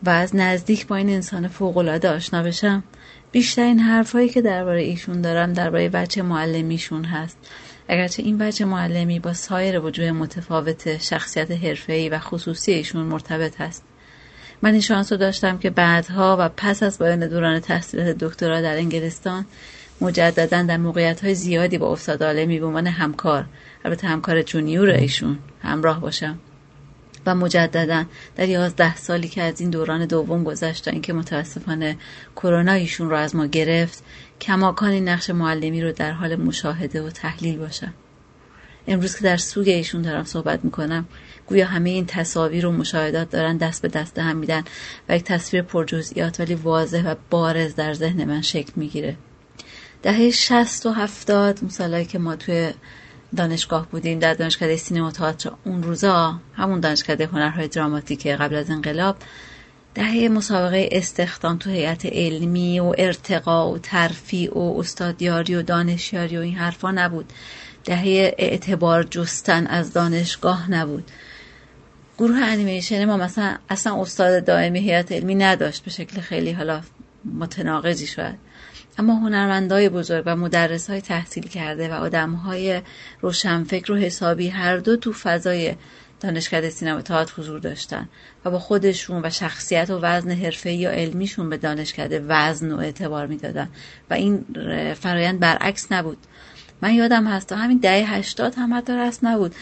[0.02, 2.84] و از نزدیک با این انسان فوق العاده آشنا بشم.
[3.32, 7.38] بیشترین حرفهایی که درباره ایشون دارم درباره بچه معلمیشون هست.
[7.88, 13.84] اگرچه این بچه معلمی با سایر وجوه متفاوت شخصیت حرفه‌ای و خصوصی ایشون مرتبط هست.
[14.62, 18.76] من این شانس رو داشتم که بعدها و پس از پایان دوران تحصیلات دکترا در
[18.76, 19.46] انگلستان
[20.00, 23.44] مجددا در موقعیت های زیادی با استاد عالمی به عنوان همکار.
[23.84, 25.38] البته همکار جونیور ایشون.
[25.62, 26.38] همراه باشم.
[27.26, 28.04] و مجددا
[28.36, 31.96] در یازده سالی که از این دوران دوم گذشت تا اینکه متاسفانه
[32.36, 34.04] کرونا ایشون رو از ما گرفت
[34.40, 37.94] کماکان این نقش معلمی رو در حال مشاهده و تحلیل باشم.
[38.86, 41.06] امروز که در سوگ ایشون دارم صحبت می‌کنم
[41.46, 44.62] گویا همه این تصاویر و مشاهدات دارن دست به دست هم میدن
[45.08, 49.16] و یک تصویر پرجزئیات ولی واضح و بارز در ذهن من شکل می‌گیره.
[50.04, 52.72] دهه شست و هفتاد اون که ما توی
[53.36, 59.16] دانشگاه بودیم در دانشکده سینما تئاتر اون روزا همون دانشکده هنرهای دراماتیک قبل از انقلاب
[59.94, 66.40] دهه مسابقه استخدام تو هیئت علمی و ارتقا و ترفیع و استادیاری و دانشیاری و
[66.40, 67.32] این حرفا نبود.
[67.84, 71.10] دهه اعتبار جستن از دانشگاه نبود.
[72.18, 76.80] گروه انیمیشن ما مثلا اصلا استاد دائمی هیئت علمی نداشت به شکل خیلی حالا
[77.24, 78.34] متناقضی شد
[78.98, 82.82] اما هنرمندای بزرگ و مدرس های تحصیل کرده و آدم های
[83.20, 85.74] روشنفکر و حسابی هر دو تو فضای
[86.20, 88.08] دانشکده سینما تئاتر حضور داشتن
[88.44, 93.26] و با خودشون و شخصیت و وزن حرفه‌ای یا علمیشون به دانشکده وزن و اعتبار
[93.26, 93.68] می‌دادن.
[94.10, 94.44] و این
[95.00, 96.18] فرایند برعکس نبود.
[96.82, 99.54] من یادم هست تا همین دهه هشتاد هم حتی رست نبود.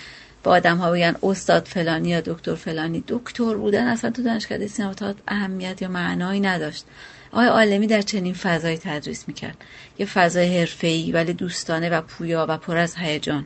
[0.45, 4.95] با آدم ها بگن استاد فلانی یا دکتر فلانی دکتر بودن اصلا تو دانشکده سینما
[4.95, 6.85] تئاتر اهمیت یا معنایی نداشت.
[7.33, 9.57] آقای عالمی در چنین فضایی تدریس می‌کرد.
[9.99, 13.45] یه فضای حرفه‌ای ولی دوستانه و پویا و پر از هیجان.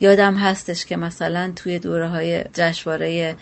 [0.00, 3.36] یادم هستش که مثلا توی دوره های جشنواره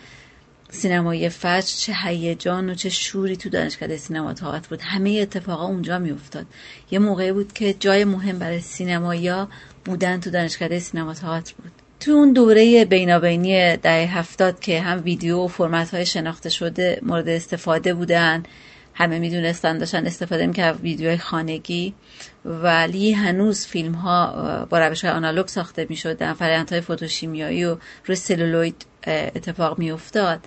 [0.71, 4.81] سینمایی فجر چه هیجان و چه شوری تو دانشکده سینما تئاتر بود.
[4.83, 6.47] همه اتفاقا اونجا میافتاد.
[6.91, 9.49] یه موقعی بود که جای مهم برای سینمایا
[9.85, 11.73] بودن تو دانشکده سینما تئاتر بود.
[12.01, 17.29] تو اون دوره بینابینی دهه هفتاد که هم ویدیو و فرمت های شناخته شده مورد
[17.29, 18.43] استفاده بودن
[19.01, 21.95] همه می‌دونستن داشتن استفاده می‌کرد ویدیوهای خانگی.
[22.45, 26.33] ولی هنوز فیلم ها با روش های آنالوگ ساخته می‌شدن.
[26.33, 30.41] فرایند های فوتوشیمیایی و روی سلولوید اتفاق میافتاد.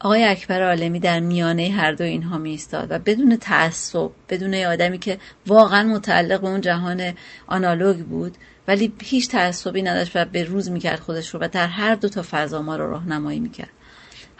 [0.00, 5.18] آقای اکبر عالمی در میانه هر دو اینها میستاد و بدون تعصب بدون آدمی که
[5.46, 7.12] واقعا متعلق به اون جهان
[7.46, 8.36] آنالوگ بود
[8.68, 12.24] ولی هیچ تعصبی نداشت و به روز می‌کرد خودش رو و در هر دو تا
[12.30, 13.70] فضا ما رو راهنمایی می‌کرد.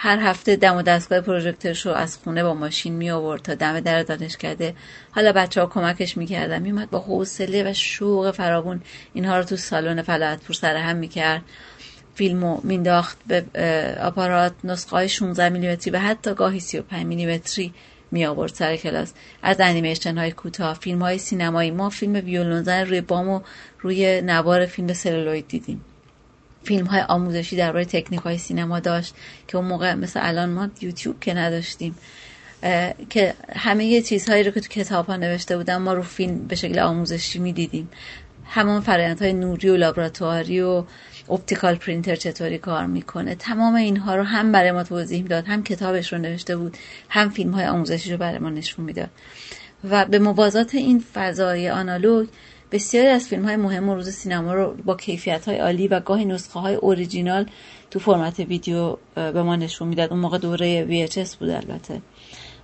[0.01, 3.81] هر هفته دم و دستگاه پروژکتورش رو از خونه با ماشین می آورد تا دم
[3.81, 4.75] در دانشکده
[5.11, 6.63] حالا بچه ها کمکش می‌کردن.
[6.63, 8.81] میومد با حوصله و شوق فراوون
[9.15, 11.43] اینها رو تو سالن فلاحتپور سر هم می‌کرد
[12.15, 13.45] فیلمو مینداخت به
[14.03, 17.75] آپارات نسخه های 16 میلیمتری و حتی گاهی 35 میلیمتری
[18.11, 19.13] می آورد سر کلاس.
[19.43, 23.41] از انیمیشن های کوتاه فیلم های سینمایی ما فیلم ویولون روی بام و
[23.81, 25.85] روی نوار فیلم celluloid دیدیم.
[26.65, 29.15] فیلم های آموزشی درباره تکنیک های سینما داشت
[29.49, 31.95] که اون موقع مثل الان ما یوتیوب که نداشتیم
[33.11, 36.79] که همه چیزهایی رو که تو کتاب ها نوشته بودن ما رو فیلم به شکل
[36.79, 37.89] آموزشی می‌دیدیم.
[38.45, 40.85] همون فرایند های نوری و لابراتواری و
[41.31, 43.35] optical printer چطوری کار می‌کنه.
[43.35, 46.77] تمام اینها رو هم برای ما توضیح می‌داد هم کتابش رو نوشته بود
[47.09, 49.11] هم فیلم های آموزشی رو برای ما نشون می‌داد.
[49.91, 52.29] و به موازات این فضای آنالوگ
[52.73, 56.25] بسیاری از فیلم های مهم و روز سینما رو با کیفیت های عالی و گاهی
[56.25, 57.47] نسخه های اوریجینال
[57.91, 60.11] تو فرمت ویدیو به ما نشون می‌داد.
[60.11, 62.03] اون موقع دوره VHS بود البته.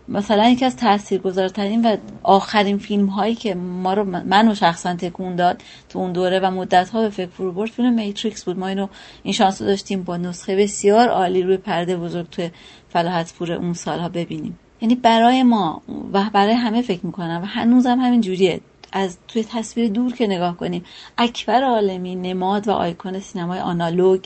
[0.09, 5.63] مثلا یکی از تاثیرگذارترین و آخرین فیلم هایی که ما رو منو شخصا تکون داد
[5.89, 8.59] تو اون دوره و مدت ها به فکر فرو برد فیلم میتریکس بود.
[8.59, 8.89] ما اینو
[9.23, 12.51] این شانس رو داشتیم با نسخه بسیار عالی روی پرده بزرگ توی
[12.89, 14.59] فلاحت پور اون سالها ببینیم.
[14.81, 15.83] یعنی برای ما
[16.13, 18.61] و برای همه فکر می‌کنم و هنوزم همین جوریه
[18.95, 20.85] از توی تصویر دور که نگاه کنیم
[21.19, 24.25] اکبر عالمی نماد و آیکون سینمای آنالوگ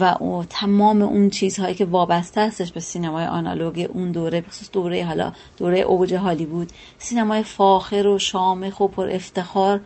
[0.00, 5.04] و او تمام اون چیزهایی که وابسته هستش به سینمای آنالوگ اون دوره بخصوص دوره
[5.04, 9.80] حالا دوره اوج هالیوود سینمای فاخر و شامخ و پر افتخار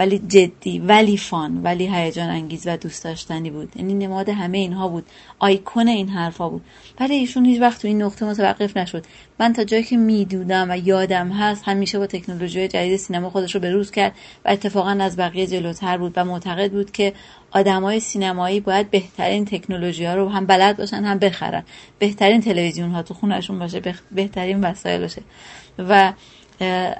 [0.00, 3.72] ولی جدی ولی فان ولی هیجان انگیز و دوست داشتنی بود.
[3.76, 5.06] یعنی نماد همه اینها بود.
[5.38, 6.62] آیکون این حرفا بود.
[7.00, 9.04] ولی ایشون هیچ وقت تو این نقطه متوقف نشد.
[9.40, 13.60] من تا جایی که می‌دونم و یادم هست همیشه با تکنولوژی جدید سینما خودش رو
[13.60, 14.12] به روز کرد
[14.44, 17.12] و اتفاقا از بقیه جلوتر بود و معتقد بود که
[17.50, 21.62] آدمای سینمایی باید بهترین تکنولوژی ها رو هم بلد باشن هم بخرن.
[21.98, 25.22] بهترین تلویزیون ها تو خونشون باشه بهترین وسایل باشه.
[25.78, 26.12] و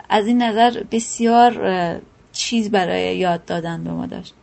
[0.08, 2.00] از این نظر بسیار
[2.32, 4.34] چیز برای یاد دادن به ما داشت.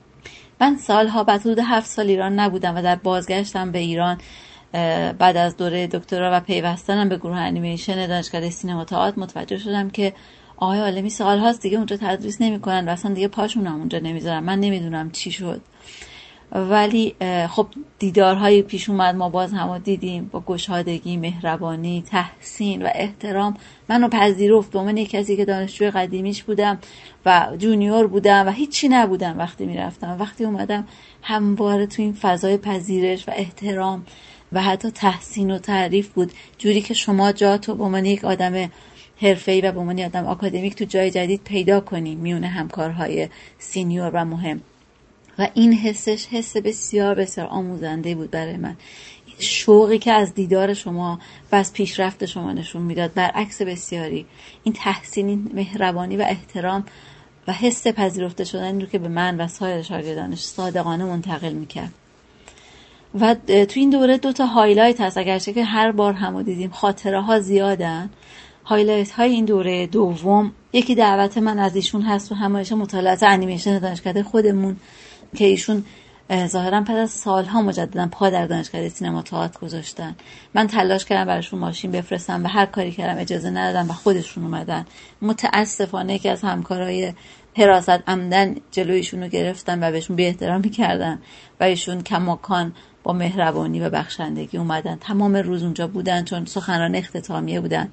[0.62, 4.18] من سالها بعد حدود هفت سال ایران نبودم و در بازگشتم به ایران
[5.20, 10.14] بعد از دوره دکترا و پیوستنم به گروه انیمیشن دانشکده سینما تئاتر متوجه شدم که
[10.58, 14.40] آقای عالمی سال هاست دیگه اونجا تدریس نمی‌کنن و اصلا دیگه پاشون هم اونجا نمی‌ذارن.
[14.40, 15.62] من نمی‌دونم چی شد.
[16.52, 17.16] ولی
[17.50, 17.68] خب
[18.00, 23.58] دیدارهایی پیش اومد ما باز هم دیدیم با گشادگی مهربانی تحسین و احترام.
[23.90, 24.72] منو پذیرفت.
[24.72, 26.80] به من کسی که دانشجوی قدیمیش بودم
[27.26, 30.18] و junior بودم و هیچی نبودم وقتی می‌رفتم.
[30.20, 30.88] وقتی اومدم
[31.22, 34.06] همواره تو این فضای پذیرش و احترام
[34.54, 36.32] و حتی تحسین و تعریف بود.
[36.58, 38.70] جوری که شما جاتو به من یک آدم
[39.22, 43.30] حرفه‌ای و به من آدم آکادمیک تو جای جدید پیدا کنیم میون همکارهای
[43.60, 44.62] senior و مهم.
[45.40, 48.76] و این حسش حس بسیار بسیار آموزنده بود برای من.
[49.40, 51.20] شوقی که از دیدار شما
[51.52, 54.26] و از پیشرفت شما نشون می‌داد برعکس بسیاری.
[54.64, 56.86] این تحسین این مهربانی و احترام
[57.48, 61.92] و حس پذیرفته شدن رو که به من و سایر شاگردانش صادقانه منتقل می‌کرد.
[63.20, 65.18] و تو این دوره دو تا highlight هست.
[65.18, 68.10] اگرچه که هر بار همو دیدیم خاطره ها زیادن.
[68.66, 73.80] highlight های این دوره دوم یکی دعوت من از ایشون هست و همایش مطالعات انیمیشن
[73.80, 74.78] دانشکده خودمون.
[75.36, 75.86] که ایشون
[76.48, 80.16] ظاهرا پس از سالها مجددا پا در دانشکده سینما تئاتر گذاشتن.
[80.54, 84.86] من تلاش کردم براشون ماشین بفرستم و هر کاری کردم اجازه ندادم و خودشون اومدن.
[85.22, 87.14] متاسفانه که از همکارای
[87.58, 91.20] حراست عمدن جلویشون رو گرفتن و بهشون بی احترامی کردن
[91.60, 92.74] و ایشون کماکان
[93.04, 94.96] با مهربانی و بخشندگی اومدن.
[94.96, 97.90] تمام روز اونجا بودن چون سخنران اختتامیه بودن.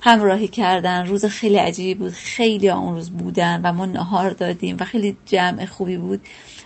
[0.00, 1.06] همراهی کردن.
[1.06, 2.12] روز خیلی عجیبی بود.
[2.12, 6.20] خیلی اون روز بودن و ما نهار دادیم و خیلی جمع خوبی بود.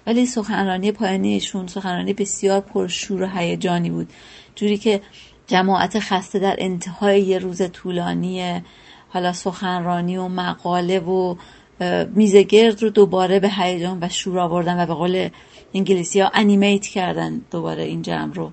[0.07, 4.11] ولی سخنرانی پایانیشون سخنرانی بسیار پرشور و هیجانی بود.
[4.55, 5.01] جوری که
[5.47, 8.63] جماعت خسته در انتهای یه روز طولانی
[9.09, 11.35] حالا سخنرانی و مقاله و
[12.15, 15.29] میزگرد رو دوباره به هیجان و شور آوردن و به قول
[15.75, 18.51] انگلیسی ها انیمیت کردن دوباره این جمع رو.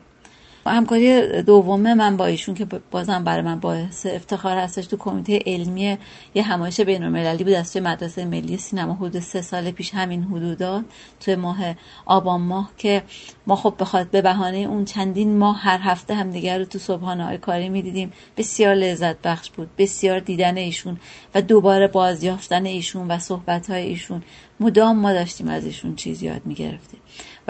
[0.66, 5.98] همکاری دومه من با ایشون که بازم برای من باعث افتخار هستش تو کمیته علمی
[6.36, 7.54] یه همایش بین المللی بود.
[7.54, 10.84] از توی مدرسه ملی سینما حدود سه سال پیش همین حدودا
[11.20, 11.58] توی ماه
[12.06, 13.04] آبان ماه که
[13.48, 17.26] ما خب بخواد به بهانه اون چندین ماه هر هفته هم دیگر رو تو صبحانه
[17.26, 18.12] های کاری می‌دیدیم.
[18.38, 19.70] بسیار لذت بخش بود.
[19.78, 20.98] بسیار دیدن ایشون
[21.36, 24.24] و دوباره بازیافتن ایشون و صحبت های ایشون.
[24.60, 27.00] مدام ما داشتیم از ایشون چیز یاد می‌گرفتیم.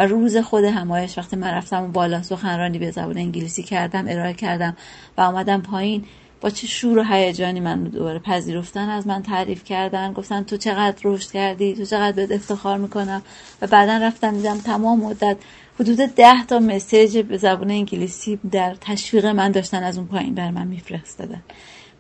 [0.06, 4.78] روز خود همایش وقتی من رفتم بالا سخنرانی به زبان انگلیسی کردم ارائه کردم
[5.18, 6.06] و آمدم پایین
[6.41, 10.98] با چه شور و هیجانی من دوباره پذیرفتن از من تعریف کردن گفتن تو چقدر
[11.03, 13.22] رشد کردی تو چقدر بهت افتخار می‌کنم؟
[13.61, 15.38] و بعدا رفتم دیدم تمام مدت
[15.80, 20.52] حدود ده تا مسیج به زبان انگلیسی در تشویق من داشتن از اون پایین بر
[20.52, 21.41] من میفرستادن.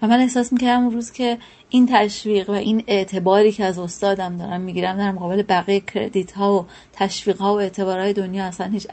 [0.01, 1.37] و من احساس می‌کردم اون روز که
[1.69, 6.59] این تشویق و این اعتباری که از استادم دارم می‌گیرم در مقابل بقیه کردیت ها
[6.59, 8.87] و تشویق ها و اعتبارهای دنیا اصلا هیچ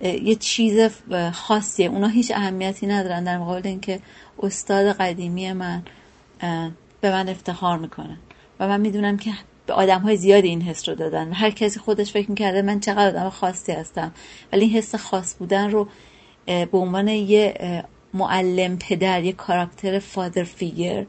[0.00, 0.90] یه چیز
[1.32, 1.88] خاصیه.
[1.88, 4.00] اونا هیچ اهمیتی ندارن در مقابل اینکه
[4.42, 5.82] استاد قدیمی من
[7.00, 8.16] به من افتخار می‌کنن
[8.60, 9.30] و من می‌دونم که
[9.66, 11.32] به آدم های زیادی این حس رو دادن.
[11.32, 14.12] هر کسی خودش فکر می‌کرده من چقدر آدم خاصی هستم.
[14.52, 15.88] ولی این حس خاص بودن رو
[16.46, 17.84] به عنوان یه
[18.14, 21.06] معلم پدر یه کاراکتر فادر فیگر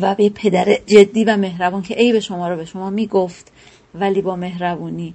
[0.00, 3.52] و به پدر جدی و مهربان که ای به شما رو به شما می‌گفت
[3.94, 5.14] ولی با مهربونی.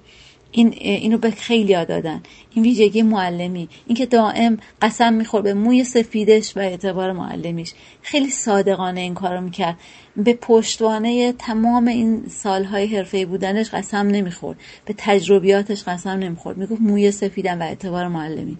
[0.52, 2.24] این اینو به خیلی دادن.
[2.54, 3.70] این ویژگی معلمی.
[3.88, 7.74] اینکه دائم قسم میخور به موی سفیدش و اعتبار معلمیش.
[8.02, 9.78] خیلی صادقانه این کارو می‌کرد.
[10.18, 14.58] به پشتوانه تمام این سالهای حرفه بودنش قسم نمی‌خورد.
[14.86, 16.58] به تجربیاتش قسم نمی‌خورد.
[16.58, 18.58] می‌گفت موی سفیدم و اعتبار معلمی.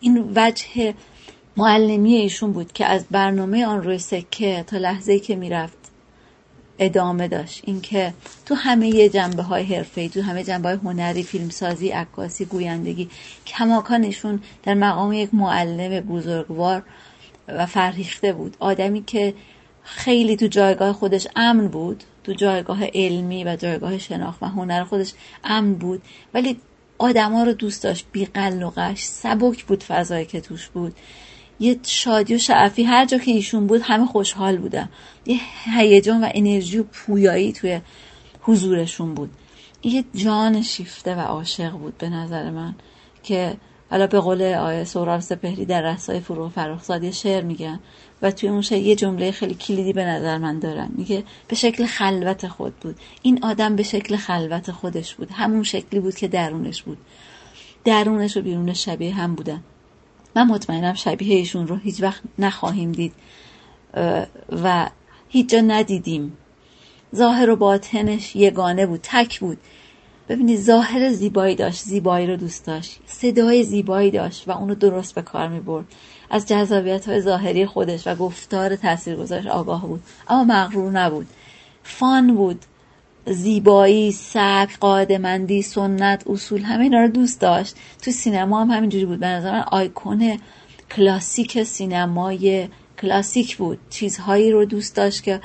[0.00, 0.94] این وجه
[1.56, 5.78] معلمی ایشون بود که از برنامه آن روی سکه تا لحظه که می‌رفت
[6.78, 7.62] ادامه داشت.
[7.64, 8.14] اینکه
[8.46, 13.10] تو همه جنبه های حرفه تو همه جنبه های هنری فیلمسازی عکاسی گویندگی
[13.46, 16.82] کماکان ایشون در مقام یک معلم بزرگوار
[17.48, 18.56] و فرهیخته بود.
[18.60, 19.34] آدمی که
[19.82, 25.12] خیلی تو جایگاه خودش امن بود تو جایگاه علمی و جایگاه شناخت و هنر خودش
[25.44, 26.02] امن بود
[26.34, 26.60] ولی
[26.98, 28.06] آدما رو دوست داشت.
[28.12, 30.96] بیقل و سبک بود فضایی که توش بود.
[31.60, 34.88] یه شادی و شعفی هر جا که ایشون بود همه خوشحال بودن
[35.26, 35.40] یه
[35.76, 37.80] هیجان و انرژی و پویایی توی
[38.42, 39.30] حضورشون بود.
[39.82, 42.74] یه جان شیفته و عاشق بود به نظر من
[43.22, 43.56] که
[43.90, 47.80] حالا به قول آیه سوراب سپهری در رسای فرو فرخزاد یه شعر میگن
[48.22, 51.86] و توی اون شعر یه جمله خیلی کلیدی به نظر من دارم میگه به شکل
[51.86, 52.96] خلوت خود بود.
[53.22, 55.30] این آدم به شکل خلوت خودش بود.
[55.32, 56.98] همون شکلی بود که درونش بود.
[57.84, 59.62] درونش و بیرونش شبیه هم بودن.
[60.36, 63.12] من مطمئنم شبیه ایشون رو هیچ وقت نخواهیم دید.
[64.62, 64.90] و
[65.28, 66.36] هیچ جا ندیدیم.
[67.14, 69.58] ظاهر و باطنش یگانه بود تک بود.
[70.28, 73.00] ببینید ظاهر زیبایی داشت زیبایی رو دوست داشت.
[73.06, 75.84] صدای زیبایی داشت و اونو درست به کار می برد.
[76.30, 80.02] از جذابیت های ظاهری خودش و گفتار تاثیرگذارش آگاه بود.
[80.28, 81.26] اما مغرور نبود.
[81.82, 82.64] فان بود.
[83.26, 87.76] زیبایی سبک قاعدمندی سنت اصول همه اینا رو دوست داشت.
[88.02, 89.20] تو سینما هم همینجوری بود.
[89.20, 90.38] به نظر من آیکون
[90.96, 92.68] کلاسیک سینمای
[93.02, 93.78] کلاسیک بود.
[93.90, 95.40] چیزهایی رو دوست داشت که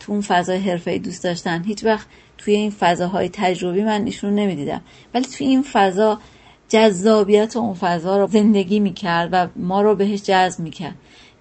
[0.00, 1.64] تو اون فضای حرفه دوست داشتن.
[1.64, 2.06] هیچ وقت
[2.38, 4.80] توی این فضاهای تجربی من ایشون نمی‌دیدم.
[5.14, 6.20] ولی توی این فضا
[6.68, 10.94] جذابیت اون فضا رو زندگی می‌کرد و ما رو بهش جذب می‌کرد.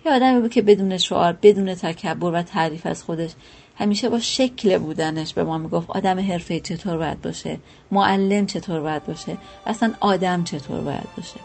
[0.06, 3.31] یه آدمی بود که بدون شعار بدون تکبر و تعریف از خودش
[3.77, 7.60] همیشه با شکل بودنش به ما می‌گفت آدم حرفه چطور باید باشه؟
[7.91, 11.39] معلم چطور باید باشه؟ اصلا آدم چطور باید باشه؟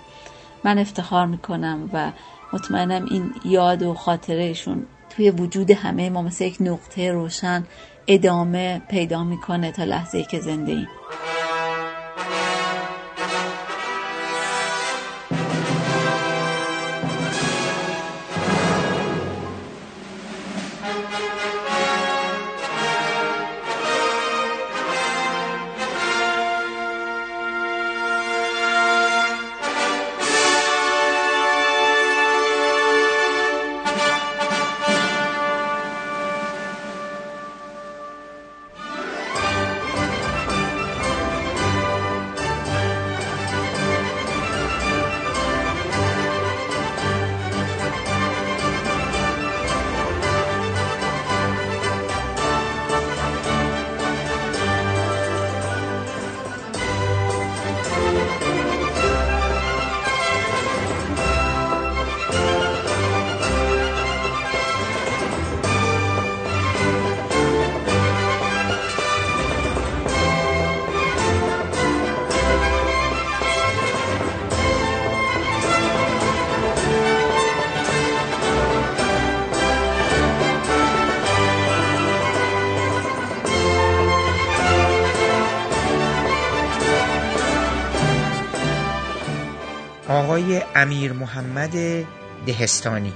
[0.65, 2.13] من افتخار می‌کنم و
[2.53, 7.65] مطمئنم این یاد و خاطرهشون توی وجود همه ما مثل یک نقطه روشن
[8.07, 10.89] ادامه پیدا می‌کنه تا لحظه ای که زنده ایم.
[90.81, 91.71] امیر محمد
[92.47, 93.13] دهستانی.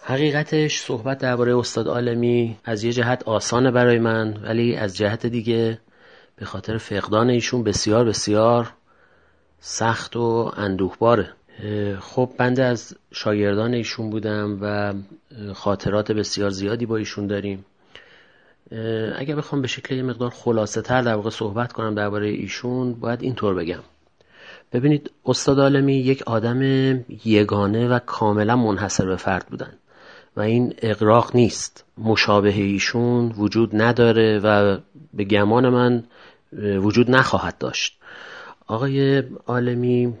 [0.00, 5.78] حقیقتش صحبت درباره استاد عالمی از یه جهت آسانه برای من ولی از جهت دیگه
[6.36, 8.72] به خاطر فقدان ایشون بسیار بسیار
[9.60, 11.32] سخت و اندوهباره.
[12.00, 14.94] خب بنده از شاگردان ایشون بودم و
[15.54, 17.64] خاطرات بسیار زیادی با ایشون داریم.
[19.18, 23.22] اگر بخوام به شکل یه مقدار خلاصه تر در واقع صحبت کنم درباره ایشون باید
[23.22, 23.82] اینطور بگم.
[24.72, 26.60] ببینید استاد عالمی یک آدم
[27.24, 29.72] یگانه و کاملا منحصر به فرد بودن
[30.36, 31.84] و این اقراق نیست.
[31.98, 34.78] مشابه ایشون وجود نداره و
[35.14, 36.04] به گمان من
[36.78, 37.98] وجود نخواهد داشت.
[38.66, 40.14] آقای عالمی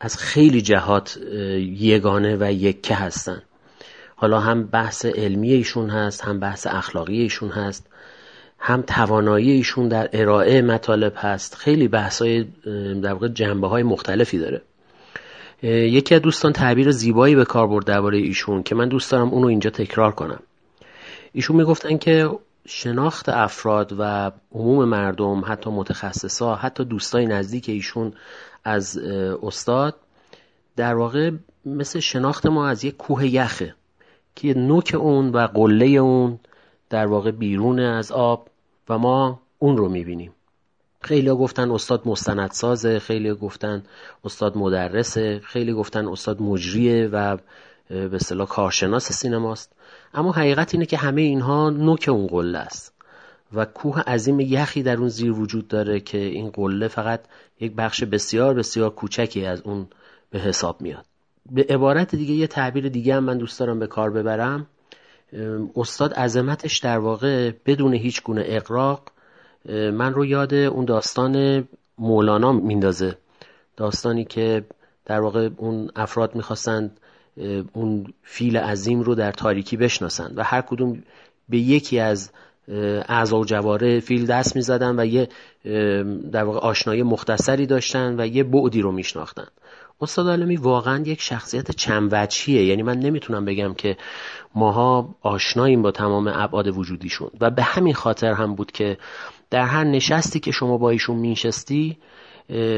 [0.00, 1.18] از خیلی جهات
[1.60, 3.42] یگانه و یکه هستن.
[4.16, 7.86] حالا هم بحث علمی ایشون هست هم بحث اخلاقی ایشون هست.
[8.64, 12.44] هم توانایی ایشون در ارائه مطالب هست خیلی بحثای
[13.02, 14.62] در واقع جنبه های مختلفی داره.
[15.62, 19.46] یکی از دوستان تعبیر زیبایی به کار برد درباره ایشون که من دوست دارم اونو
[19.46, 20.40] اینجا تکرار کنم.
[21.32, 22.30] ایشون می‌گفتن که
[22.66, 28.12] شناخت افراد و عموم مردم حتی متخصصا حتی دوستای نزدیک ایشون
[28.64, 28.98] از
[29.42, 29.94] استاد
[30.76, 31.30] در واقع
[31.66, 33.74] مثل شناخت ما از یک کوه یخه
[34.34, 36.38] که نوک اون و قله اون
[36.90, 38.48] در واقع بیرون از آب
[38.88, 40.32] و ما اون رو می‌بینیم.
[41.00, 43.82] خیلی ها گفتن استاد مستندسازه خیلی گفتن
[44.24, 47.36] استاد مدرسه خیلی گفتن استاد مجریه و
[47.88, 49.72] به اصطلاح کارشناس سینماست.
[50.14, 52.92] اما حقیقت اینه که همه اینها نوک اون قله است.
[53.54, 57.20] و کوه عظیم یخی در اون زیر وجود داره که این قله فقط
[57.60, 59.86] یک بخش بسیار بسیار کوچکی از اون
[60.30, 61.04] به حساب میاد.
[61.50, 64.66] به عبارت دیگه یه تعبیر دیگه هم من دوست دارم به کار ببرم.
[65.76, 69.02] استاد عظمتش در واقع بدون هیچ گونه اقراق
[69.68, 71.64] من رو یاد اون داستان
[71.98, 73.16] مولانا میندازه.
[73.76, 74.64] داستانی که
[75.04, 77.00] در واقع اون افراد می‌خواستند
[77.72, 81.02] اون فیل عظیم رو در تاریکی بشناسند و هر کدوم
[81.48, 82.30] به یکی از
[83.08, 85.28] اعضا و جواره فیل دست می‌زدن و یه
[86.32, 89.46] در واقع آشنایی مختصری داشتن و یه بعدی رو میشناختن.
[90.02, 93.96] استاد عالمی واقعا یک شخصیت چند وجهیه یعنی من نمی‌تونم بگم که
[94.54, 97.30] ماها آشناییم با تمام ابعاد وجودیشون.
[97.40, 98.98] و به همین خاطر هم بود که
[99.50, 101.98] در هر نشستی که شما با ایشون مینشستی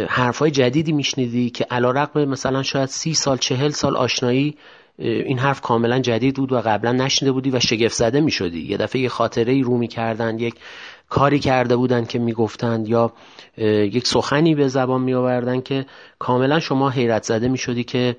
[0.08, 4.56] حرفای جدیدی میشنیدی که علا رقم مثلا شاید سی سال چهل سال آشنایی
[4.98, 8.76] این حرف کاملا جدید بود و قبلا نشنیده بودی و شگفت زده می شدی یه
[8.76, 10.54] دفعه یه خاطره ای رو می‌کردن یک
[11.14, 13.12] کاری کرده بودن که می‌گفتند یا
[13.96, 15.86] یک سخنی به زبان می آوردن که
[16.18, 18.16] کاملا شما حیرت زده می شدی که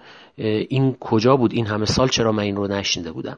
[0.70, 3.38] این کجا بود این همه سال چرا من این رو نشنیده بودم.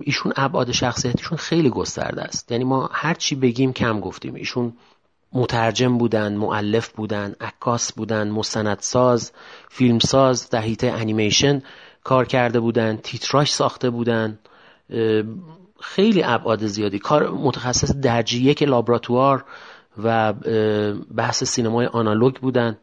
[0.00, 2.52] ایشون ابعاد شخصیتیشون خیلی گسترده است.
[2.52, 4.34] یعنی ما هر چی بگیم کم گفتیم.
[4.34, 4.72] ایشون
[5.32, 9.32] مترجم بودن معلف بودن عکاس بودن مستندساز
[9.68, 11.62] فیلمساز در حیطه انیمیشن
[12.04, 14.38] کار کرده بودن تیتراش ساخته بودن
[15.80, 16.98] خیلی ابعاد زیادی.
[16.98, 19.44] کار متخصص درجه یک لابراتوار
[20.04, 20.32] و
[21.16, 22.78] بحث سینمای آنالوگ بودن.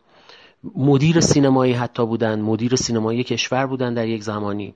[0.76, 2.42] مدیر سینمایی حتی بودن.
[2.42, 4.74] مدیر سینمایی کشور بودن در یک زمانی.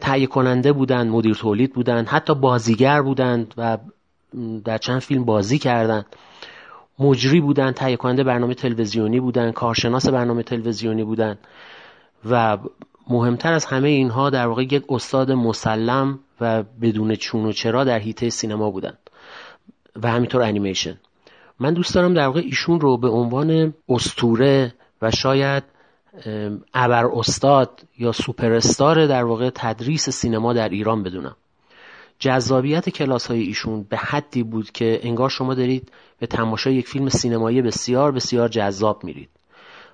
[0.00, 2.04] تهیه کننده بودن مدیر تولید بودن.
[2.04, 3.78] حتی بازیگر بودند و
[4.64, 6.06] در چند فیلم بازی کردند
[6.98, 11.38] مجری بودن تهیه کننده برنامه تلویزیونی بودن کارشناس برنامه تلویزیونی بودن
[12.30, 12.58] و
[13.08, 17.98] مهمتر از همه اینها در واقع یک استاد مسلم و بدون چون و چرا در
[17.98, 18.94] حیطه سینما بودن
[20.02, 20.96] و همینطور انیمیشن.
[21.60, 25.64] من دوست دارم در واقع ایشون رو به عنوان استوره و شاید
[26.74, 28.58] ابر استاد یا سوپر
[29.06, 31.36] در واقع تدریس سینما در ایران بدونم.
[32.18, 37.08] جذابیت کلاس های ایشون به حدی بود که انگار شما دارید به تماشای یک فیلم
[37.08, 39.28] سینمایی بسیار بسیار جذاب میرید.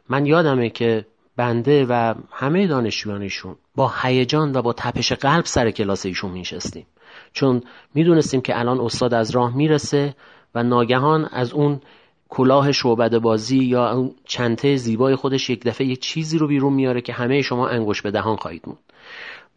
[0.08, 1.06] من یادمه که
[1.36, 6.86] بنده و همه دانشجویان ایشون با هیجان و با تپش قلب سر کلاس ایشون میشستیم
[7.32, 7.62] چون
[7.94, 10.14] می‌دونستیم که الان استاد از راه می‌رسه
[10.54, 11.80] و ناگهان از اون
[12.28, 17.00] کلاه شعبده بازی یا اون چنته زیبای خودش یک دفعه یک چیزی رو بیرون میاره
[17.00, 18.78] که همه شما انگوش به دهان خواهید موند.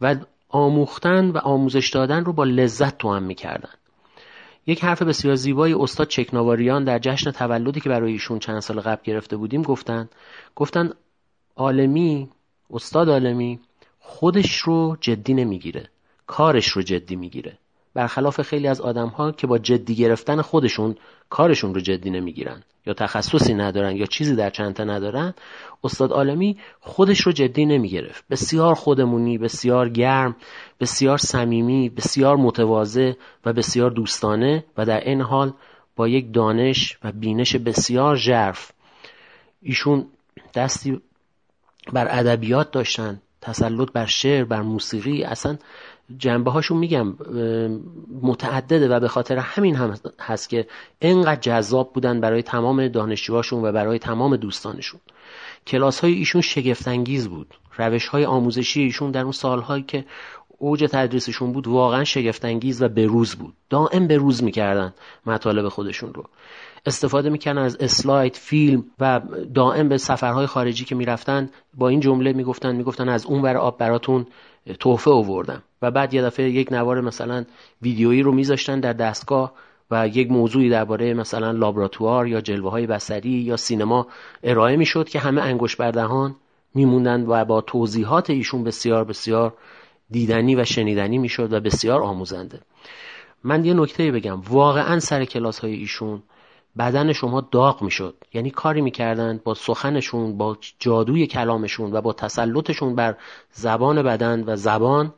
[0.00, 0.16] و
[0.48, 3.70] آموختن و آموزش دادن رو با لذت تو هم می‌کردن.
[4.66, 9.02] یک حرف بسیار زیبای استاد چکناواریان در جشن تولدی که برای ایشون چند سال قبل
[9.04, 10.08] گرفته بودیم گفتن.
[10.56, 10.90] گفتن
[11.56, 12.28] عالمی
[12.70, 13.60] استاد عالمی
[13.98, 15.88] خودش رو جدی نمی‌گیره.
[16.26, 17.58] کارش رو جدی می‌گیره.
[17.94, 20.96] برخلاف خیلی از آدم ها که با جدی گرفتن خودشون
[21.30, 22.62] کارشون رو جدی نمی‌گیرن.
[22.86, 25.34] یا تخصصی ندارن یا چیزی در چنته ندارن
[25.84, 28.24] استاد عالمی خودش رو جدی نمی‌گرفت.
[28.30, 30.36] بسیار خودمونی بسیار گرم
[30.80, 33.12] بسیار صمیمی بسیار متواضع
[33.44, 35.52] و بسیار دوستانه و در این حال
[35.96, 38.72] با یک دانش و بینش بسیار ژرف.
[39.62, 40.06] ایشون
[40.54, 41.00] دستی
[41.92, 45.58] بر ادبیات داشتن تسلط بر شعر بر موسیقی اصلا
[46.18, 47.14] جنبه هاشون میگم
[48.22, 50.66] متعدده و به خاطر همین هم هست که
[51.00, 55.00] انقدر جذاب بودن برای تمام دانشجوهاشون و برای تمام دوستانشون.
[55.66, 57.54] کلاس های ایشون شگفتانگیز بود.
[57.76, 60.04] روش های آموزشی ایشون در اون سالهایی که
[60.58, 63.54] اوج تدریسشون بود واقعا شگفتانگیز و بروز بود.
[63.70, 64.94] دائم بروز می‌کردن
[65.26, 66.24] مطالب خودشون رو.
[66.86, 69.20] استفاده می‌کنن از اسلاید فیلم و
[69.54, 73.78] دائم به سفرهای خارجی که می‌رفتن با این جمله می‌گفتن می‌گفتن از اون ور آب
[73.78, 74.26] براتون
[74.80, 75.62] تحفه آوردم.
[75.82, 77.44] و بعد یه دفعه یک نوار مثلا
[77.82, 79.52] ویدیویی رو میذاشتن در دستگاه
[79.90, 84.06] و یک موضوعی درباره مثلا لابراتوار یا جلوه های بسری یا سینما
[84.42, 86.36] ارائه می‌شد که همه انگوش بردهان
[86.74, 89.54] میموندند و با توضیحات ایشون بسیار بسیار
[90.10, 92.60] دیدنی و شنیدنی می‌شد و بسیار آموزنده.
[93.44, 94.40] من یه نکته بگم.
[94.40, 96.22] واقعا سر کلاس های ایشون
[96.78, 98.14] بدن شما داغ می‌شد.
[98.34, 103.16] یعنی کاری می‌کردند با سخنشون با جادوی کلامشون و با تسلطشون بر
[103.52, 105.14] زبان بدن و زبان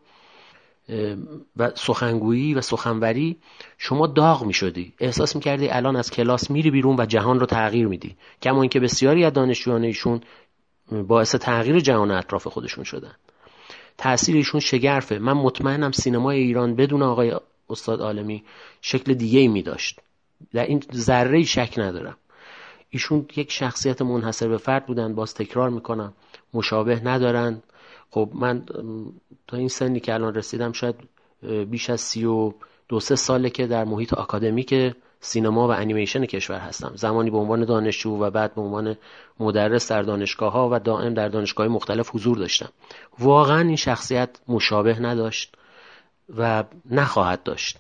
[1.57, 3.37] و سخنگویی و سخنوری
[3.79, 4.93] شما داغ می‌شدی.
[5.01, 8.17] احساس می‌کردی الان از کلاس میری بیرون و جهان رو تغییر میدی.
[8.43, 10.21] کما اینکه بسیاری از دانشجویان ایشون
[11.09, 13.15] باعث تغییر جهان اطراف خودشون شدن.
[13.99, 15.19] تاثیر ایشون شگرفه.
[15.19, 17.35] من مطمئنم سینمای ایران بدون آقای
[17.71, 18.45] استاد عالمی
[18.81, 20.01] شکل دیگه ای می داشت
[20.52, 22.16] در این ذره شک ندارم.
[22.90, 26.12] ایشون یک شخصیت منحصر به فرد بودن باز تکرار می‌کنم.
[26.55, 27.62] مشابه ندارن.
[28.10, 28.66] خب من
[29.47, 30.94] تا این سنی که الان رسیدم شاید
[31.70, 32.52] بیش از سی و
[32.89, 36.93] دو سه ساله که در محیط آکادمیک سینما و انیمیشن کشور هستم.
[36.94, 38.97] زمانی به عنوان دانشجو و بعد به عنوان
[39.40, 42.69] مدرس در دانشگاه ها و دائم در دانشگاه مختلف حضور داشتم.
[43.19, 45.55] واقعا این شخصیت مشابه نداشت
[46.36, 47.78] و نخواهد داشت.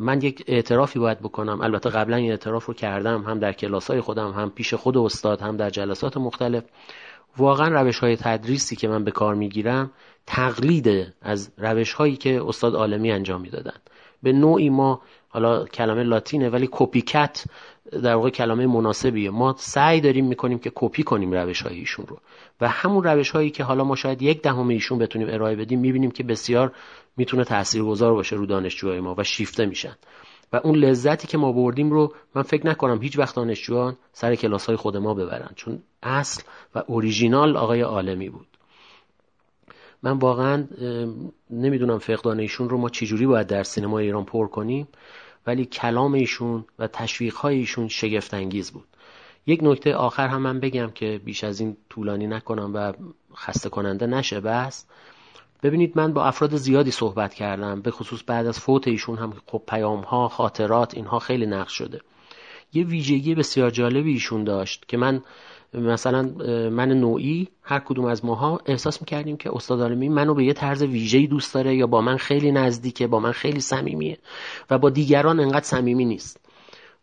[0.00, 1.60] من یک اعترافی باید بکنم.
[1.60, 5.40] البته قبلا این اعتراف رو کردم هم در کلاس های خودم هم پیش خود استاد
[5.40, 6.64] هم در جلسات مختلف.
[7.36, 9.90] واقعا روش های تدریسی که من به کار می‌گیرم
[10.26, 13.76] تقلید از روش هایی که استاد عالمی انجام می‌دادن.
[14.22, 17.44] به نوعی ما حالا کلمه لاتینه ولی کپیکت
[18.02, 19.30] در واقع کلمه مناسبیه.
[19.30, 22.18] ما سعی داریم می‌کنیم که کپی کنیم روش های ایشون رو.
[22.60, 26.10] و همون روش هایی که حالا ما شاید یک دهم ایشون بتونیم ارائه بدیم می‌بینیم
[26.10, 26.72] که بسیار
[27.16, 29.96] می‌تونه تاثیرگذار باشه رو دانشجوهای ما و شیفته میشن.
[30.52, 34.66] و اون لذتی که ما بردیم رو من فکر نکنم هیچ وقت دانشجویان سر کلاس
[34.66, 36.42] های خود ما ببرن چون اصل
[36.74, 38.46] و اوریژینال آقای عالمی بود.
[40.02, 40.66] من واقعا
[41.50, 44.88] نمی‌دونم فقدان ایشون رو ما چجوری باید در سینما ایران پر کنیم
[45.46, 48.86] ولی کلام ایشون و تشویق های ایشون شگفت انگیز بود.
[49.46, 52.92] یک نکته آخر هم من بگم که بیش از این طولانی نکنم و
[53.36, 54.86] خسته کننده نشه بس
[55.62, 59.62] ببینید من با افراد زیادی صحبت کردم به خصوص بعد از فوت ایشون هم خب
[59.68, 62.00] پیام ها خاطرات اینها خیلی نقش شده.
[62.72, 65.22] یه ویژگی بسیار جالبی ایشون داشت که من
[65.74, 66.22] مثلا
[66.70, 70.82] من نوعی هر کدوم از ماها احساس می‌کردیم که استاد عالمی منو به یه طرز
[70.82, 74.18] ویژه‌ای دوست داره یا با من خیلی نزدیکه با من خیلی صمیمیه
[74.70, 76.40] و با دیگران انقدر صمیمی نیست.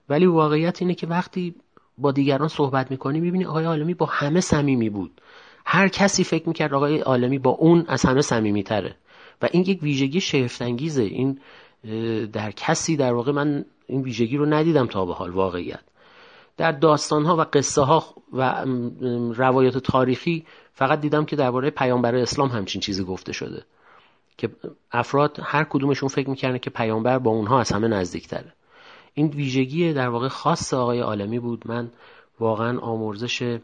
[0.10, 1.56] ولی واقعیت اینه که وقتی
[1.98, 5.22] با دیگران صحبت می‌کنی می‌بینی آقای عالمی با همه صمیمی بود.
[5.66, 8.96] هر کسی فکر می‌کرد آقای عالمی با اون از همه صمیمی تره
[9.42, 11.04] و این یک ویژگی شگفتانگیزه.
[11.04, 11.40] این
[12.34, 15.80] در کسی در واقع من این ویژگی رو ندیدم تا به حال واقعیت.
[16.58, 18.04] در داستان ها و قصه ها
[18.34, 18.66] و
[19.36, 23.64] روایات تاریخی فقط دیدم که درباره پیامبر اسلام همچین چیزی گفته شده.
[24.38, 24.50] که
[24.92, 28.54] افراد هر کدومشون فکر می‌کردن که پیامبر با اونها از همه نزدیکتره.
[29.14, 31.68] این ویژگی در واقع خاص آقای عالمی بود.
[31.68, 31.90] من
[32.40, 33.58] واقعا آمرزش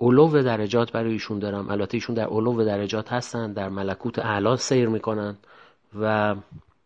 [0.00, 1.70] علو درجات برای ایشون دارم.
[1.70, 5.36] البته ایشون در علو درجات هستن در ملکوت اعلا سیر می‌کنن
[6.00, 6.34] و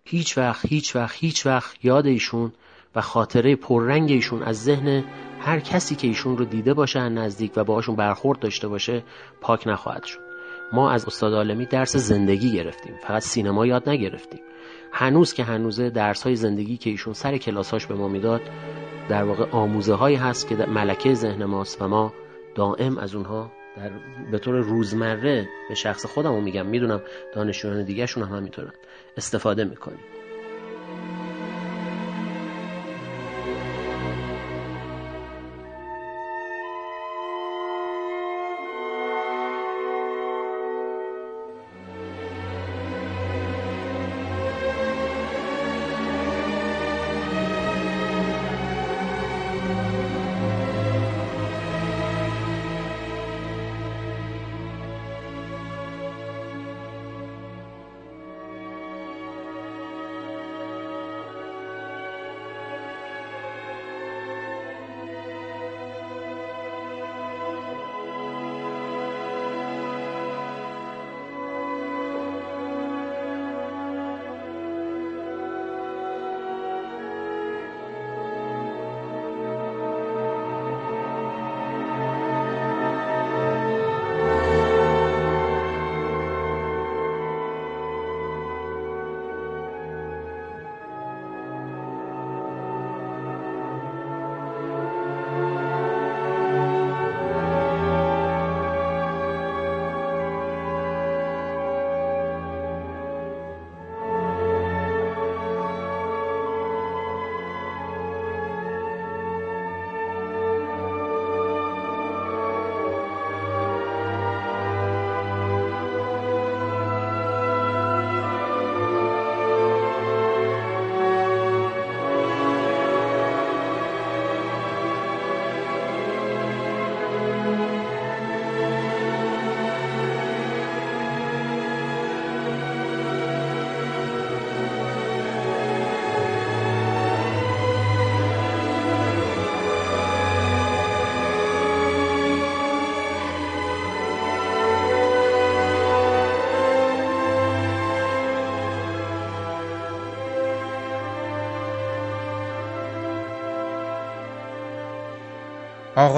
[0.04, 2.52] هیچ وقت هیچ وقت هیچ وقت یاد ایشون
[2.96, 5.04] و خاطره پررنگ ایشون از ذهن
[5.40, 9.02] هر کسی که ایشون رو دیده باشه نزدیک و باهاشون برخورد داشته باشه
[9.40, 10.18] پاک نخواهد شد.
[10.72, 12.94] ما از استاد عالمی درس زندگی گرفتیم.
[13.06, 14.40] فقط سینما یاد نگرفتیم.
[14.92, 18.40] هنوز که هنوزه درس های زندگی که ایشون سر کلاساش به ما می‌داد
[19.08, 22.12] در واقع آموزه هایی هست که ملکه ذهن ماست و ما
[22.54, 23.90] دائم از اونها در
[24.30, 26.66] به طور روزمره به شخص خودم رو میگم.
[26.66, 27.02] می‌دونم
[27.34, 28.72] دانشجویان دیگه شون هم همینطورن.
[29.16, 30.00] استفاده می‌کنیم.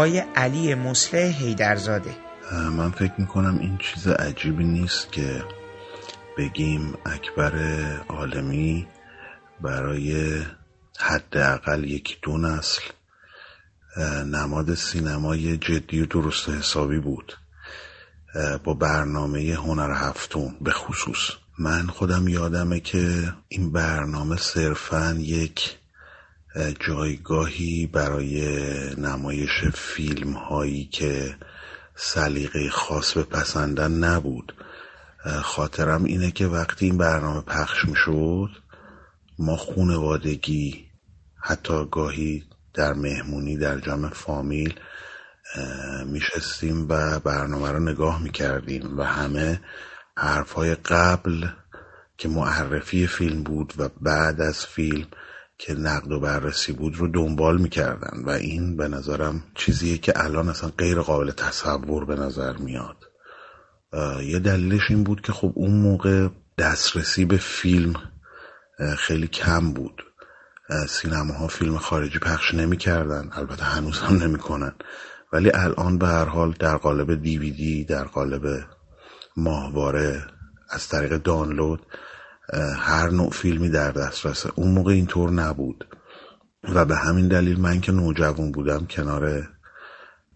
[0.01, 2.15] آقای علی مسلح هیدرزاده
[2.53, 5.45] من فکر می‌کنم این چیز عجیبی نیست که
[6.39, 7.53] بگیم اکبر
[8.09, 8.87] عالمی
[9.61, 10.41] برای
[10.99, 12.83] حداقل یکی دو نسل
[14.27, 17.39] نماد سینمای جدی و درست حسابی بود
[18.65, 21.31] با برنامه هنر هفتون به خصوص.
[21.59, 25.80] من خودم یادمه که این برنامه صرفا یک
[26.81, 28.41] جایگاهی برای
[28.97, 31.37] نمایش فیلم هایی که
[31.95, 34.55] سلیقه خاص به پسندن نبود.
[35.43, 38.51] خاطرم اینه که وقتی این برنامه پخش می‌شد
[39.39, 40.87] ما خونوادگی
[41.43, 42.45] حتی گاهی
[42.75, 44.75] در مهمونی در جمع فامیل
[46.07, 49.61] میشستیم و برنامه رو نگاه می‌کردیم و همه
[50.17, 51.47] حرفهای قبل
[52.19, 55.07] که معرفی فیلم بود و بعد از فیلم
[55.61, 60.49] که نقد و بررسی بود رو دنبال می‌کردن و این به نظرم چیزیه که الان
[60.49, 62.97] اصلا غیر قابل تصور به نظر میاد.
[64.23, 66.29] یه دلیلش این بود که خب اون موقع
[66.59, 67.95] دسترسی به فیلم
[68.99, 70.03] خیلی کم بود.
[70.89, 74.73] سینماها فیلم خارجی پخش نمی‌کردن البته هنوز هم نمی‌کنن.
[75.33, 78.65] ولی الان به هر حال در قالب دیویدی در قالب
[79.37, 80.27] ماهواره
[80.71, 81.87] از طریق دانلود
[82.77, 85.87] هر نوع فیلمی در دسترسه اون موقع اینطور نبود.
[86.75, 89.49] و به همین دلیل من که نوجوان بودم کنار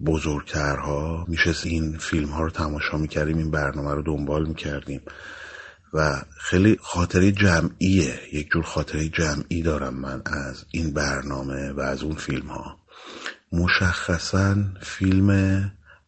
[0.06, 5.00] بزرگترها میشه این فیلم ها رو تماشا می‌کردیم این برنامه رو دنبال می‌کردیم.
[5.94, 12.02] و خیلی خاطره جمعیه یک جور خاطره جمعی دارم من از این برنامه و از
[12.02, 12.78] اون فیلم ها
[13.52, 15.30] مشخصا فیلم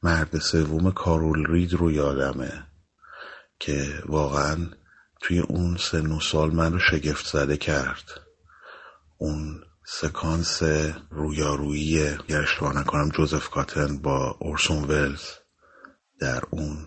[0.03, 2.67] مرد سوم کارول رید رو یادمه
[3.59, 4.57] که واقعا
[5.27, 8.21] توی اون سن و سال من رو شگفت زده کرد.
[9.17, 10.63] اون سکانس
[11.11, 15.23] رویارویی اگر اشتباه نکنم جوزف کاتن با اورسون ولز
[16.21, 16.87] در اون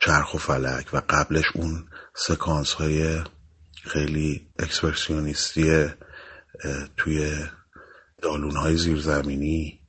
[0.00, 3.20] چرخ و فلک و قبلش اون سکانس های
[3.84, 5.86] خیلی اکسپرسیونیستی
[6.96, 7.46] توی
[8.22, 9.80] دالون های زیرزمینی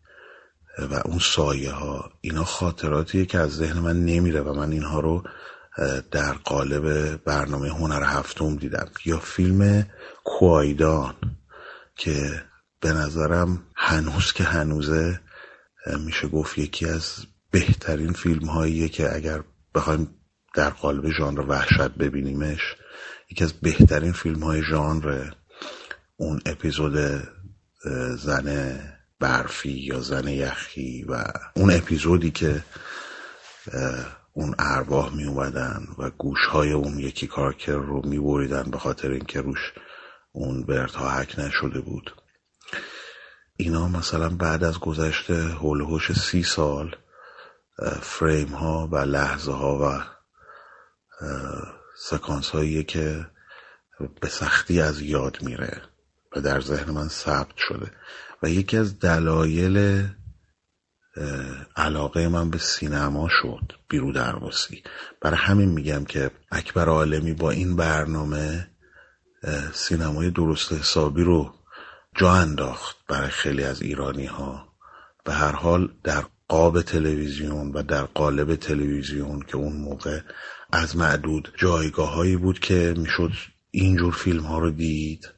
[0.80, 5.24] و اون سایه ها اینا خاطراتیه که از ذهن من نمیره و من اینها رو
[6.12, 8.88] در قالب برنامه هنر هفتم دیدم.
[9.06, 9.86] یا فیلم
[10.24, 11.16] کوایدان
[11.96, 12.44] که
[12.82, 15.20] به نظرم هنوز که هنوزه
[16.06, 19.44] میشه گفت یکی از بهترین فیلم هاییه که اگر
[19.76, 20.16] بخوایم
[20.56, 22.76] در قالب ژانر وحشت ببینیمش
[23.32, 25.32] یکی از بهترین فیلم های ژانر
[26.18, 27.24] اون اپیزود
[28.18, 28.80] زن
[29.20, 31.24] برفی یا زن یخی و
[31.56, 32.64] اون اپیزودی که
[34.34, 39.12] اون ارواح می اومدن و گوش های اون یکی کارکر رو می بریدن به خاطر
[39.12, 39.74] اینکه روش
[40.32, 42.16] اون برتا حک نشده بود.
[43.58, 46.96] اینا مثلا بعد از گذشت هولوش سی سال
[48.02, 50.04] فریم ها و لحظه ها و
[51.98, 53.26] سکانس هایی که
[54.22, 55.82] به سختی از یاد میره
[56.36, 57.92] و در ذهن من ثبت شده.
[58.44, 60.08] و یکی از دلایل
[61.76, 64.84] علاقه من به سینما شد بیرو درواسی.
[65.22, 68.68] برای همین میگم که اکبر عالمی با این برنامه
[69.74, 71.54] سینمای درست حسابی رو
[72.16, 74.68] جا انداخت برای خیلی از ایرانی ها
[75.24, 80.20] به هر حال در قاب تلویزیون و در قالب تلویزیون که اون موقع
[80.72, 83.32] از معدود جایگاه هایی بود که می‌شد
[83.72, 85.30] اینجور فیلم ها رو دید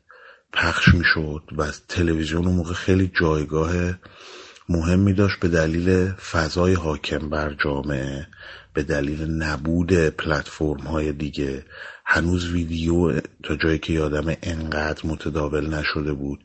[0.53, 3.73] پخش می‌شد و تلویزیون اون موقع خیلی جایگاه
[4.72, 8.27] مهمی داشت به دلیل فضای حاکم بر جامعه
[8.73, 11.65] به دلیل نبود پلتفرم های دیگه.
[12.06, 16.39] هنوز ویدیو تا جایی که یادم انقدر متداول نشده بود.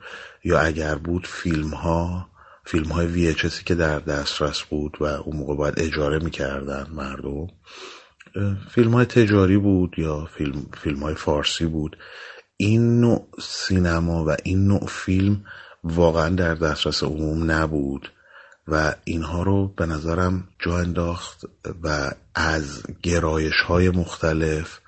[0.44, 2.28] یا اگر بود فیلم ها
[2.64, 7.46] فیلم های VHSی که در دسترس بود و اون موقع باید اجاره می‌کردن مردم.
[8.70, 11.96] فیلم های تجاری بود یا فیلم, فیلم های فارسی بود.
[12.56, 15.44] این نوع سینما و این نوع فیلم
[15.84, 18.10] واقعا در دسترس عموم نبود.
[18.68, 21.44] و اینها رو به نظرم جا انداخت
[21.82, 24.78] و از گرایش های مختلف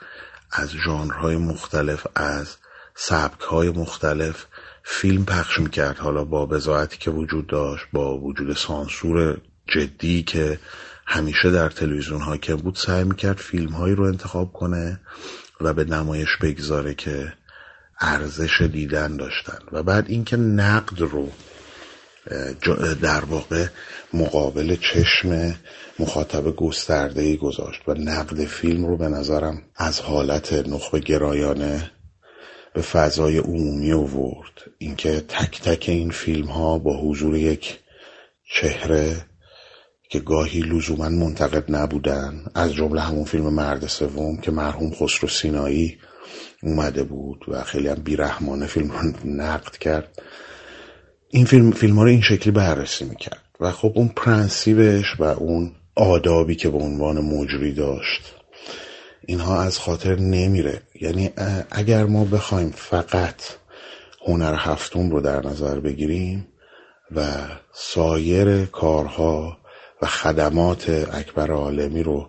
[0.53, 2.57] از ژانرهای مختلف از
[2.95, 4.47] سبک های مختلف
[4.83, 5.99] فیلم پخش می‌کرد.
[5.99, 10.59] حالا با بزاعتی که وجود داشت با وجود سانسور جدی که
[11.07, 15.01] همیشه در تلویزیون حاکم بود سعی می‌کرد فیلم هایی رو انتخاب کنه
[15.61, 17.33] و به نمایش بگذاره که
[18.01, 19.59] ارزش دیدن داشتن.
[19.73, 21.33] و بعد اینکه نقد رو
[23.03, 23.67] در واقع
[24.13, 25.55] مقابل چشم
[25.99, 31.91] مخاطب گسترده ای گذاشت و نقد فیلم رو به نظرم از حالت نخبه گرایانه
[32.75, 34.51] به فضای عمومی آورد.
[34.79, 37.79] اینکه تک تک این فیلم ها با حضور یک
[38.61, 39.17] چهره
[40.11, 45.99] که گاهی لزوما منتقد نبودن از جمله همون فیلم مرد سوم که مرحوم خسرو سینایی
[46.63, 50.23] اومده بود و خیلی هم بیرحمانه فیلم رو نقد کرد.
[51.31, 55.73] این فیلم, فیلم ها رو این شکلی بررسی می‌کرد و خب اون پرنسیبش و اون
[55.97, 58.35] آدابی که به عنوان مجری داشت
[59.27, 60.83] اینها از خاطر نمیره.
[61.01, 61.31] یعنی
[61.71, 63.43] اگر ما بخوایم فقط
[64.27, 66.49] هنر هفتم رو در نظر بگیریم
[67.17, 67.23] و
[67.73, 69.59] سایر کارها
[70.03, 72.29] و خدمات اکبر عالمی رو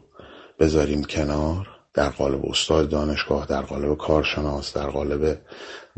[0.60, 5.38] بذاریم کنار در قالب استاد دانشگاه در قالب کارشناس در قالب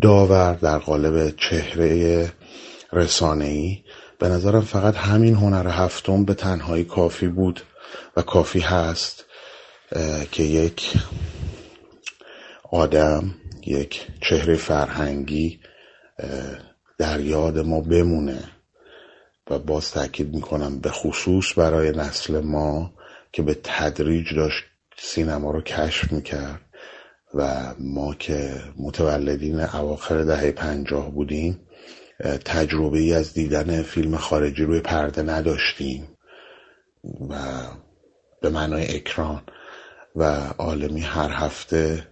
[0.02, 2.32] داور در قالب چهره
[2.94, 3.84] رسانه‌ای.
[4.20, 7.62] به نظرم فقط همین هنر هفتم به تنهایی کافی بود
[8.18, 9.26] و کافی هست
[10.32, 10.94] که یک
[12.72, 13.36] آدم
[13.68, 15.60] یک چهره فرهنگی
[16.98, 18.44] در یاد ما بمونه.
[19.50, 22.94] و باز تاکید می‌کنم به خصوص برای نسل ما
[23.32, 24.64] که به تدریج داشت
[24.98, 26.62] سینما رو کشف می‌کرد
[27.34, 31.60] و ما که متولدین اواخر دهه پنجاه بودیم
[32.46, 36.08] تجربه ای از دیدن فیلم خارجی روی پرده نداشتیم
[37.30, 37.36] و
[38.42, 39.42] به معنای اکران
[40.16, 40.24] و
[40.58, 42.08] عالمی هر هفته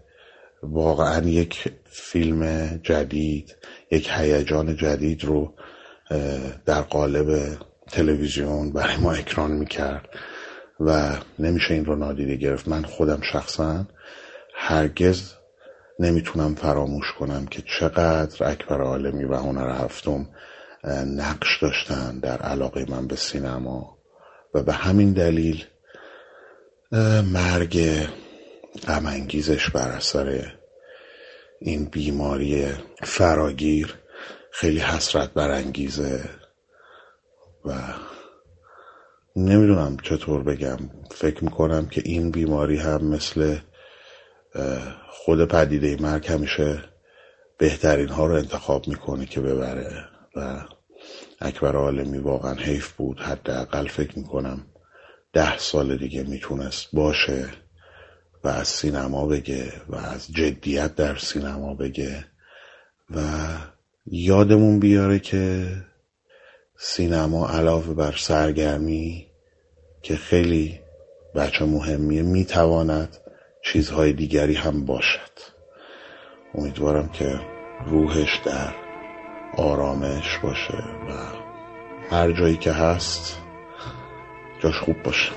[0.63, 3.55] واقعا یک فیلم جدید
[3.91, 5.53] یک هیجان جدید رو
[6.65, 7.57] در قالب
[7.91, 10.09] تلویزیون برای ما اکران می‌کرد
[10.79, 12.67] و نمیشه این رو نادیده گرفت.
[12.67, 13.85] من خودم شخصا
[14.55, 15.33] هرگز
[15.99, 20.29] نمی‌تونم فراموش کنم که چقدر اکبر عالمی و هنر هفتم
[21.05, 23.97] نقش داشتن در علاقه من به سینما
[24.53, 25.65] و به همین دلیل
[27.33, 28.07] مرگ
[28.87, 30.53] غمانگیزش بر اثر
[31.59, 32.67] این بیماری
[33.03, 33.95] فراگیر
[34.51, 36.29] خیلی حسرت برانگیزه
[37.65, 37.73] و
[39.35, 40.77] نمی‌دونم چطور بگم.
[41.11, 43.57] فکر می‌کنم که این بیماری هم مثل
[45.09, 46.83] خود پدیده مرگ همیشه
[47.57, 50.05] بهترین ها رو انتخاب می‌کنه که ببره.
[50.35, 50.61] و
[51.39, 53.19] اکبر عالمی واقعا حیف بود.
[53.19, 54.65] حداقل فکر می‌کنم
[55.33, 57.49] ده سال دیگه می‌تونست باشه
[58.43, 62.25] و از سینما بگه و از جدیت در سینما بگه.
[63.15, 63.21] و
[64.05, 65.67] یادمون بیاره که
[66.77, 69.27] سینما علاوه بر سرگرمی
[70.01, 70.79] که خیلی
[71.35, 73.17] بچه مهمیه می‌تواند
[73.61, 75.31] چیزهای دیگری هم باشد.
[76.55, 77.39] امیدوارم که
[77.85, 78.73] روحش در
[79.57, 81.13] آرامش باشه و
[82.15, 83.37] هر جایی که هست
[84.59, 85.31] جاش خوب باشه.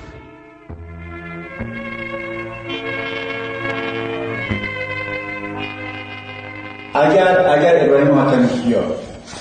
[6.93, 8.83] اگر اگر ابراهیم حاتمی کیا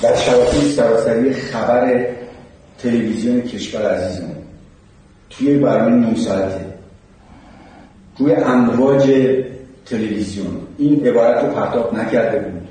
[0.03, 2.07] در شبکه سراسری خبر
[2.79, 4.37] تلویزیون کشور عزیزمون
[5.31, 6.72] توی برنامه نیم ساعته.
[8.23, 9.03] روی امواج
[9.87, 10.57] تلویزیون.
[10.79, 12.69] این عبارت رو پرتاب نکرده بود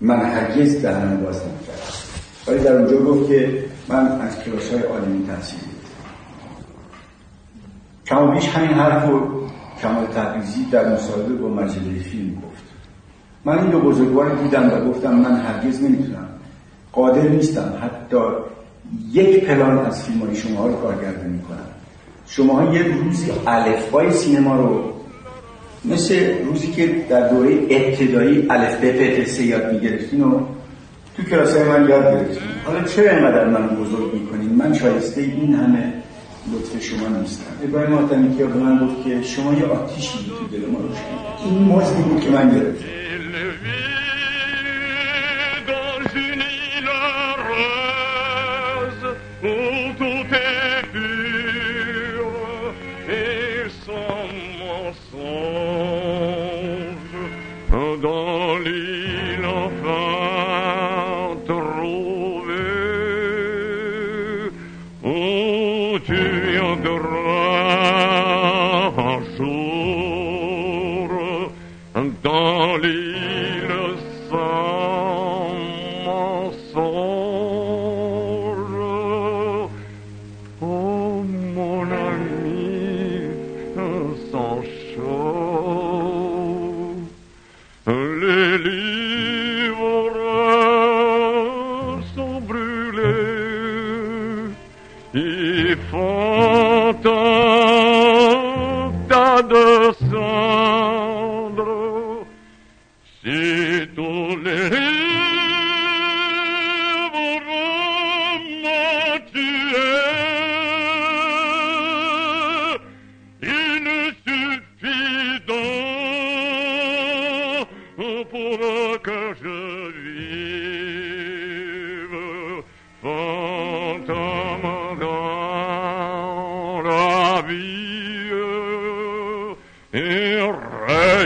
[0.00, 1.82] من هرگز دهنم باز نمی‌کردم.
[2.46, 5.58] ولی در اونجا گفت که من از کلاس های عالمی تحصیل
[8.06, 9.42] کم بیش همین حرف رو
[9.82, 12.64] کمال تبریزی در مصاحبه با مجله فیلم گفت.
[13.44, 16.28] من این دو بزرگوار دیدم و گفتم من هرگز نمی‌تونم.
[16.92, 17.72] قادر نیستم.
[17.82, 18.16] حتی
[19.12, 21.75] یک پلان از فیلم های شما رو کارگردانی کنم.
[22.28, 24.92] شما یه روزی الفبای سینما رو
[25.84, 30.40] مثل روزی که در دوره ابتدایی الف ب پ یاد می‌گرفتین و
[31.16, 32.42] تو کلاس من یاد گرفتین.
[32.64, 35.92] حالا چرا اینقدر من بزرگ می‌کنین؟ من شایسته این همه
[36.52, 37.44] لطف شما نیستم.
[37.64, 40.78] ابراهیم آتمی که به من گفت که شما یه آتیشی تو دل ما.
[40.78, 43.05] روشن این مزدی بود که من گرفتم.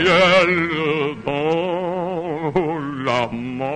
[0.07, 2.51] elle dans
[3.05, 3.71] la mort.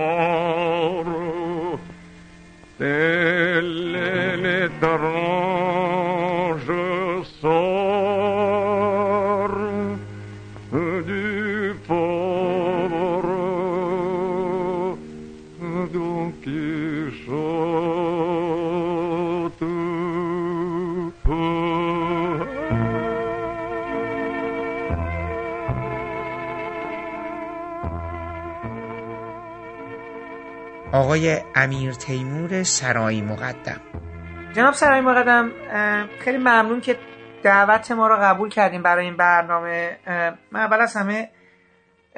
[31.06, 33.80] آقای امیر تیمور سرایی مقدم.
[34.52, 35.50] جناب سرایی مقدم
[36.20, 36.98] خیلی ممنون که
[37.42, 39.98] دعوت ما رو قبول کردیم برای این برنامه.
[40.50, 41.30] من اول از همه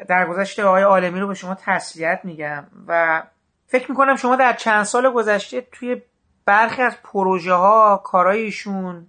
[0.08, 3.22] در گذشته آقای عالمی رو به شما تسلیت میگم و
[3.66, 6.02] فکر می‌کنم شما در چند سال گذشته توی
[6.44, 9.06] برخی از پروژه ها کارای ایشون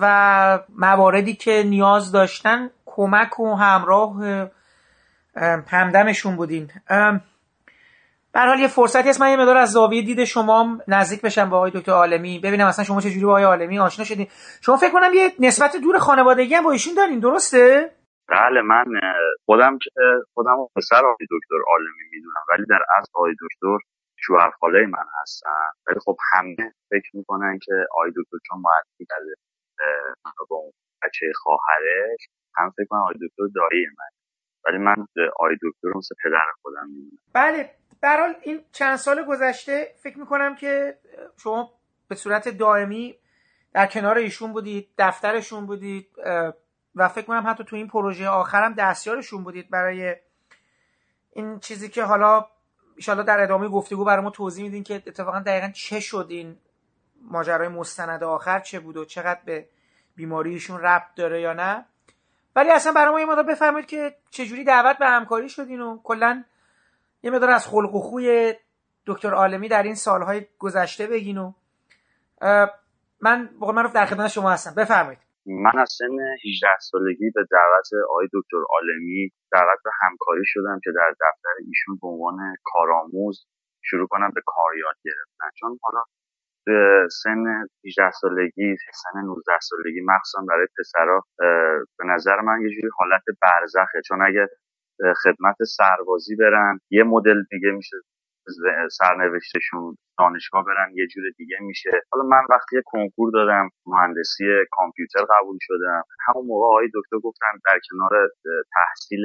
[0.00, 4.46] و مواردی که نیاز داشتن کمک و همراه
[5.66, 6.70] همدمشون بودین.
[8.38, 9.20] به حال یه فرصتی هست.
[9.20, 12.40] من یه مدار از زاویه دید شما نزدیک بشم با آقای دکتر عالمی.
[12.44, 14.26] ببینم اصلا شما چه جوری با آقای عالمی آشنا شدین.
[14.60, 17.20] شما فکر کنم یه نسبت دور خانوادگی هم با ایشون دارین.
[17.20, 17.90] درسته؟
[18.28, 18.84] بله من
[19.46, 19.90] خودم که
[20.34, 22.44] خودم پسر آقای دکتر عالمی می‌دونم.
[22.50, 23.78] ولی در اصل آقای دکتر
[24.16, 25.70] شوهر خاله من هستن.
[25.86, 29.34] ولی خب همه فکر می‌کنن که آقای دکتر چون معرفی کرده
[30.50, 34.10] با اون بچه خواهرش هم فکر کنم آقای دکتر دایی من.
[34.64, 35.06] ولی من
[35.36, 37.22] آقای دکتر مثل پدر خودم می‌دونم.
[37.34, 37.70] بله.
[38.00, 40.98] برحال این چند سال گذشته فکر می‌کنم که
[41.36, 41.72] شما
[42.08, 43.18] به صورت دائمی
[43.72, 46.08] در کنار ایشون بودید دفترشون بودید
[46.94, 50.16] و فکر کنم حتی تو این پروژه آخرم دستیارشون بودید برای
[51.32, 52.46] این چیزی که حالا
[52.96, 56.58] ایشالا در ادامه گفتگو برای ما توضیح میدین که اتفاقا دقیقا چه شد این
[57.22, 59.68] ماجرای مستند آخر چه بود و چقدر به
[60.16, 61.86] بیماریشون ربط داره یا نه.
[62.56, 66.44] ولی اصلا برای ما یه مدار بفرمایید که چجوری دعوت به همکاری شدین و کلا
[67.22, 68.54] یه مدار از خلق و خوی
[69.06, 71.52] دکتر عالمی در این سالهای گذشته بگین و
[73.20, 74.74] من بقول رو در خدمت شما هستم.
[74.82, 75.18] بفرمایید.
[75.46, 80.90] من از سن 18 سالگی به دعوت آقای دکتر عالمی دعوت به همکاری شدم که
[80.96, 83.46] در دفتر ایشون به عنوان کارآموز
[83.82, 85.50] شروع کنم به کار یاد گرفتن.
[85.60, 86.02] چون حالا
[86.66, 87.44] به سن
[87.86, 91.22] 18 سالگی سن 19 سالگی مخصوصا برای پسرا
[91.98, 94.00] به نظر من یه جوری حالت برزخه.
[94.08, 94.48] چون اگه
[95.24, 96.80] خدمت سربازی برن.
[96.90, 97.96] یه مدل دیگه میشه
[98.90, 101.90] سرنوشتشون دانشگاه برن یه جور دیگه میشه.
[102.12, 106.02] حالا من وقتی کنکور دادم مهندسی کامپیوتر قبول شدم.
[106.26, 108.30] همون موقع آقای دکتر گفتن در کنار
[108.74, 109.24] تحصیل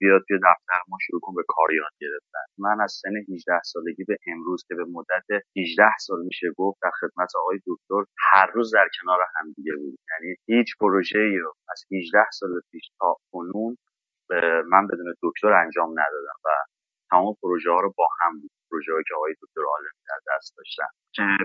[0.00, 2.46] بیاد توی دفتر ما شروع کن به کار یاد گرفتن.
[2.58, 6.90] من از سن 18 سالگی به امروز که به مدت 18 سال میشه گفت در
[7.00, 11.54] خدمت آقای دکتر هر روز در کنار هم دیگه بود یعنی هیچ پروژه ای رو
[11.68, 13.76] از 18 سال پیش تا کنون
[14.70, 16.48] من بدون دکتر انجام ندادم و
[17.10, 18.50] تمام پروژه ها رو با هم بود.
[18.70, 20.90] پروژه که آقای دکتر عالمی در دست داشتن.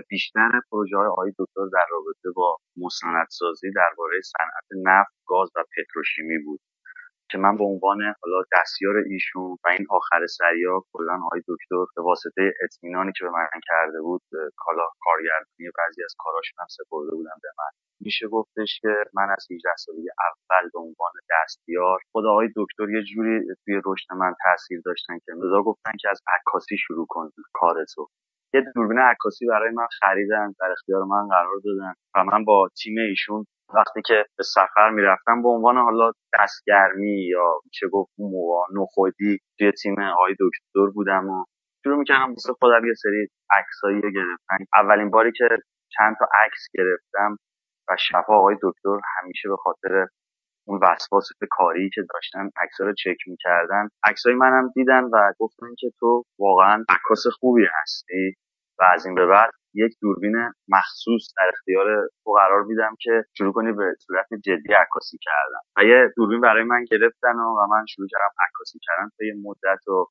[0.08, 6.38] بیشتر پروژه های آقای دکتر در رابطه با مستندسازی درباره صنعت نفت گاز و پتروشیمی
[6.38, 6.60] بود.
[7.30, 12.02] که من به عنوان حالا دستیار ایشون و این آخر سریا کلا آقای دکتر به
[12.02, 14.22] واسطه اطمینانی که به من کرده بود
[14.56, 17.70] کالا کارگردانی بعضی از کاراشون هم سپرده بودم به من.
[18.00, 23.02] میشه گفتش که من از 18 سالگی اول به عنوان دستیار خود آقای دکتر یه
[23.02, 28.08] جوری توی رشد من تاثیر داشتن که امروزا گفتن که از عکاسی شروع کن کارتو.
[28.54, 32.98] یه دوربین عکاسی برای من خریدن در اختیار من قرار دادن و من با تیم
[32.98, 39.38] ایشون وقتی که به سفر می‌رفتم به عنوان حالا دستگرمی یا چه گفت موقع نخودی
[39.58, 41.44] توی تیم آقای دکتر بودم و
[41.84, 43.28] شروع می‌کردم واسه خودم یه سری
[43.58, 44.56] عکسایی گرفتن.
[44.76, 45.48] اولین باری که
[45.88, 47.36] چند تا عکس گرفتم
[47.88, 50.06] و شفا آقای دکتر همیشه به خاطر
[50.66, 53.88] اون وسواس کاری که داشتن عکس رو چک می‌کردن.
[54.04, 58.34] عکسای منم دیدن و گفتن که تو واقعا عکاس خوبی هستی
[58.78, 60.36] و از این به بعد یک دوربین
[60.68, 61.86] مخصوص در اختیار
[62.24, 65.60] تو قرار میدم که شروع کنی به صورت جدی عکاسی کردن.
[65.76, 69.88] و یه دوربین برای من گرفتن و, من شروع کردم عکاسی کردن تا یه مدت
[69.88, 70.06] و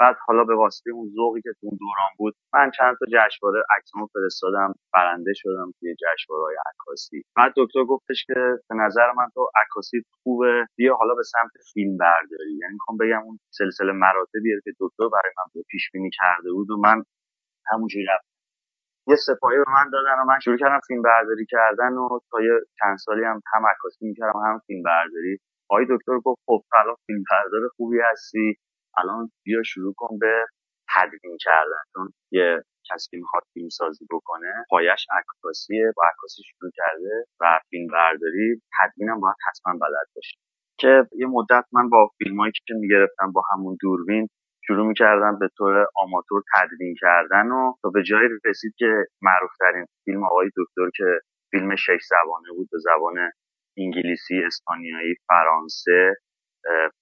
[0.00, 3.62] بعد حالا به واسطه اون ذوقی که تو اون دوران بود من چند تا جشنواره
[3.78, 7.24] عکسمو فرستادم برنده شدم توی جشنواره‌های عکاسی.
[7.36, 8.34] بعد دکتر گفتش که
[8.70, 12.58] به نظر من تو عکاسی خوبه بیا حالا به سمت فیلم برداری.
[12.60, 16.76] یعنی می‌خوام بگم اون سلسله مراتبی که دکتر برای من پیش بینی کرده بود و
[16.76, 17.04] من
[17.72, 18.35] همونجوری رفتم.
[19.08, 22.52] یه سپاهی به من دادن و من شروع کردم فیلم برداری کردن و تا یه
[22.80, 25.38] چند سالی هم هم عکاسی می‌کردم هم فیلم برداری.
[25.70, 28.56] آقای دکتر گفت خب الان فیلم بردار خوبی هستی
[28.98, 30.46] الان بیا شروع کن به
[30.96, 31.82] تدوین کردن.
[31.94, 37.60] چون یه کسی که می‌خواد فیلم سازی بکنه پایش عکاسیه با عکاسی شروع کرده و
[37.70, 40.38] فیلم برداری تدوینم باید حتما بلد باشه.
[40.80, 44.28] که یه مدت من با فیلمایی که می‌گرفتم با همون دوربین
[44.66, 49.86] شروع می‌کردم به طور آماتور تدوین کردن و تا به جایی رسید که معروف ترین
[50.04, 51.20] فیلم آقای دکتر که
[51.50, 53.30] فیلم شش زبانه بود به زبان
[53.78, 56.14] انگلیسی، اسپانیایی، فرانسه،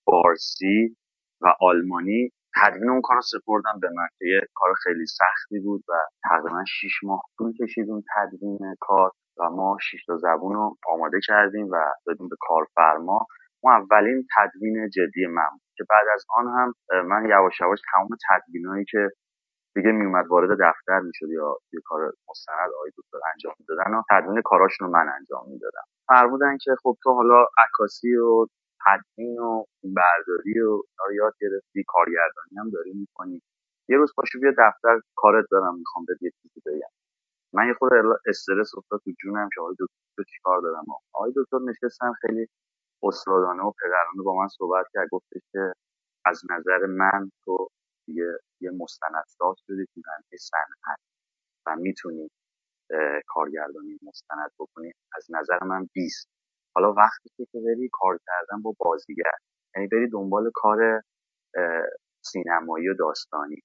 [0.04, 0.96] فارسی
[1.40, 2.30] و آلمانی
[2.62, 5.92] تدوین اون کار سپردم به من که یه کار خیلی سختی بود و
[6.28, 11.18] تقریبا شیش ماه طول کشید اون تدوین کار و ما شیش تا زبون رو آماده
[11.26, 11.76] کردیم و
[12.06, 13.26] دادیم به کارفرما.
[13.60, 16.74] اون اولین تدوین جدی من که بعد از آن هم
[17.08, 19.10] من یواش یواش تمام تدوینایی که
[19.76, 24.42] دیگه میومد وارد دفتر می‌شد یا یه کار مستند آقای دکتر انجام می‌دادن و تدوین
[24.42, 25.84] کاراشون رو من انجام می‌دادم.
[26.08, 28.46] فرمودن که خب تو حالا عکاسی و
[28.86, 30.82] تدوین و برداری و
[31.14, 33.42] یاد گرفتی کارگردانی هم داری می‌کنی.
[33.88, 36.88] یه روز پاشو بیا دفتر کارت دارم می‌خوام به یه چیزی بگم.
[37.54, 37.92] من یه خود
[38.26, 40.84] استرس افتاد تو جونم که آقای دکتر چیکار دارم؟
[41.14, 42.48] آقای دکتر نشستن خیلی
[43.04, 45.72] استادانه و پدرانه با من صحبت کرد گفتش که
[46.26, 47.68] از نظر من تو
[48.08, 50.98] یه یه مستندساز شدی تو زمینه صنعت
[51.66, 52.30] و می‌تونی
[53.28, 54.92] کارگردانی مستند بکنی.
[55.16, 56.28] از نظر من 20
[56.76, 59.32] حالا وقتی که بری کار کردن با بازیگر
[59.76, 61.02] یعنی بری دنبال کار
[62.24, 63.56] سینمایی و داستانی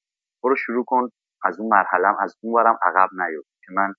[0.44, 1.10] برو شروع کن
[1.44, 3.94] از اون مرحله از اون برم عقب نیفت که من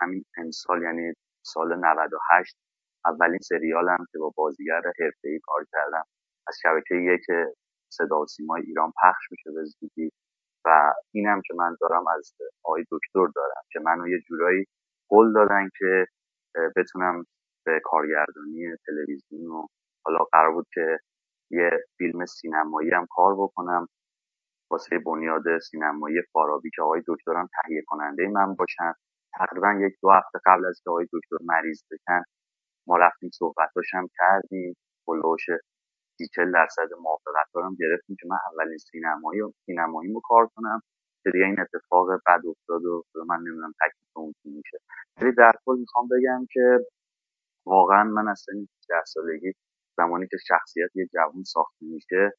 [0.00, 1.14] همین امسال یعنی
[1.46, 2.56] سال 98
[3.06, 6.04] اولین سریالم که با بازیگر حرفه‌ای کار کردم.
[6.48, 7.22] از شبکه یک
[7.92, 10.12] صدا و سیمای ایران پخش میشه به زودی.
[10.66, 14.66] و اینم که من دارم از آقای دکتر دارم که منو یه جورایی
[15.10, 16.06] قول دادن که
[16.76, 17.24] بتونم
[17.66, 19.66] به کارگردانی تلویزیون و
[20.06, 20.98] حالا قرار بود که
[21.52, 23.88] یه فیلم سینمایی هم کار بکنم.
[24.72, 28.92] واسه بنیاد سینمایی فارابی که آقای دکترم تهیه کننده من باشن.
[29.38, 32.22] تقریبا یک دو هفته قبل از که آقای دکتر مریض بشن
[32.90, 34.76] ما رفتیم صحبتاش هم کردیم
[35.08, 35.46] بلوش
[36.18, 40.80] سی درصد موافقت دارم گرفتیم که من اولین سینمایی و سینماییمو کار کنم
[41.24, 44.78] که دیگه این اتفاق بد افتاد و من نمی‌دونم تکلیف اون میشه.
[45.22, 46.78] ولی در کل می‌خوام بگم که
[47.66, 48.66] واقعا من از سن
[49.06, 49.52] سالگی
[49.98, 52.32] زمانی که شخصیت یه جوان ساخته میشه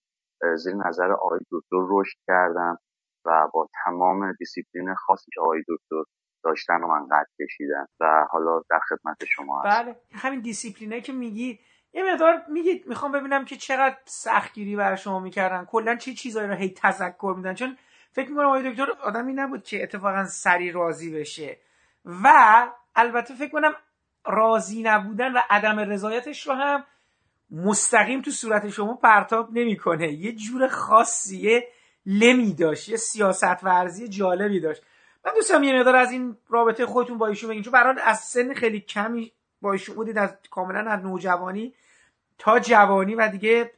[0.57, 2.77] زیر نظر آقای دکتر رشد کردم
[3.25, 6.03] و با تمام دیسیپلین خاصی که آقای دکتر
[6.43, 11.13] داشتن و من قد کشیدن و حالا در خدمت شما هست بله همین دیسیپلینه که
[11.13, 11.59] میگی.
[11.93, 15.65] یه مقدار میگید می‌خوام ببینم که چقدر سختگیری برای شما می‌کردن.
[15.65, 17.77] کلا چه چیزایی رو هی تذکر میدن؟ چون
[18.11, 21.57] فکر می‌کنم آقای دکتر آدمی نبود که اتفاقا سری راضی بشه.
[22.05, 22.27] و
[22.95, 23.73] البته فکر کنم
[24.25, 26.83] راضی نبودن و عدم رضایتش رو هم
[27.51, 30.13] مستقیم تو صورت شما پرتاب نمی‌کنه.
[30.13, 31.67] یه جور خاصیه
[32.05, 34.83] لمی داشت یه سیاست ورزی جالبی داشت.
[35.25, 37.63] من دوستم یه مقدار از این رابطه خودتون با ایشون بگین.
[37.63, 41.75] چون برای از سن خیلی کمی با ایشون بودید از کاملا از نوجوانی
[42.37, 43.71] تا جوانی و دیگه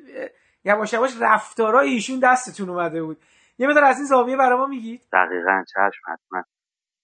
[0.66, 3.18] یواش یواش رفتارای ایشون دستتون اومده بود.
[3.58, 5.02] یه مقدار از این زاویه برای ما میگید.
[5.14, 6.44] دقیقا چشم حتما.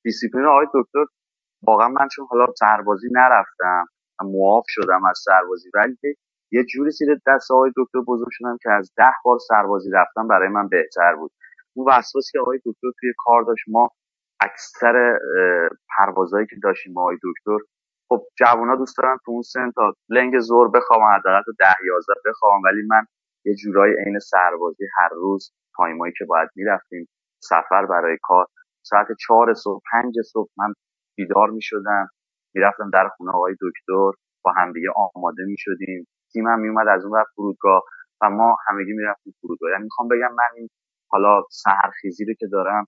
[0.03, 1.05] دیسیپلین آقای دکتر
[1.63, 3.85] واقعا من چون حالا سربازی نرفتم
[4.23, 5.97] معاف شدم از سربازی ولی
[6.51, 10.49] یه جوری زیر دست آقای دکتر بزرگ شدم که از ده بار سربازی رفتم برای
[10.49, 11.31] من بهتر بود.
[11.73, 13.89] اون وسواسی که آقای دکتر توی کار داشت ما
[14.41, 15.19] اکثر
[15.97, 17.57] پروازهایی که داشتیم با آقای دکتر
[18.09, 22.21] خب جوونا دوست دارن تو اون سن تا لنگ زور بخوام حداقل تا ده یازده
[22.25, 23.03] بخوام ولی من
[23.45, 27.09] یه جورایی عین سربازی هر روز تایمایی که باید می‌رفتیم
[27.43, 28.45] سفر برای کار.
[28.85, 30.73] ساعت چهار صبح پنج صبح من
[31.17, 32.07] بیدار می‌شدم
[32.55, 34.11] می‌رفتم در خونه آقای دکتر
[34.43, 36.07] با همدیگه آماده می‌شدیم.
[36.33, 37.83] تیمم میومد از اون وقت فرودگاه
[38.21, 39.71] و ما همگی می‌رفتیم فرودگاه.
[39.71, 40.69] یعنی می‌خوام بگم من این
[41.11, 42.85] حالا سهرخیزی رو که دارم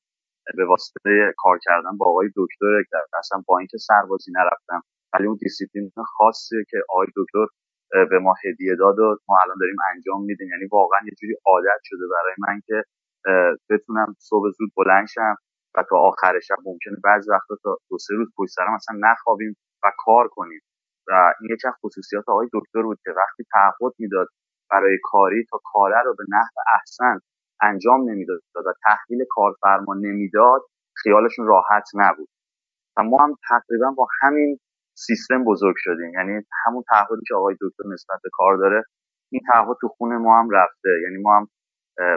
[0.57, 2.83] به واسطه کار کردن با آقای دکتر
[3.19, 4.81] اصلا با اینکه سربازی نرفتم
[5.13, 7.45] ولی اون دیسیپلین خاصی که آقای دکتر
[8.09, 10.49] به ما هدیه داد و ما الان داریم انجام میدیم.
[10.49, 12.83] یعنی واقعا یه جوری عادت شده برای من که
[13.69, 15.35] بتونم صبح زود بلند شم
[15.75, 19.57] و تا آخر شب ممکنه بعضی وقتا تا دو سه روز پشت سرم اصلا نخوابیم
[19.83, 20.61] و کار کنیم.
[21.07, 24.27] و این یکی از خصوصیات آقای دکتر بود که وقتی تعهد می‌داد
[24.71, 27.19] برای کاری تا کاره رو به نحو احسن
[27.61, 30.61] انجام نمی‌داد و تحویل کارفرما نمی‌داد
[31.03, 32.29] خیالشون راحت نبود.
[32.97, 34.59] و ما هم تقریبا با همین
[34.97, 36.13] سیستم بزرگ شدیم.
[36.13, 38.83] یعنی همون تعهدی که آقای دکتر نسبت به کار داره
[39.31, 40.89] این تعهد تو خونه ما هم رفته.
[41.03, 41.47] یعنی ما هم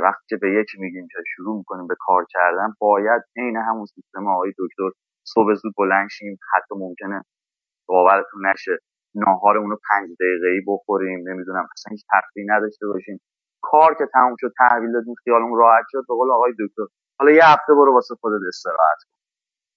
[0.02, 4.28] وقتی که به یکی میگیم که شروع می‌کنیم به کار کردن باید عین همون سیستم
[4.28, 4.90] آقای دکتر
[5.24, 6.38] صبح زود بلند شیم.
[6.54, 7.22] حتی ممکنه
[7.88, 8.78] باورتون نشه
[9.14, 11.28] ناهار اونو پنج دقیقه ای بخوریم.
[11.28, 13.20] نمی‌دونم اصلا هیچ تفریحی نداشته باشیم.
[13.70, 16.82] کار که تموم شد تحویل دادیم خیالمون راحت شد به قول آقای دکتر.
[17.20, 19.18] حالا یه هفته برو واسه خودت استراحت کن.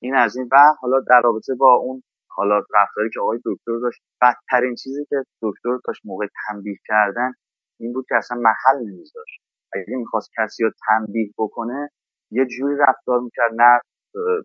[0.02, 4.02] این از این و حالا در رابطه با اون حالا رفتاری که آقای دکتر داشت
[4.22, 7.32] بدترین چیزی که دکتر داشت موقع تنبیه کردن
[7.80, 9.42] این بود که اصلا محل نمیذاشت.
[9.74, 11.90] اگه می‌خواست کسی رو تنبیه بکنه
[12.32, 13.82] یه جوری رفتار می‌کرد نه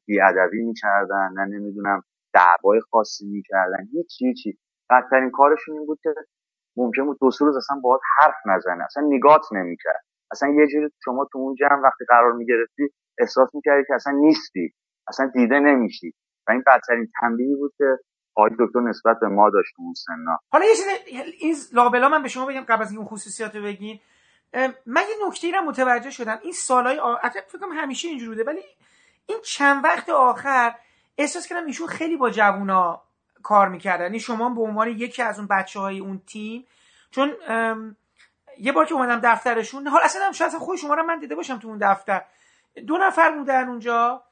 [0.06, 2.02] بیادبی می‌کردن نه نمی‌دونم
[2.35, 4.59] دعوای خاصی می‌کردن هیچ هیچی
[4.90, 6.14] بدترین کارشون این بود که
[6.77, 8.85] ممکن بود دو روز اصلا باید حرف نزنه.
[8.85, 10.05] اصلا نگات نمی‌کرد.
[10.31, 12.89] اصلا یه جوری شما تو اون جمع وقتی قرار می‌گرفتی
[13.19, 14.74] احساس می‌کردی که اصلا نیستی.
[15.09, 16.15] اصلا دیده نمیشی.
[16.49, 17.85] و این بدترین تنبیهی بود که
[18.36, 20.39] آقای دکتر نسبت به ما داشت اون سنا.
[20.53, 20.73] حالا یه
[21.40, 24.01] این لابلا من به شما بگم قبل از اون خصوصیات رو بگین
[24.86, 26.39] من یه نکته ای متوجه شدم.
[26.43, 27.16] این سالهای آ...
[27.16, 28.61] فکر کنم همیشه اینجوری بوده ولی
[29.27, 30.74] این چند وقت آخر
[31.19, 33.03] احساس کردم ایشون خیلی با جوونا
[33.43, 34.05] کار می‌کردن.
[34.05, 36.66] یعنی شما به عنوان یکی از اون بچه های اون تیم
[37.10, 37.32] چون
[38.59, 41.59] یه بار که اومدم دفترشون حال اصلا هم شاید خود شما رو من دیده باشم
[41.59, 42.23] تو اون دفتر.
[42.86, 44.23] دو نفر بودن اونجا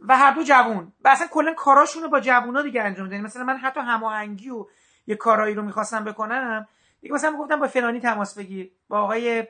[0.00, 0.92] و هر دو جوون.
[1.04, 4.66] و اصلا کلا کاراشون رو با جوونا دیگه انجام میدن مثلا من حتی هماهنگی و
[5.06, 6.68] یه کارایی رو می‌خواستم بکنم
[7.00, 8.70] دیگه مثلا گفتم با فلانی تماس بگیر.
[8.88, 9.44] با آقای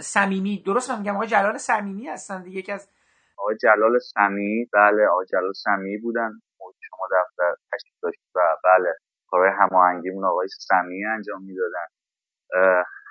[0.00, 0.62] صمیمی.
[0.66, 2.88] درست میگم آقای جلال صمیمی هستن دیگه یکی از
[3.36, 6.42] آقای جلال صمیمی؟ بله آقای جلال صمیمی بودن.
[7.02, 8.94] شما دفتر تشکیل داشت و بله
[9.28, 11.86] کارهای هماهنگیمون آقای صمیمی انجام می‌دادن.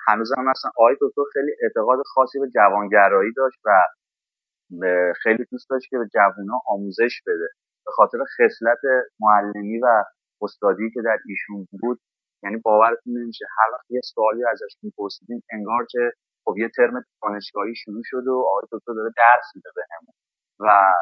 [0.08, 3.70] هنوز هم مثلا آقای دکتر خیلی اعتقاد خاصی به جوانگرایی داشت و
[5.22, 7.48] خیلی دوست داشت که به جوونا آموزش بده.
[7.86, 8.78] به خاطر خصلت
[9.20, 10.04] معلمی و
[10.42, 12.00] استادی که در ایشون بود
[12.42, 16.12] یعنی باورتون نمیشه هر وقت یه سوالی ازش میپرسیدیم انگار که
[16.44, 20.14] خب یه ترم دانشگاهی شروع شده و آقای دکتر داره درس میده بهمون.
[20.60, 20.92] و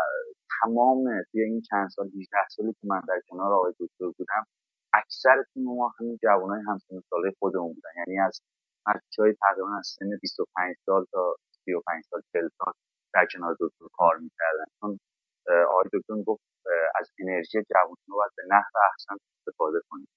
[0.60, 4.44] تمام توی این چند سال 18 سالی که من در کنار آقای دکتر بودم
[4.94, 7.90] اکثر تیم ما همین جوانای همسن ساله خودمون بودن.
[7.96, 8.40] یعنی از
[9.18, 12.72] های تقریبا از سن 25 سال تا 35 سال 40 سال
[13.14, 14.64] در کنار دکتر کار می‌کردن.
[14.80, 14.98] چون
[15.68, 16.42] آقای دکتر گفت
[17.00, 20.08] از انرژی جوان رو باید به نحو احسن استفاده کنیم.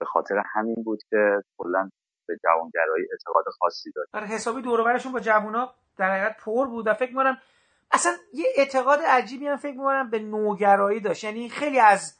[0.00, 1.90] به خاطر همین بود که کلا
[2.28, 4.14] به جوانگرایی اعتقاد خاصی داشت.
[4.14, 7.36] آره حسابی دور با جوونا در حقیقت پر بود و فکر می‌کنم
[7.92, 11.24] اصلا یه اعتقاد عجیبی هم فکر می‌کنم به نوگرایی داشت.
[11.24, 12.16] یعنی خیلی از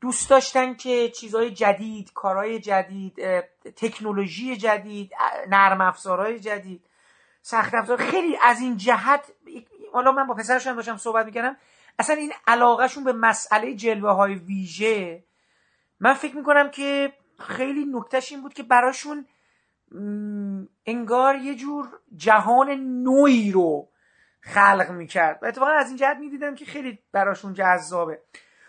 [0.00, 3.20] دوست داشتن که چیزهای جدید کارهای جدید
[3.76, 5.12] تکنولوژی جدید
[5.48, 6.84] نرم افزارهای جدید
[7.42, 7.96] سخت افزار.
[7.96, 9.32] خیلی از این جهت
[9.92, 11.56] حالا من با پسرشون داشتم صحبت می‌کردم
[11.98, 15.24] اصلا این علاقهشون به مسئله جلوه های ویژه
[16.00, 19.26] من فکر می‌کنم که خیلی نکتش این بود که براشون
[20.86, 22.70] انگار یه جور جهان
[23.02, 23.88] نوعی رو
[24.46, 25.38] خلق می‌کرد.
[25.42, 28.18] و اتفاقا از این جهت می‌دیدم که خیلی براشون جذابه.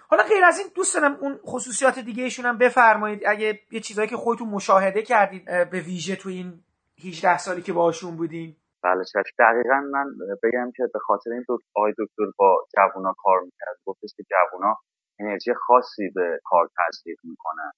[0.09, 3.21] حالا غیر از این دوست دارم اون خصوصیات دیگه ایشون هم بفرمایید.
[3.27, 6.63] اگه یه چیزایی که خودتون مشاهده کردید به ویژه تو این
[7.05, 8.55] 18 سالی که باشون بودین.
[8.83, 9.03] بله
[9.39, 10.05] دقیقا من
[10.43, 13.77] بگم که به خاطر این دکتر آقای دکتر با جوونا کار می‌کرد.
[13.85, 14.75] گفتش که جوونا
[15.19, 17.71] انرژی خاصی به کار تزریق می‌کنن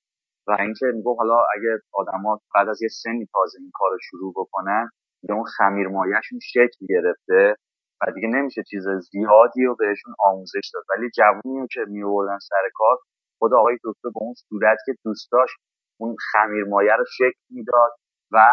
[0.48, 4.34] و اینکه میگم حالا اگه آدما بعد از یه سنی تازه این کار رو شروع
[4.36, 4.90] بکنن
[5.24, 7.56] به اون خمیر مایهشون شکل گرفته.
[8.02, 10.84] و دیگه نمیشه چیز زیادی رو بهشون آموزش داد.
[10.90, 12.98] ولی جوونی که میوردن سر کار
[13.40, 15.56] خود آقای دکتر به اون صورت که دوست داشت
[16.00, 17.92] اون خمیر مایه رو شکل می‌داد
[18.32, 18.50] و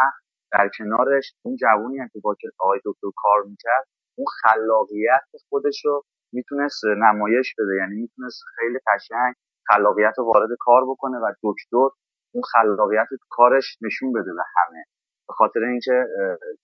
[0.52, 3.85] در کنارش اون جوونی هم که با آقای دکتر کار می‌کرد
[4.18, 6.02] اون خلاقیت خودش رو
[6.32, 7.77] می‌تونست نمایش بده.
[7.81, 9.35] یعنی می‌تونست خیلی قشنگ
[9.68, 11.89] خلاقیت رو وارد کار بکنه و دکتر
[12.35, 14.85] اون خلاقیت کارش نشون بده به همه.
[15.28, 16.06] به خاطر اینکه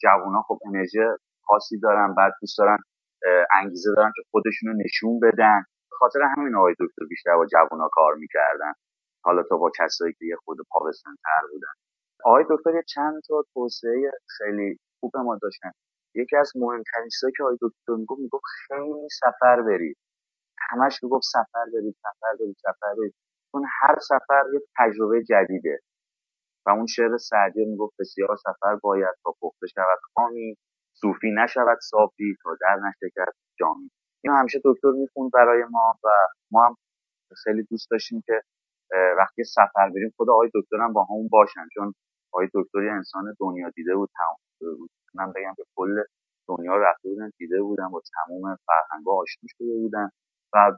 [0.03, 0.99] جوونا خب انرژی
[1.53, 2.79] خاصی دارن بعد دوست دارن
[3.59, 5.61] انگیزه دارن که خودشون رو نشون بدن.
[5.91, 8.73] به خاطر همین آقای دکتر بیشتر با جوونا کار می‌کردن.
[9.25, 10.91] حالا تا با کسایی که یه خود پا
[11.25, 11.75] تر بودن.
[12.25, 15.71] آقای دکتر یه چند تا توسعه خیلی خوب ما داشتن.
[16.15, 19.97] یکی از مهمترین چیزایی که آقای دکتر می‌گفت می‌گفت خیلی سفر برید.
[20.71, 23.15] همش می‌گفت سفر برید سفر برید سفر برید.
[23.53, 25.81] چون هر سفر یه تجربه جدیده.
[26.67, 29.99] و اون شعر سعدی می‌گفت بسیار سفر باید تا پخته شود.
[30.15, 30.57] خامی
[31.03, 33.91] صوفی نشود صافی تا در نشکد جامی
[34.25, 36.09] این همیشه دکتر می‌خوند برای ما و
[36.53, 36.77] ما هم
[37.45, 38.43] خیلی دوست داشتیم که
[39.19, 41.95] وقتی سفر بریم خود آقای دکتر هم با همون باشن چون
[42.33, 44.11] آقای دکتر یه انسان دنیا دیده بود
[45.15, 46.05] من بگم که کل
[46.49, 50.11] دنیا رفته بودن دیده بودن با تمام فرهنگا آشنا شده بودن.
[50.55, 50.73] و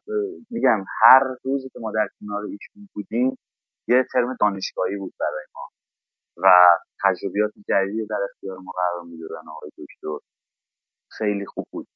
[0.51, 3.39] میگم هر روزی که ما در کنار ایشون بودیم
[3.89, 5.64] یه ترم دانشگاهی بود برای ما.
[6.37, 6.49] و
[7.05, 10.19] تجربیات جدیدی در اختیار ما قرار می‌دادن آقای دکتر
[11.19, 11.89] خیلی خوب بود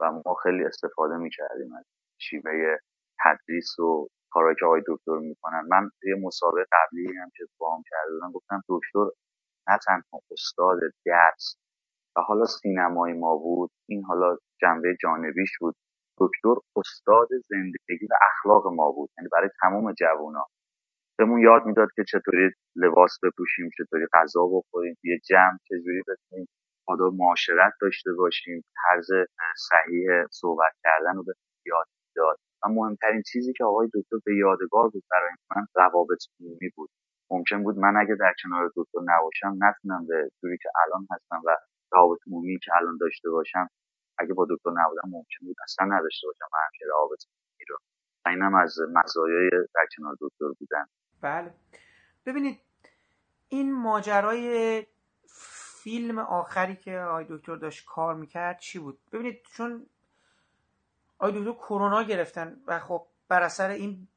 [0.00, 1.84] و ما خیلی استفاده می‌کردیم از
[2.20, 2.76] شیوه
[3.24, 5.66] تدریس و کارهایی که آقای دکتر می‌کنن.
[5.70, 9.06] من یه مسابقه قبلی هم که با هم کرده گفتم دکتر
[9.68, 11.56] نه تنها استاد درس
[12.16, 15.76] و حالا سینمای ما بود این حالا جنبه جانبیش بود.
[16.20, 19.10] دکتر استاد زندگی و اخلاق ما بود.
[19.18, 20.46] یعنی برای تمام جوونا.
[21.18, 26.48] بهمون یاد می‌داد که چطوری لباس بپوشیم چطوری غذا بخوریم یه جمع چجوری بتونیم
[26.86, 28.64] آداب معاشرت داشته باشیم.
[28.76, 29.08] طرز
[29.56, 31.34] صحیح صحبت کردن رو به
[31.66, 31.86] یاد
[32.16, 36.90] داد و مهمترین چیزی که آقای دکتر به یادگار بود برای من روابط عمومی بود.
[37.30, 41.56] ممکن بود من اگه در کنار دکتر نباشم نتونم به جوری که الان هستم و
[41.92, 43.68] روابط عمومی که الان داشته باشم
[44.18, 46.46] اگه با دکتر نبودم ممکن بود اصلا نداشته باشم.
[46.78, 47.78] که روابط عمومی رو.
[48.26, 50.84] و اینم از مزایای در کنار دکتر بودن.
[51.20, 51.54] بله.
[52.26, 52.60] ببینید
[53.48, 54.86] این ماجرای
[55.82, 59.86] فیلم آخری که آقای دکتر داشت کار می‌کرد چی بود؟ ببینید چون
[61.18, 64.08] آقای دکتر کرونا گرفتن و خب بر اثر این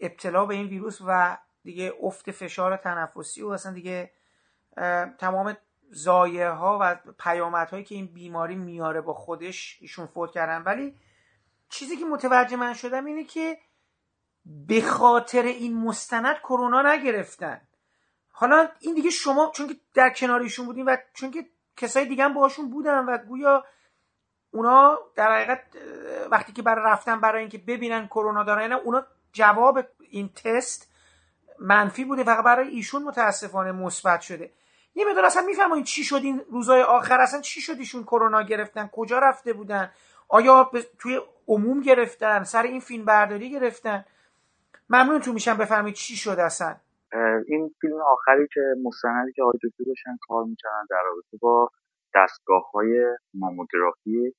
[0.00, 4.10] ابتلا به این ویروس و دیگه افت فشار تنفسی و اصلا دیگه
[5.18, 5.56] تمام
[5.90, 10.62] زایه ها و پیامت هایی که این بیماری میاره با خودش ایشون فوت کردن.
[10.62, 10.96] ولی
[11.68, 13.58] چیزی که متوجه من شدم اینه که
[14.46, 17.60] به خاطر این مستند کرونا نگرفتن.
[18.30, 21.46] حالا این دیگه شما چون که در کنار ایشون بودین و چون که
[21.76, 23.64] کسای دیگه هم باهاشون بودن و گویا
[24.50, 25.62] اونا در حقیقت
[26.30, 29.78] وقتی که برای رفتن برای اینکه ببینن کرونا دارن اونا جواب
[30.10, 30.92] این تست
[31.58, 34.52] منفی بوده فقط برای ایشون متاسفانه مثبت شده.
[34.94, 38.90] یه مقدار اصلا می‌فهمین چی شد این روزای آخر اصلا چی شد ایشون کرونا گرفتن
[38.92, 39.90] کجا رفته بودن؟
[40.28, 44.04] آیا توی عموم گرفتن؟ سر این فیلم برداری گرفتن؟
[44.90, 46.76] ممنونتون میشم بفهمید چی شد اصلا.
[47.46, 51.70] این فیلم آخری که مستندی که آقای دکتر داشتن کار می‌کردن در رابطه با
[52.14, 54.34] دستگاه های ماموگرافی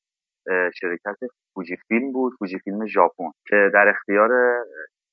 [0.73, 1.17] شرکت
[1.53, 4.29] فوجی فیلم بود فوجی فیلم ژاپن که در اختیار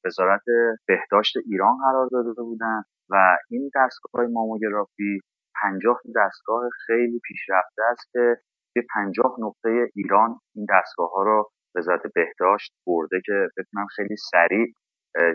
[0.04, 0.42] وزارت
[0.86, 5.20] بهداشت ایران قرار داده بودن و این دستگاه ماموگرافی
[5.62, 8.36] پنجاه دستگاه خیلی پیشرفته است که
[8.74, 14.66] به پنجاه نقطه ایران این دستگاه ها رو وزارت بهداشت برده که بتونن خیلی سریع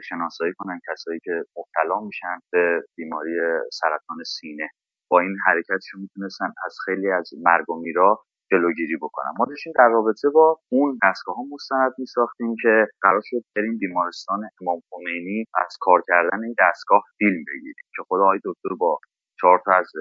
[0.04, 3.32] شناسایی کنن کسایی که مبتلا میشن به بیماری
[3.72, 4.70] سرطان سینه.
[5.12, 9.32] با این حرکتشون می‌تونستن از خیلی از مرگ و میرا جلوگیری بکنن.
[9.40, 13.78] ما داشتیم در رابطه با اون دستگاه ها مستند می ساختیم که قرار شد بریم
[13.78, 17.86] بیمارستان امام خمینی از کار کردن این دستگاه فیلم بگیریم.
[17.96, 19.00] که خدا آقای دکتر با
[19.42, 19.92] چهار تا از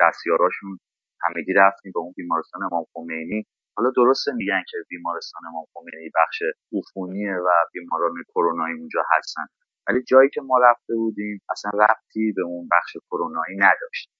[0.00, 0.78] دستیاراشون
[1.22, 3.46] همگی رفتیم به اون بیمارستان امام خمینی.
[3.76, 9.46] حالا درسته میگن که بیمارستان امام خمینی بخش عفونیه و بیماران کرونایی اونجا هستن.
[9.88, 14.10] ولی جایی که ما رفته بودیم اصلا ربطی به اون بخش کرونایی نداشت.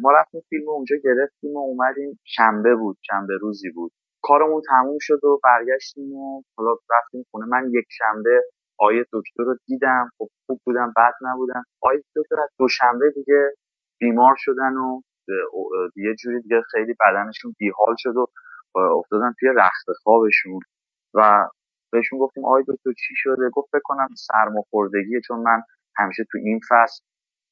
[0.00, 2.20] ما رفتیم فیلم اونجا گرفتیم و اومدیم.
[2.24, 3.92] شنبه بود شنبه روزی بود.
[4.22, 7.46] کارمون تموم شد و برگشتیم و حالا رفتیم خونه.
[7.46, 8.42] من یک شنبه
[8.78, 10.10] آیه دکتر رو دیدم.
[10.18, 11.64] خب خوب بودم بد نبودم.
[11.82, 13.50] آیه دکتر از دوشنبه دیگه
[14.00, 15.00] بیمار شدن و
[15.96, 18.26] یه جوری دیگه خیلی بدنشون بیحال شد و
[18.76, 20.60] افتادن توی رخت خوابشون
[21.14, 21.48] و
[21.92, 25.62] بهشون گفتیم آی دکتر چی شده؟ گفت بکنم سرماخوردگیه چون من
[25.96, 27.04] همیشه تو این فصل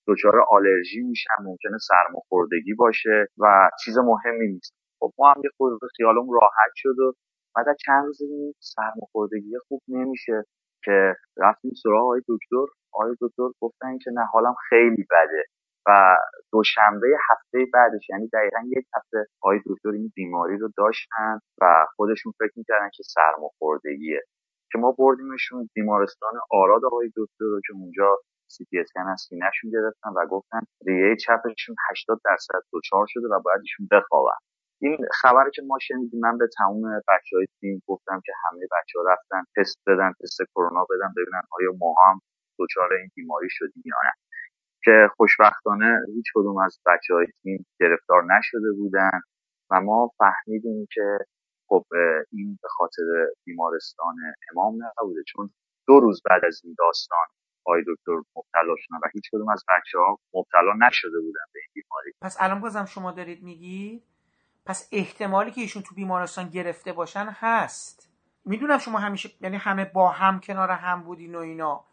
[0.08, 4.74] دچار آلرژی میشم ممکنه سرماخوردگی باشه و چیز مهمی نیست.
[5.00, 7.12] خب ما هم یه خورده خیالمون راحت شد و
[7.56, 8.18] بعد چند روز
[8.60, 10.44] سرماخوردگی خوب نمیشه
[10.84, 12.66] که رفتیم سراغ آقای دکتر.
[12.92, 15.44] آقای دکتر گفتن که نه حالم خیلی بده.
[15.86, 16.16] و
[16.52, 22.32] دوشنبه هفته بعدش یعنی دقیقا یک هفته آقای دکتر این بیماری رو داشتن و خودشون
[22.38, 24.22] فکر می‌کردن که سرماخوردگیه
[24.72, 29.70] که ما بردیمشون بیمارستان آراد آقای دکتر رو که اونجا سی تی اسکن از سینهشون
[29.70, 34.38] گرفتن و گفتن ریه چپشون 80 درصد دچار شده و باید ایشون بخوابن.
[34.82, 38.98] این خبری که ما شنیدیم من به تمام بچه های تیم گفتم که همه بچه
[38.98, 42.20] ها رفتن تست بدن تست کرونا بدن ببینن آیا ما هم
[42.58, 44.25] دچار این بیماری شدیم یا نه.
[44.86, 49.20] که خوشبختانه هیچ کدوم از بچه های تیم گرفتار نشده بودن
[49.70, 51.18] و ما فهمیدیم که
[51.68, 51.84] خب
[52.32, 53.02] این به خاطر
[53.44, 54.14] بیمارستان
[54.52, 55.50] امام نبوده چون
[55.86, 57.26] دو روز بعد از این داستان
[57.64, 61.68] آقای دکتر مبتلا شدن و هیچ کدوم از بچه ها مبتلا نشده بودن به این
[61.74, 62.12] بیماری.
[62.22, 64.02] پس الان بازم شما دارید میگی
[64.66, 68.10] پس احتمالی که ایشون تو بیمارستان گرفته باشن هست.
[68.44, 71.84] می‌دونم شما همیشه یعنی همه با هم کنار هم بودین و اینا.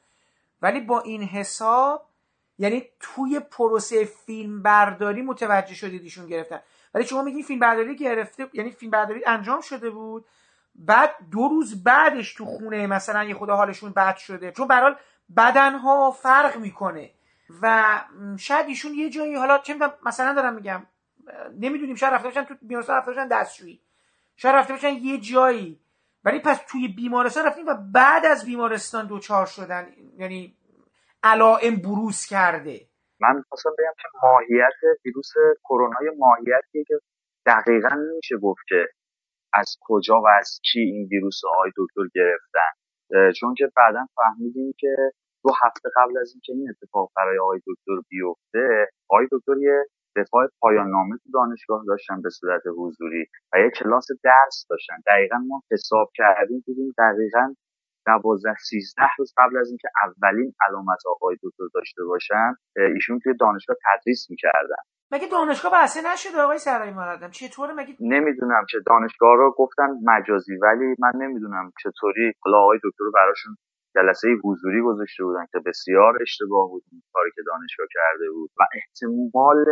[0.62, 2.13] ولی با این حساب
[2.58, 6.60] یعنی توی پروسه فیلم برداری متوجه شدید ایشون گرفتن.
[6.94, 10.26] ولی شما میگین فیلم برداری گرفته یعنی فیلم برداری انجام شده بود
[10.76, 14.52] بعد دو روز بعدش تو خونه مثلا یه خدا حالشون بد شده.
[14.52, 14.96] چون برحال
[15.38, 17.10] بدنها فرق می‌کنه.
[17.62, 17.86] و
[18.38, 19.76] شاید ایشون یه جایی حالا چه
[20.06, 20.84] مثلا دارم میگم
[21.60, 23.82] نمی‌دونیم شاید رفته باشن تو بیمارستان رفته باشن دستشویی.
[24.36, 25.80] شاید رفته باشن یه جایی.
[26.24, 29.88] ولی پس توی بیمارستان رفتیم و بعد از بیمارستان دوچار شدن.
[30.18, 30.56] یعنی
[31.24, 32.80] علائم بروز کرده.
[33.22, 35.32] من خواستم بگم که ماهیت ویروس
[35.64, 37.00] کرونا ماهیتیه که
[37.46, 38.88] دقیقا نمیشه گفت که
[39.54, 42.72] از کجا و از کی این ویروس آی دکتر گرفتن.
[43.40, 44.96] چون که بعدا فهمیدیم که
[45.44, 49.86] دو هفته قبل از اینکه این اتفاق برای آقای دکتر بیفته آقای دکتر یه
[50.16, 54.96] دفاع پایان نامه تو دانشگاه داشتن به صورت حضوری و یه کلاس درس داشتن.
[55.08, 57.56] دقیقا ما حساب کردیم دیدیم دقیقا
[58.06, 62.56] دوازده سیزده روز قبل از اینکه اولین علامت آقای دکتر داشته باشن
[62.96, 64.84] ایشون توی دانشگاه تدریس می‌کردن.
[65.12, 70.56] مگه دانشگاه بحثه نشده آقای سرای مقدم چطوره مگه نمی‌دونم چه دانشگاه رو گفتن مجازی
[70.56, 73.56] ولی من نمی‌دونم چطوری حالا آقای دکتر رو براشون
[73.96, 76.84] جلسه حضوری گذاشته بودن که بسیار اشتباه بود
[77.14, 78.52] کاری که دانشگاه کرده بود.
[78.60, 79.66] و احتمال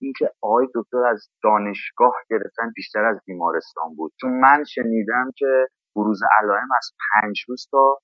[0.00, 4.12] اینکه آقای دکتر از دانشگاه گرفتن بیشتر از بیمارستان بود.
[4.20, 7.98] چون من شنیدم که بروز علائم از پنج روز تا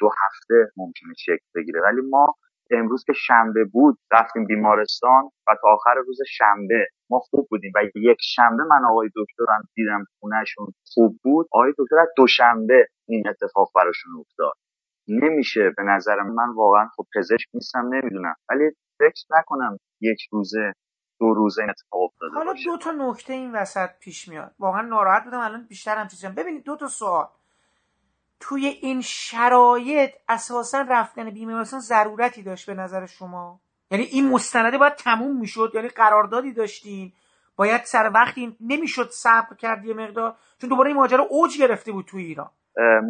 [0.00, 1.80] دو هفته ممکنه شکل بگیره.
[1.82, 2.34] ولی ما
[2.70, 7.78] امروز که شنبه بود رفتیم بیمارستان و تا آخر روز شنبه ما خوب بودیم و
[7.96, 11.48] یک شنبه من آقای دکتر هم دیدم خونهشون خوب بود.
[11.52, 14.54] آقای دکتر از دوشنبه این اتفاق براشون افتاد.
[15.08, 18.34] نمیشه به نظر من واقعا خب پزشک نیستم نمی‌دونم.
[18.50, 20.72] ولی فکر نکنم یک روزه
[21.24, 22.34] دو روزه این اتفاق افتاده.
[22.34, 24.54] حالا دو تا نکته این وسط پیش میاد.
[24.58, 27.28] واقعا ناراحت بودم الان بیشتر هم چیزم ببینید دو تا سوال.
[28.40, 34.94] توی این شرایط اساسا رفتن بیمارستان ضرورتی داشت به نظر شما؟ یعنی این مستنده باید
[34.94, 37.12] تموم می‌شد؟ یعنی قراردادی داشتین؟
[37.56, 42.04] باید سر وقتی نمی‌شد صبر کرد یه مقدار چون دوباره این ماجرا اوج گرفته بود
[42.04, 42.50] توی ایران.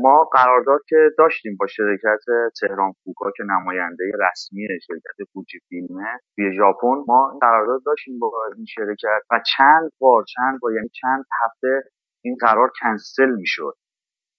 [0.03, 2.25] ما قرارداد که داشتیم با شرکت
[2.61, 8.67] تهران فوکا که نماینده رسمی شرکت فوجی فیلمه توی ژاپن ما قرارداد داشتیم با این
[8.67, 11.83] شرکت و چند بار چند بار یعنی چند هفته
[12.25, 13.75] این قرار کنسل می‌شد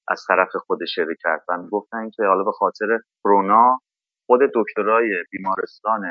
[0.07, 1.41] از طرف خود شرکت.
[1.49, 3.79] و می‌گفتن که حالا به خاطر کرونا
[4.25, 6.01] خود دکترای بیمارستان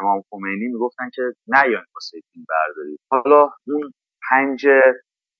[0.00, 3.92] امام خمینی می‌گفتن که نیاین واسه فیلم برداری حالا اون
[4.30, 4.66] پنج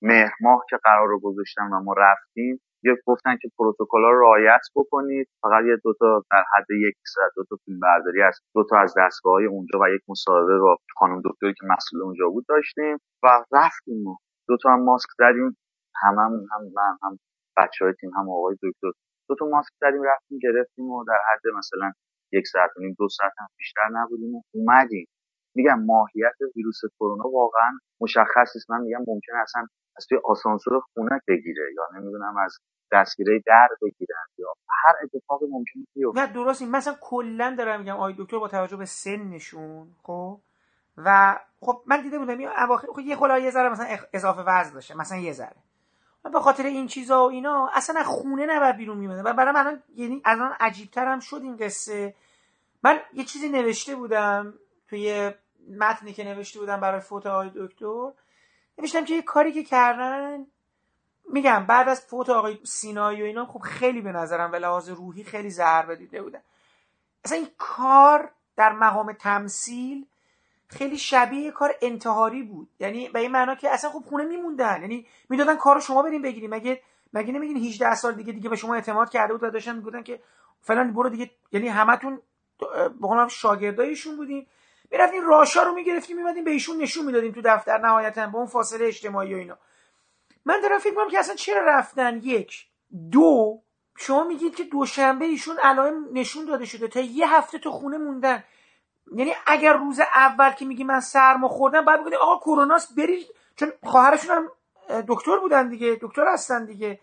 [0.03, 0.31] مهر
[0.71, 5.29] که قرار رو گذاشتن و ما رفتیم یک گفتن که پروتکل رو رعایت بکنید.
[5.43, 9.47] فقط یه دوتا در حد یک ساعت دوتا فیلم برداری از دوتا از دستگاه های
[9.47, 14.17] اونجا و یک مصاحبه با خانم دکتری که مسئول اونجا بود داشتیم و رفتیم و
[14.49, 15.57] دوتا هم ماسک زدیم.
[16.03, 16.19] هم,
[16.53, 17.19] هم من هم
[17.57, 18.91] بچه های تیم هم آقای دکتر.
[19.29, 21.93] دوتا ماسک زدیم رفتیم گرفتیم و در حد مثلا
[22.33, 25.07] یک ساعت و نیم دو ساعت هم بیشتر نبودیم و اومدیم.
[25.55, 27.71] میگم ماهیت ویروس کرونا واقعا
[28.01, 28.71] مشخص نیست.
[28.71, 32.59] من میگم ممکن اصلا از توی آسانسور خونه بگیره یا نمی‌دونم از
[32.93, 36.21] دستگیره در بگیرن یا هر اتفاقی ممکنه بیفته.
[36.21, 40.41] نه درست این مثلا کلا دارم میگم آقای دکتر با توجه به سنشون خب؟
[40.97, 44.75] و خب من دیده بودم این اواخر خب یه خلا یه ذره مثلا اضافه وزن
[44.75, 45.57] داشته مثلا یه ذره.
[46.33, 50.23] به خاطر این چیزا و اینا اصلا خونه نباید بیرون میمونه و برای من یعنی
[50.25, 52.15] الان عجیبتر شد این قصه.
[52.83, 54.55] من یه چیزی نوشته بودم
[54.89, 55.33] توی
[55.79, 58.13] متنی که نوشته بودم برای فوت آقای دکتر.
[58.79, 60.47] نوشتم که یه کاری که کردن
[61.29, 65.25] میگم بعد از فوت آقای سینایی و اینا خب خیلی به نظرم به لحاظ روحی
[65.25, 66.41] خیلی ضربه دیده بودن.
[67.25, 70.07] اصلا این کار در مقام تمثیل
[70.69, 72.69] خیلی شبیه کار انتحاری بود.
[72.81, 74.81] یعنی به این معنا که اصلا خب خونه میموندن.
[74.81, 76.51] یعنی می‌دادن کارو شما بریم بگیریم.
[76.51, 76.81] مگه
[77.13, 80.21] مگه نمیگین 18 سال دیگه دیگه به شما اعتماد کرده بود و داشتن می‌گفتن که
[80.61, 82.23] فلان برو دیگه یعنی همتون
[83.01, 84.47] به شاگردایشون بودین.
[84.91, 88.87] می‌رفتین راشا رو می‌گرفتیم میمدیم به ایشون نشون می‌دادیم تو دفتر نهایتا با اون فاصله
[88.87, 89.59] اجتماعی و اینا.
[90.45, 92.67] من دارم فکر کنم که اصلا چرا رفتن؟ یک.
[93.13, 93.61] دو
[93.97, 96.89] شما میگید که دوشنبه ایشون علائم نشون داده شده.
[96.89, 98.45] تا یه هفته تو خونه موندن.
[99.15, 103.27] یعنی اگر روز اول که میگی من سرما خوردم بعد بگید آقا کروناست برید.
[103.57, 104.49] چون خواهرشون هم
[105.09, 107.01] دکتر بودن دیگه دکتر هستن دیگه.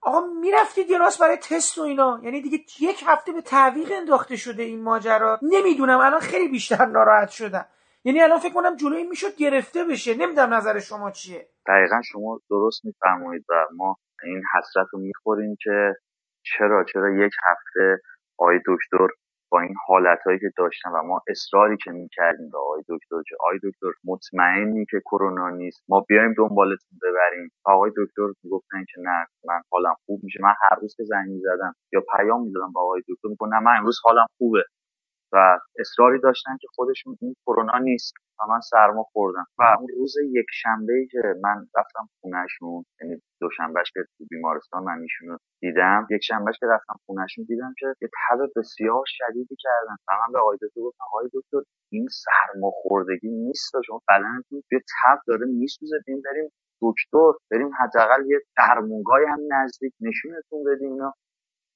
[0.00, 2.20] آقا می‌رفتید یه راست برای تست و اینا.
[2.22, 5.38] یعنی دیگه یک هفته به تعویق انداخته شده این ماجرا.
[5.42, 7.66] نمی‌دونم الان خیلی بیشتر ناراحت شدم.
[8.04, 10.14] یعنی الان فکر کنم جلوی می‌شد گرفته بشه.
[10.14, 11.48] نمی‌دونم نظر شما چیه.
[11.66, 15.94] دقیقا شما درست میفرمایید و ما این حسرت رو می‌خوریم که
[16.42, 18.02] چرا چرا یک هفته
[18.38, 19.06] آقای دکتر
[19.54, 23.58] با این حالتهایی که داشتن و ما اصراری که می‌کردیم به آقای دکتر که آقای
[23.64, 27.50] دکتر مطمئنی که کرونا نیست ما بیایم دنبالتون ببریم.
[27.64, 30.40] آقای دکتر می‌گفتن که نه من حالم خوب میشه.
[30.42, 33.78] من هر روز که زنگ می‌زدم یا پیام می‌دادم با آقای دکتر می‌گفت نه من
[33.78, 34.64] امروز حالم خوبه.
[35.34, 39.46] و اصراری داشتن که خودشون این کرونا نیست و من سرما خوردم.
[39.58, 45.00] و اون روز یک شنبه که من رفتم خونهشون یعنی دوشنبهش که تو بیمارستان من
[45.02, 49.96] ایشونو دیدم یک شنبهش که رفتم خونهشون دیدم که یه تب بسیار شدیدی کردن.
[50.08, 55.18] و من به آقای دکتر گفتم آقای دکتر این سرماخوردگی نیست شما بدنتون یه تب
[55.26, 56.50] داره میسوزه بیم بریم
[56.82, 61.14] دکتر بریم حداقل یه درمونگای هم نزدیک نشونتون بدیم اینا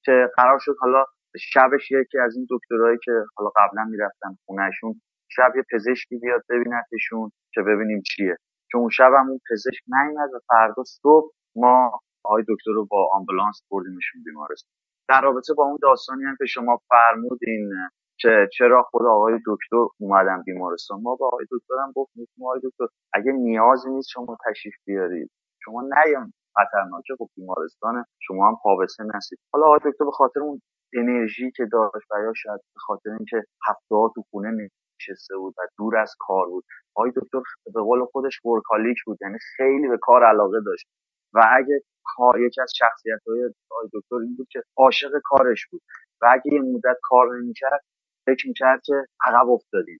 [0.05, 1.05] که قرار شد حالا
[1.37, 7.31] شبش یکی از این دکترهایی که حالا قبلا می‌رفتن خونهشون شب یه پزشکی بیاد ببینتشون
[7.53, 8.37] که ببینیم چیه.
[8.71, 13.09] چون اون شب هم اون پزشک نیومد و فردا صبح ما آقای دکتر رو با
[13.13, 14.71] آمبولانس بردیمشون بیمارستان.
[15.09, 17.71] در رابطه با اون داستانی هم که شما فرمودین
[18.19, 21.01] که چرا خود آقای دکتر اومدن بیمارستان.
[21.01, 25.31] ما با آقای دکتر هم گفتیم آقای دکتر اگه نیازی نیست شما تشریف بیارید.
[25.63, 27.15] شما نیان خطرناکه.
[27.19, 30.61] خب بیمارستان شما هم پا به نستید حالا آقای دکتر به خاطر اون
[30.93, 34.69] انرژی که داشت یا شاید به خاطر اینکه هفته ها تو خونه
[35.01, 36.65] نشسته بود و دور از کار بود.
[36.95, 37.41] آقای دکتر
[37.75, 40.87] به قول خودش ورکالیک بود یعنی خیلی به کار علاقه داشت.
[41.33, 45.81] و اگه کار یکی از شخصیت های آقای دکتر این بود که عاشق کارش بود.
[46.21, 47.83] و اگه یه مدت کار نمی‌کرد
[48.25, 49.99] فکر می‌کرد که عقب افتادیم.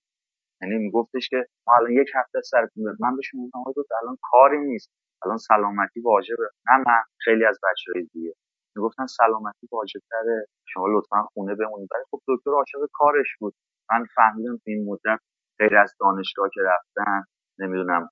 [0.62, 2.68] یعنی میگفتش که ما الان یک هفته سر
[3.00, 3.72] من بهش می‌گفتم آقا
[4.04, 4.92] الان کاری نیست.
[5.26, 6.50] الان سلامتی واجبه.
[6.72, 8.34] نه من خیلی از بچه‌های دیگه.
[8.76, 11.90] می‌گفتن سلامتی واجب تره شما لطفا خونه بمونید.
[11.96, 13.54] ولی خب دکتر عاشق کارش بود.
[13.92, 15.20] من فهمیدم تو این مدت
[15.60, 17.24] غیر از دانشگاه که رفتن
[17.60, 18.10] نمی‌دونم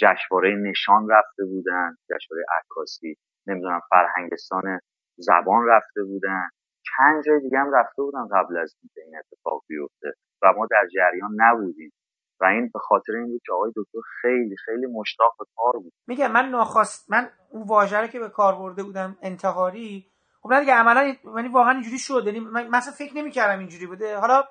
[0.00, 3.16] جشنواره نشان رفته بودن جشنواره عکاسی
[3.46, 4.80] نمی‌دونم فرهنگستان
[5.18, 6.48] زبان رفته بودن.
[6.96, 10.12] چند جای دیگه هم رفته بودن قبل از اینکه این اتفاق بیفته.
[10.42, 11.92] و ما در جریان نبودیم.
[12.40, 15.92] و این به خاطر این بود که آقای دکتر خیلی خیلی مشتاق به کار بود.
[16.06, 20.10] میگم من ناخواست من اون واژه که به کار برده بودم انتحاری
[20.42, 22.22] خب نه دیگه عملا یعنی واقعا اینجوری شد.
[22.26, 24.18] یعنی من مثلا فکر نمی‌کردم اینجوری بوده.
[24.18, 24.44] حالا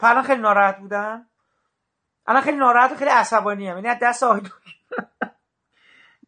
[0.00, 1.26] الان خیلی ناراحت بودم.
[2.26, 4.40] الان خیلی ناراحت و خیلی عصبانی ام یعنی از دست آقای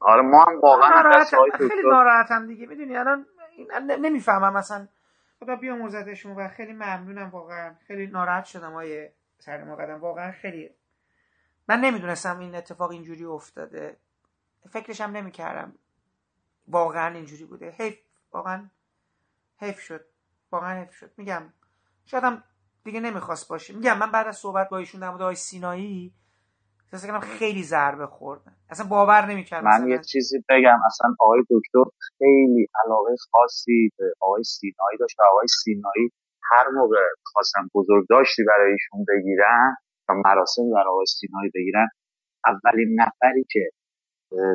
[0.00, 2.66] آره ما هم واقعا ناراحت خیلی ناراحتم دیگه.
[2.66, 3.26] می‌دونی الان
[3.88, 4.52] نمی‌فهمم.
[4.52, 4.88] مثلا
[5.40, 7.74] خدا بیامرزتشون و خیلی ممنونم واقعا.
[7.86, 9.12] خیلی ناراحت شدم آیه
[9.44, 10.70] سر قدم واقعا خیلی
[11.68, 13.96] من نمی‌دونستم این اتفاق اینجوری افتاده.
[14.70, 15.74] فکرش هم نمی‌کردم
[16.68, 17.70] واقعا اینجوری بوده.
[17.70, 17.98] حیف
[18.32, 18.70] واقعا
[19.56, 20.04] حیف شد.
[20.52, 21.10] واقعا حیف شد.
[21.16, 21.42] میگم
[22.04, 22.42] شاید
[22.84, 23.74] دیگه نمی‌خواست باشه.
[23.74, 26.14] میگم من بعد از صحبت با ایشون در مورد آقای سینایی
[26.84, 30.78] احساس کردم خیلی ضربه خوردن اصلا باور نمی‌کردم من یه چیزی بگم.
[30.86, 31.84] اصلا آقای دکتر
[32.18, 36.12] خیلی علاقه خاصی به آقای سینایی داشت آقای سینایی
[36.50, 39.76] هر موقع خواستم بزرگ داشتی برای ایشون بگیرن
[40.08, 41.88] و مراسم در آقای سینایی بگیرن
[42.46, 43.70] اولین نفری که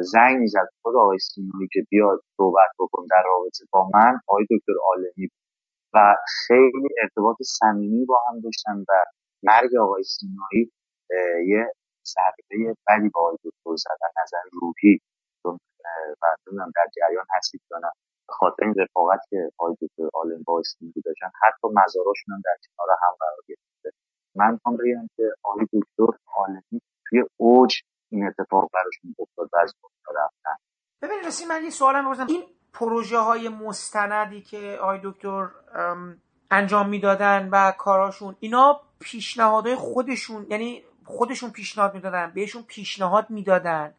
[0.02, 4.74] زنگ می‌زد خود آقای سینایی که بیاد صحبت بکن در رابطه با من آقای دکتر
[4.88, 5.30] عالمی
[5.94, 6.16] و
[6.48, 9.04] خیلی ارتباط صمیمی با هم داشتن و
[9.44, 10.72] مرگ آقای سینایی
[11.48, 11.74] یه
[12.08, 15.00] ضربه بدی با آقای دکتر زدن نظر روحی.
[16.22, 16.38] و
[16.76, 17.78] در جریان هستید یا
[18.32, 20.62] خاطر این رفاقت که آقای دکتر عالم با
[21.06, 23.98] داشتن حتی مزاراشون هم در کنار هم قرار گرفته.
[24.36, 27.76] من می‌خوام بگم که آقای دکتر عالمی توی اوج
[28.12, 29.74] این اتفاق براشون افتاد و از
[30.16, 30.56] رفتن.
[31.02, 32.44] ببینید رسیم من یه سوالم بپرسم این
[32.74, 35.50] پروژه های مستندی که آقای دکتر
[36.52, 43.94] انجام می‌دادن و کاراشون اینا پیشنهادهای خودشون یعنی خودشون پیشنهاد می‌دادن بهشون پیشنهاد می‌دادن.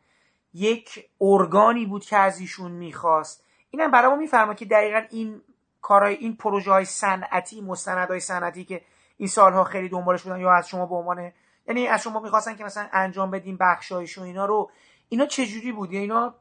[0.55, 3.45] یک ارگانی بود که از ایشون می‌خواست.
[3.71, 5.43] اینم برای ما میفرما که دقیقا این
[5.81, 8.81] کارهای این پروژه های صنعتی مستندهای صنعتی که
[9.17, 11.33] این سالها خیلی دنبالش بودن یا از شما به عنوان
[11.67, 14.71] یعنی از شما می‌خواستن که مثلا انجام بدیم بخشایشون اینا رو
[15.09, 16.35] اینا چجوری بود؟ یعنی اینا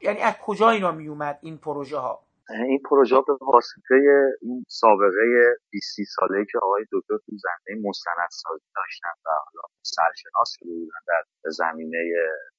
[0.00, 3.94] یعنی از کجا اینا میومد این پروژه ها این پروژه به واسطه
[4.42, 11.00] این سابقه 20 ساله که آقای دکتر تو زمینه مستندسازی داشتن و حالا سرشناس بودن
[11.06, 11.98] در زمینه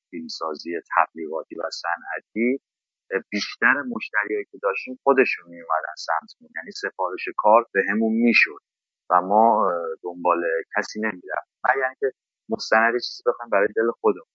[0.09, 2.61] فیلمسازی تبلیغاتی و صنعتی
[3.29, 8.59] بیشتر مشتریایی که داشتیم خودشون می اومدن سمت یعنی سفارش کار به همون می‌شد
[9.09, 9.71] و ما
[10.03, 10.43] دنبال
[10.77, 11.59] کسی نمی‌رفتیم.
[11.69, 12.11] مگر اینکه
[12.49, 14.27] مستند چیزی بخوایم برای دل خودمون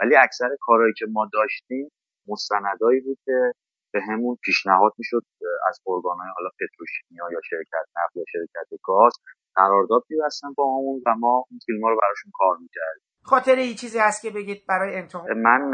[0.00, 1.90] ولی اکثر کارهایی که ما داشتیم
[2.28, 3.52] مستندایی بود که
[3.92, 5.22] به همون پیشنهاد می‌شد
[5.68, 9.12] از ارگانهای حالا پتروشیمیا یا شرکت نفت یا شرکت گاز
[9.54, 13.09] قرارداد میبستن با همون و ما اون فیلم ها رو براشون کار می‌کردیم.
[13.22, 15.72] خاطر این چیزی هست که بگید برای انتخاب؟ من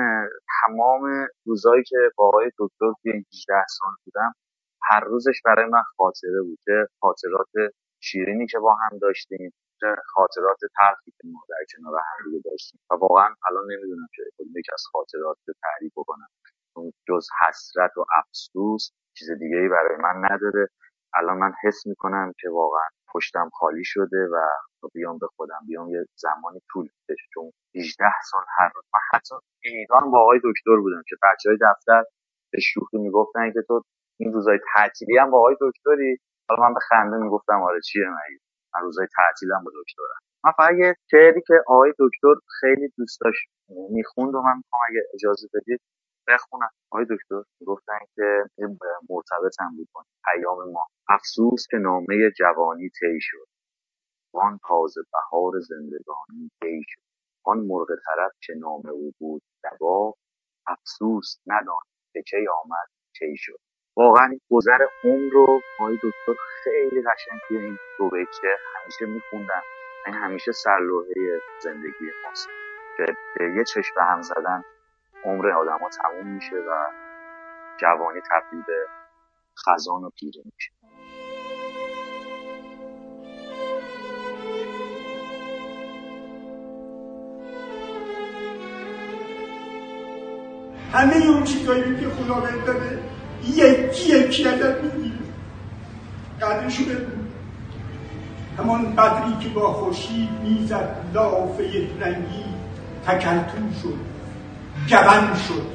[0.62, 4.32] تمام روزایی که با آقای دکتر توی 18 سال بودم
[4.82, 9.52] هر روزش برای من خاطره بود که خاطرات شیرینی که با هم داشتیم
[10.06, 12.80] خاطرات تلخی که ما در کنار هم دیگه داشتیم.
[12.90, 14.22] و واقعا الان نمی‌دونم که
[14.56, 16.28] یکی از خاطرات رو تعریف بکنم.
[17.08, 20.68] جز حسرت و افسوس چیز دیگه ای برای من نداره.
[21.16, 24.36] الان من حس می‌کنم که واقعا پشتم خالی شده و
[24.94, 29.34] بیام به خودم بیام یه زمانی طول بشه چون 18 سال هر روز من حتی
[29.64, 32.04] ایران با آقای دکتر بودم که بچه های دفتر
[32.52, 33.82] به شوخی می‌گفتن که تو
[34.20, 38.40] این روزای تعطیلی هم با آقای دکتری؟ حالا من به خنده می‌گفتم آره چیه مگه؟
[38.74, 40.20] من روزای تعطیلم با دکترم.
[40.44, 40.96] من فقط یه
[41.46, 43.48] که آقای دکتر خیلی دوست داشت
[43.90, 45.80] می‌خوند و من می‌خوام اگه اجازه بدید
[46.28, 46.70] بخونم.
[46.92, 48.44] آقای دکتر گفتن که
[49.10, 49.88] مرتبط هم بود
[50.24, 50.86] پیام ما.
[51.08, 53.46] افسوس که نامه جوانی طی شد.
[54.34, 57.00] وان تازه بهار زندگانی طی شد.
[57.44, 60.14] آن مرغ طرف که نام او بود دبا
[60.66, 61.80] افسوس ندان
[62.12, 62.88] که کی آمد
[63.18, 63.58] کی شد.
[63.96, 69.62] واقعا گذر عمر رو آقای دکتر خیلی قشنگ توی این دو بیچه همیشه میخوندن.
[70.06, 72.48] این همیشه سرلوحه زندگی ماست.
[72.96, 74.64] که یه چشم هم زدن.
[75.26, 76.86] عمر آدم ها تموم میشه و
[77.80, 78.86] جوانی تبدیل به
[79.66, 80.72] خزان و پیری میشه.
[90.92, 93.02] همه اون چیزایی که خدا بهت داده
[93.46, 95.16] یکی یکی ازت می‌گیره.
[96.42, 97.28] قدرشو بدون
[98.58, 102.44] همان بدری که با خورشید می‌زد لاف یک رنگی
[103.06, 104.15] تکلتو شد.
[104.86, 105.66] جوان شد.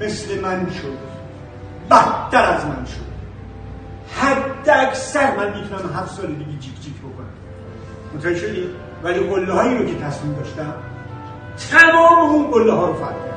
[0.00, 0.98] مثل من شد.
[1.90, 3.14] بدتر از من شد.
[4.20, 7.32] حد اکثر من می‌تونم هفت سال دیگه جیک جیک بکنم.
[8.14, 8.70] متوجه شدی؟
[9.02, 10.74] ولی قله هایی رو که تصمیم داشتم
[11.70, 13.33] تمام اون قله ها رو فتح